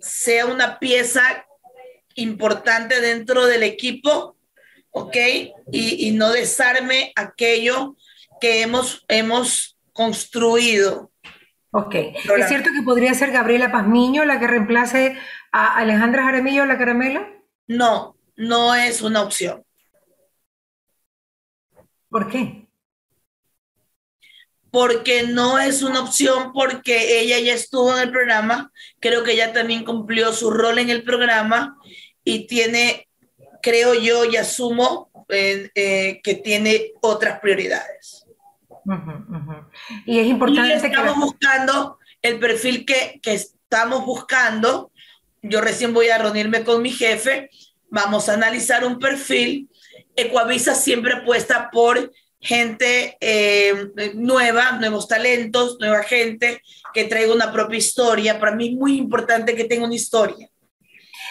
sea 0.00 0.46
una 0.46 0.78
pieza 0.78 1.46
importante 2.14 3.00
dentro 3.00 3.46
del 3.46 3.62
equipo, 3.62 4.36
¿ok? 4.90 5.16
Y, 5.72 6.10
no 6.12 6.30
desarme 6.32 7.12
aquello 7.16 7.96
que 8.40 8.62
hemos, 8.62 9.04
hemos 9.08 9.78
construido. 9.92 11.12
Ok. 11.72 11.94
¿Es 11.94 12.48
cierto 12.48 12.70
que 12.74 12.82
podría 12.82 13.14
ser 13.14 13.30
Gabriela 13.30 13.70
Pazmiño 13.70 14.24
la 14.24 14.40
que 14.40 14.48
reemplace 14.48 15.16
a 15.52 15.76
Alejandra 15.76 16.24
Jaramillo 16.24 16.66
la 16.66 16.78
caramelo? 16.78 17.26
No, 17.68 18.16
no 18.36 18.74
es 18.74 19.02
una 19.02 19.22
opción. 19.22 19.64
¿Por 22.08 22.28
qué? 22.28 22.69
Porque 24.70 25.24
no 25.24 25.58
es 25.58 25.82
una 25.82 26.00
opción 26.00 26.52
porque 26.52 27.20
ella 27.20 27.38
ya 27.40 27.54
estuvo 27.54 27.92
en 27.96 28.02
el 28.02 28.10
programa, 28.10 28.70
creo 29.00 29.24
que 29.24 29.32
ella 29.32 29.52
también 29.52 29.84
cumplió 29.84 30.32
su 30.32 30.50
rol 30.50 30.78
en 30.78 30.90
el 30.90 31.02
programa 31.02 31.76
y 32.24 32.46
tiene, 32.46 33.08
creo 33.62 33.94
yo 33.94 34.24
y 34.24 34.36
asumo 34.36 35.10
eh, 35.28 35.70
eh, 35.74 36.20
que 36.22 36.34
tiene 36.34 36.92
otras 37.00 37.40
prioridades. 37.40 38.26
Y 40.06 40.18
es 40.18 40.26
importante 40.26 40.70
y 40.70 40.72
estamos 40.72 41.16
buscando 41.16 41.98
el 42.22 42.38
perfil 42.38 42.84
que, 42.84 43.20
que 43.22 43.34
estamos 43.34 44.04
buscando. 44.04 44.90
Yo 45.42 45.60
recién 45.60 45.94
voy 45.94 46.08
a 46.08 46.18
reunirme 46.18 46.64
con 46.64 46.82
mi 46.82 46.90
jefe, 46.90 47.50
vamos 47.88 48.28
a 48.28 48.34
analizar 48.34 48.84
un 48.84 48.98
perfil. 48.98 49.68
Ecuavisa 50.16 50.74
siempre 50.74 51.14
apuesta 51.14 51.70
por 51.70 52.12
gente 52.40 53.16
eh, 53.20 53.90
nueva, 54.14 54.72
nuevos 54.72 55.06
talentos, 55.06 55.76
nueva 55.78 56.02
gente 56.02 56.62
que 56.94 57.04
traiga 57.04 57.34
una 57.34 57.52
propia 57.52 57.78
historia. 57.78 58.40
Para 58.40 58.56
mí 58.56 58.70
es 58.70 58.74
muy 58.74 58.96
importante 58.96 59.54
que 59.54 59.64
tenga 59.64 59.84
una 59.84 59.94
historia, 59.94 60.48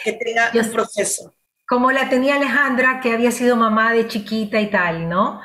que 0.04 0.14
tenga 0.14 0.52
un 0.54 0.72
proceso. 0.72 1.34
Como 1.68 1.92
la 1.92 2.10
tenía 2.10 2.36
Alejandra, 2.36 3.00
que 3.02 3.12
había 3.12 3.32
sido 3.32 3.56
mamá 3.56 3.94
de 3.94 4.08
chiquita 4.08 4.60
y 4.60 4.70
tal, 4.70 5.10
¿no? 5.10 5.42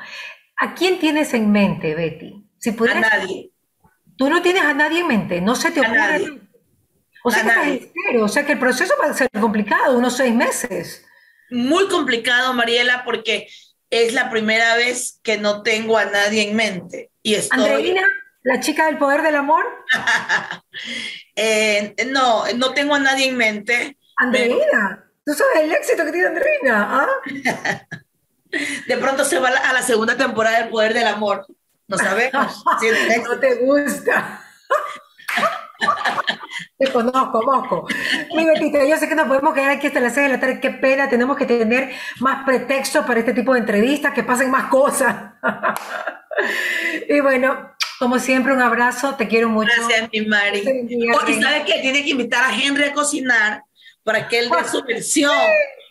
¿A 0.57 0.73
quién 0.73 0.99
tienes 0.99 1.33
en 1.33 1.51
mente, 1.51 1.93
Betty? 1.93 2.45
Si 2.57 2.69
a 2.69 2.99
nadie. 2.99 3.51
Tú 4.17 4.29
no 4.29 4.41
tienes 4.41 4.63
a 4.63 4.73
nadie 4.73 5.01
en 5.01 5.07
mente, 5.07 5.41
no 5.41 5.55
se 5.55 5.71
te 5.71 5.81
ocurre. 5.81 6.41
O 7.23 7.31
sea, 7.31 7.43
que 7.43 7.91
o 8.21 8.27
sea 8.27 8.45
que 8.45 8.53
el 8.53 8.59
proceso 8.59 8.93
va 9.01 9.07
a 9.09 9.13
ser 9.13 9.29
complicado, 9.31 9.97
unos 9.97 10.15
seis 10.15 10.33
meses. 10.33 11.03
Muy 11.49 11.87
complicado, 11.87 12.53
Mariela, 12.53 13.03
porque 13.03 13.47
es 13.89 14.13
la 14.13 14.29
primera 14.29 14.75
vez 14.75 15.19
que 15.23 15.37
no 15.37 15.63
tengo 15.63 15.97
a 15.97 16.05
nadie 16.05 16.49
en 16.49 16.55
mente. 16.55 17.11
Y 17.21 17.35
estoy... 17.35 17.59
Andreina, 17.59 18.07
la 18.43 18.59
chica 18.59 18.85
del 18.85 18.97
poder 18.97 19.21
del 19.21 19.35
amor. 19.35 19.65
Eh, 21.37 21.95
no, 22.07 22.45
no 22.55 22.73
tengo 22.73 22.95
a 22.95 22.99
nadie 22.99 23.27
en 23.27 23.35
mente. 23.35 23.97
Andreina, 24.15 25.05
tú 25.25 25.33
sabes 25.33 25.63
el 25.63 25.71
éxito 25.73 26.05
que 26.05 26.11
tiene 26.13 26.27
Andreina. 26.27 27.01
¿ah? 27.01 27.09
De 28.87 28.97
pronto 28.97 29.25
se 29.25 29.39
va 29.39 29.49
a 29.49 29.73
la 29.73 29.81
segunda 29.81 30.15
temporada 30.15 30.59
del 30.59 30.69
poder 30.69 30.93
del 30.93 31.07
amor. 31.07 31.45
No 31.87 31.97
sabemos. 31.97 32.63
no 33.27 33.39
te 33.39 33.55
gusta. 33.55 34.44
Te 36.77 36.91
conozco, 36.91 37.41
conozco. 37.41 37.87
Mi 38.35 38.45
Betito, 38.45 38.83
yo 38.85 38.97
sé 38.97 39.07
que 39.07 39.15
nos 39.15 39.27
podemos 39.27 39.53
quedar 39.53 39.71
aquí 39.71 39.87
hasta 39.87 39.99
las 39.99 40.13
6 40.13 40.27
de 40.27 40.33
la 40.33 40.39
tarde. 40.39 40.59
Qué 40.59 40.71
pena, 40.71 41.09
tenemos 41.09 41.37
que 41.37 41.45
tener 41.45 41.91
más 42.19 42.45
pretextos 42.45 43.05
para 43.05 43.19
este 43.19 43.33
tipo 43.33 43.53
de 43.53 43.59
entrevistas, 43.59 44.13
que 44.13 44.23
pasen 44.23 44.51
más 44.51 44.65
cosas. 44.65 45.33
y 47.09 47.19
bueno, 47.19 47.75
como 47.99 48.19
siempre, 48.19 48.53
un 48.53 48.61
abrazo, 48.61 49.15
te 49.15 49.27
quiero 49.27 49.49
mucho. 49.49 49.71
Gracias, 49.75 50.09
mi 50.11 50.21
Mari. 50.25 50.63
Oh, 51.13 51.29
y 51.29 51.41
sabes 51.41 51.63
que 51.63 51.79
tiene 51.81 52.03
que 52.03 52.09
invitar 52.09 52.43
a 52.43 52.55
Henry 52.55 52.85
a 52.85 52.93
cocinar 52.93 53.63
para 54.03 54.27
que 54.27 54.39
él 54.39 54.49
dé 54.49 54.67
su 54.69 54.83
versión 54.87 55.31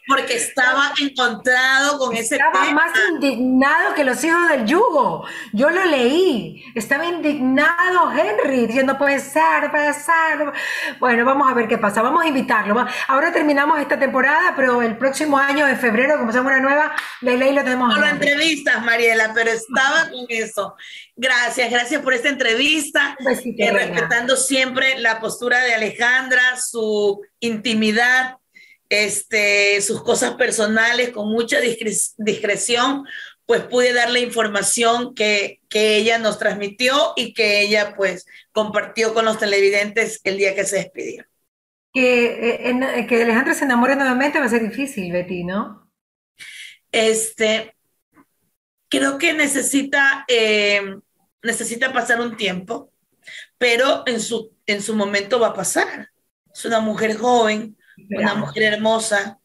porque 0.07 0.34
estaba 0.34 0.92
encontrado 1.00 1.98
con 1.98 2.14
ese 2.14 2.36
estaba 2.36 2.70
más 2.72 2.92
indignado 3.11 3.94
que 3.94 4.05
los 4.05 4.22
hijos 4.22 4.48
del 4.48 4.66
yugo. 4.66 5.26
Yo 5.52 5.70
lo 5.70 5.84
leí. 5.84 6.62
Estaba 6.74 7.07
indignado 7.07 8.12
Henry, 8.12 8.66
diciendo, 8.66 8.98
puede 8.98 9.18
ser, 9.18 9.70
puede 9.70 9.92
ser. 9.94 10.52
Bueno, 10.98 11.24
vamos 11.24 11.50
a 11.50 11.55
ver 11.55 11.68
qué 11.68 11.78
pasa. 11.78 12.02
Vamos 12.02 12.24
a 12.24 12.28
invitarlo. 12.28 12.86
Ahora 13.09 13.32
terminamos 13.32 13.80
esta 13.80 13.98
temporada, 13.98 14.52
pero 14.55 14.82
el 14.82 14.98
próximo 14.98 15.38
año, 15.38 15.66
en 15.66 15.78
febrero, 15.78 16.18
comenzamos 16.18 16.52
una 16.52 16.61
nueva, 16.61 16.94
la 17.22 17.32
ley 17.32 17.55
lo 17.55 17.62
tenemos. 17.62 17.94
No 17.94 18.00
lo 18.00 18.07
entrevistas, 18.07 18.84
Mariela, 18.84 19.32
pero 19.34 19.50
estaba 19.50 20.11
con 20.11 20.26
eso. 20.28 20.74
Gracias, 21.16 21.70
gracias 21.70 22.02
por 22.02 22.12
esta 22.12 22.28
entrevista. 22.28 23.16
Eh, 23.20 23.70
respetando 23.72 24.36
siempre 24.36 24.98
la 24.98 25.20
postura 25.20 25.61
de 25.61 25.74
Alejandra, 25.74 26.57
su 26.59 27.22
intimidad 27.40 28.36
este, 29.03 29.80
sus 29.80 30.03
cosas 30.03 30.34
personales 30.34 31.11
con 31.11 31.28
mucha 31.28 31.59
discreción, 31.61 33.05
pues 33.47 33.62
pude 33.62 33.92
dar 33.92 34.11
la 34.11 34.20
información 34.20 35.14
que, 35.14 35.61
que, 35.68 35.97
ella 35.97 36.18
nos 36.18 36.38
transmitió 36.38 37.12
y 37.16 37.34
que 37.34 37.61
ella 37.61 37.95
pues 37.97 38.26
compartió 38.53 39.12
con 39.12 39.24
los 39.24 39.38
televidentes 39.38 40.20
el 40.24 40.38
día 40.38 40.55
que 40.55 40.64
se 40.64 40.76
despidió. 40.76 41.24
Que, 41.92 42.70
eh, 42.70 43.07
que 43.07 43.22
Alejandra 43.22 43.55
se 43.55 43.64
enamore 43.64 43.97
nuevamente 43.97 44.38
va 44.38 44.47
a 44.47 44.49
ser 44.49 44.68
difícil, 44.68 45.12
Betty, 45.12 45.45
¿no? 45.45 45.90
Este, 46.90 47.76
creo 48.88 49.18
que 49.18 49.32
necesita, 49.32 50.24
eh, 50.28 50.97
necesita 51.42 51.92
pasar 51.92 52.20
un 52.20 52.36
tiempo, 52.36 52.92
pero 53.59 54.05
en 54.07 54.20
su, 54.20 54.57
en 54.66 54.82
su 54.82 54.95
momento 54.95 55.38
va 55.38 55.49
a 55.49 55.55
pasar. 55.55 56.11
Es 56.53 56.64
una 56.64 56.80
mujer 56.80 57.16
joven, 57.16 57.76
una 58.11 58.34
mujer 58.34 58.74
hermosa. 58.74 59.38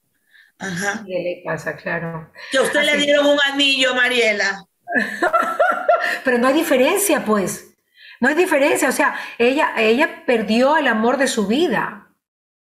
Ajá. 0.57 1.03
¿Qué 1.05 1.13
le 1.13 1.41
pasa? 1.45 1.75
Claro. 1.75 2.31
Que 2.51 2.57
a 2.57 2.61
usted 2.61 2.83
le 2.83 2.97
dieron 2.97 3.25
un 3.25 3.39
anillo, 3.51 3.95
Mariela. 3.95 4.65
Pero 6.23 6.37
no 6.37 6.47
hay 6.47 6.53
diferencia, 6.53 7.23
pues. 7.23 7.75
No 8.19 8.27
hay 8.27 8.35
diferencia. 8.35 8.89
O 8.89 8.91
sea, 8.91 9.15
ella, 9.37 9.73
ella 9.77 10.23
perdió 10.25 10.77
el 10.77 10.87
amor 10.87 11.17
de 11.17 11.27
su 11.27 11.47
vida. 11.47 12.09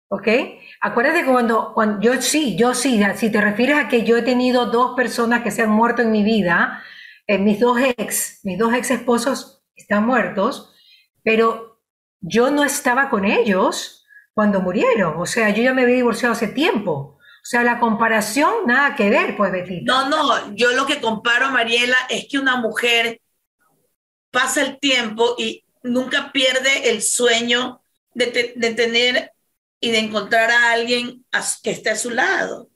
¿Ok? 0.08 0.28
Acuérdate 0.82 1.22
que 1.22 1.32
cuando, 1.32 1.74
cuando 1.74 2.00
yo 2.02 2.22
sí, 2.22 2.56
yo 2.56 2.74
sí, 2.74 3.02
si 3.16 3.32
te 3.32 3.42
refieres 3.42 3.78
a 3.78 3.88
que 3.88 4.04
yo 4.04 4.18
he 4.18 4.22
tenido 4.22 4.68
dos 4.68 4.96
personas 4.96 5.42
que 5.42 5.52
se 5.52 5.64
han 5.64 5.72
muerto 5.72 6.02
en 6.02 6.12
mi 6.12 6.24
vida, 6.24 6.84
eh, 7.28 7.40
mis 7.40 7.60
dos 7.60 7.80
ex, 7.98 8.40
mis 8.44 8.58
dos 8.58 8.74
ex 8.74 8.92
esposos 8.92 9.64
están 9.76 10.06
muertos, 10.06 10.74
pero 11.24 11.82
yo 12.22 12.52
no 12.52 12.64
estaba 12.64 13.10
con 13.10 13.26
ellos 13.26 14.05
cuando 14.36 14.60
murieron. 14.60 15.16
O 15.18 15.26
sea, 15.26 15.50
yo 15.50 15.64
ya 15.64 15.74
me 15.74 15.84
había 15.84 15.96
divorciado 15.96 16.34
hace 16.34 16.50
tiempo. 16.50 16.92
O 16.92 17.48
sea, 17.48 17.64
la 17.64 17.80
comparación, 17.80 18.52
nada 18.68 18.96
que 18.96 19.10
ver, 19.10 19.36
pues, 19.38 19.52
Betty. 19.52 19.82
No, 19.82 20.10
no, 20.10 20.54
yo 20.54 20.74
lo 20.74 20.86
que 20.86 21.00
comparo, 21.00 21.50
Mariela, 21.50 21.98
es 22.10 22.28
que 22.30 22.38
una 22.38 22.58
mujer 22.58 23.22
pasa 24.32 24.62
el 24.62 24.80
tiempo 24.80 25.36
y 25.38 25.64
nunca 25.84 26.32
pierde 26.32 26.92
el 26.92 27.02
sueño 27.02 27.82
de, 28.14 28.54
de 28.56 28.74
tener 28.74 29.32
y 29.80 29.92
de 29.92 30.00
encontrar 30.00 30.52
a 30.52 30.72
alguien 30.72 31.24
que 31.64 31.72
esté 31.72 31.92
a 31.92 31.96
su 31.96 32.10
lado. 32.10 32.70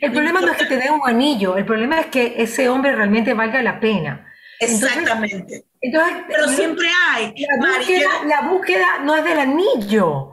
El 0.00 0.12
problema 0.12 0.40
no 0.40 0.52
es 0.52 0.56
que 0.56 0.66
te 0.66 0.76
dé 0.76 0.90
un 0.90 1.02
anillo, 1.04 1.56
el 1.56 1.66
problema 1.66 2.00
es 2.00 2.06
que 2.06 2.34
ese 2.38 2.68
hombre 2.68 2.96
realmente 2.96 3.34
valga 3.34 3.60
la 3.62 3.78
pena. 3.78 4.32
Exactamente. 4.58 5.64
Entonces, 5.80 6.16
Pero 6.28 6.48
siempre 6.48 6.88
hay. 7.10 7.34
La 7.60 7.76
búsqueda, 7.76 8.08
la 8.24 8.48
búsqueda, 8.48 8.86
no 9.02 9.16
es 9.16 9.24
del 9.24 9.38
anillo. 9.40 10.32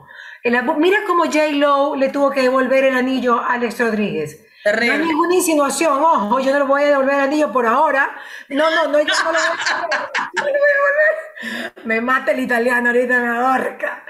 Mira 0.78 1.00
cómo 1.06 1.24
J. 1.24 1.52
Lo 1.52 1.96
le 1.96 2.08
tuvo 2.08 2.30
que 2.30 2.42
devolver 2.42 2.84
el 2.84 2.94
anillo 2.94 3.38
a 3.38 3.54
Alex 3.54 3.78
Rodríguez. 3.80 4.46
No 4.64 4.92
hay 4.92 4.98
ninguna 4.98 5.34
insinuación, 5.34 6.02
ojo, 6.02 6.38
yo 6.40 6.52
no 6.52 6.58
le 6.58 6.64
voy 6.64 6.82
a 6.82 6.88
devolver 6.88 7.14
el 7.14 7.20
anillo 7.20 7.50
por 7.50 7.66
ahora. 7.66 8.14
No, 8.50 8.70
no, 8.70 8.88
no, 8.88 9.00
yo 9.00 9.14
no 9.24 9.32
lo 9.32 9.38
voy 10.42 10.50
a 10.50 10.52
devolver. 10.52 11.72
Me 11.84 12.00
mata 12.02 12.32
el 12.32 12.40
italiano 12.40 12.90
ahorita, 12.90 13.20
me 13.20 13.28
ahorca. 13.28 14.04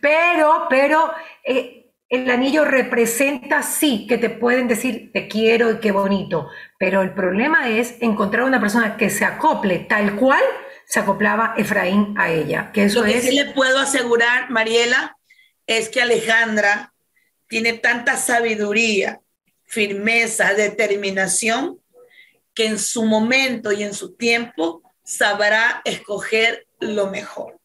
Pero, 0.00 0.66
pero, 0.70 1.12
eh, 1.42 1.86
el 2.08 2.30
anillo 2.30 2.64
representa, 2.64 3.64
sí, 3.64 4.06
que 4.06 4.16
te 4.16 4.30
pueden 4.30 4.68
decir 4.68 5.10
te 5.12 5.26
quiero 5.26 5.72
y 5.72 5.80
qué 5.80 5.90
bonito, 5.90 6.48
pero 6.78 7.02
el 7.02 7.12
problema 7.12 7.68
es 7.68 7.96
encontrar 8.00 8.44
una 8.44 8.60
persona 8.60 8.96
que 8.96 9.10
se 9.10 9.24
acople 9.24 9.80
tal 9.80 10.14
cual 10.14 10.42
se 10.86 11.00
acoplaba 11.00 11.54
Efraín 11.56 12.14
a 12.16 12.30
ella. 12.30 12.70
Que 12.72 12.84
eso 12.84 13.00
Lo 13.00 13.06
que 13.06 13.18
es... 13.18 13.24
sí 13.24 13.34
le 13.34 13.46
puedo 13.46 13.80
asegurar, 13.80 14.50
Mariela, 14.50 15.16
es 15.66 15.88
que 15.88 16.00
Alejandra 16.00 16.92
tiene 17.48 17.74
tanta 17.74 18.16
sabiduría, 18.16 19.20
firmeza, 19.64 20.54
determinación, 20.54 21.80
que 22.54 22.66
en 22.66 22.78
su 22.78 23.04
momento 23.04 23.72
y 23.72 23.82
en 23.82 23.94
su 23.94 24.16
tiempo 24.16 24.82
sabrá 25.04 25.82
escoger 25.84 26.66
lo 26.80 27.08
mejor. 27.08 27.58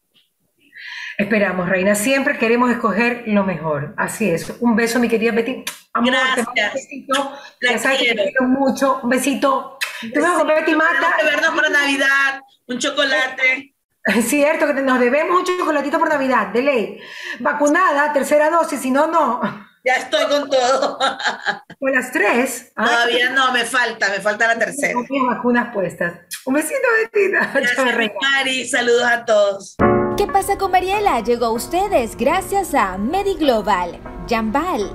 Esperamos, 1.18 1.68
Reina. 1.68 1.94
Siempre 1.94 2.38
queremos 2.38 2.70
escoger 2.70 3.24
lo 3.26 3.44
mejor. 3.44 3.94
Así 3.96 4.30
es. 4.30 4.50
Un 4.60 4.74
beso, 4.76 4.98
mi 4.98 5.08
querida 5.08 5.32
Betty. 5.32 5.64
Amor, 5.92 6.12
Gracias. 6.12 6.46
un 6.46 6.54
besito. 6.74 7.38
Ya 7.60 7.78
sabes 7.78 7.98
que 7.98 8.14
te 8.14 8.22
quiero 8.22 8.42
mucho. 8.44 9.00
Un 9.02 9.10
besito. 9.10 9.78
Te 10.00 10.20
veo 10.20 10.34
con 10.34 10.46
Betty 10.48 10.74
Mata. 10.74 11.16
Vernos 11.22 11.54
para 11.54 11.68
Navidad. 11.68 12.40
Un 12.66 12.78
chocolate. 12.78 13.71
Es 14.04 14.24
cierto 14.28 14.66
que 14.66 14.74
nos 14.74 14.98
debemos 14.98 15.40
un 15.40 15.44
chocolatito 15.44 15.98
por 15.98 16.08
Navidad, 16.08 16.48
de 16.48 16.62
ley. 16.62 17.00
Vacunada, 17.40 18.12
tercera 18.12 18.50
dosis, 18.50 18.80
si 18.80 18.90
no, 18.90 19.06
no. 19.06 19.40
Ya 19.84 19.94
estoy 19.94 20.28
con 20.28 20.48
todo. 20.48 20.96
Con 21.80 21.90
las 21.90 22.12
tres. 22.12 22.72
Todavía 22.76 23.30
no, 23.30 23.50
me 23.50 23.64
falta, 23.64 24.10
me 24.10 24.20
falta 24.20 24.46
la 24.46 24.56
tercera. 24.56 24.92
Tengo 25.08 25.26
vacunas 25.26 25.74
puestas. 25.74 26.20
Un 26.44 26.54
besito, 26.54 26.86
Betty. 27.02 27.28
Gracias, 27.32 27.76
Mari. 28.20 28.68
Saludos 28.68 29.02
a 29.02 29.24
todos. 29.24 29.76
¿Qué 30.16 30.28
pasa 30.28 30.56
con 30.56 30.70
Mariela? 30.70 31.18
Llegó 31.20 31.46
a 31.46 31.50
ustedes 31.50 32.16
gracias 32.16 32.74
a 32.74 32.96
MediGlobal, 32.96 33.98
Jambal, 34.28 34.92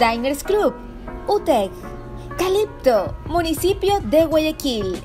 Diners 0.00 0.42
Club, 0.42 0.74
UTEC, 1.28 1.70
Calipto, 2.36 3.16
municipio 3.26 4.00
de 4.00 4.24
Guayaquil, 4.24 5.00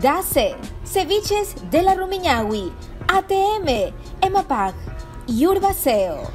DACE, 0.00 0.54
Ceviches 0.84 1.56
de 1.70 1.82
la 1.82 1.94
Rumiñahui, 1.94 2.72
ATM, 3.08 3.92
EMAPAG 4.20 4.74
y 5.26 5.46
Urbaceo. 5.46 6.30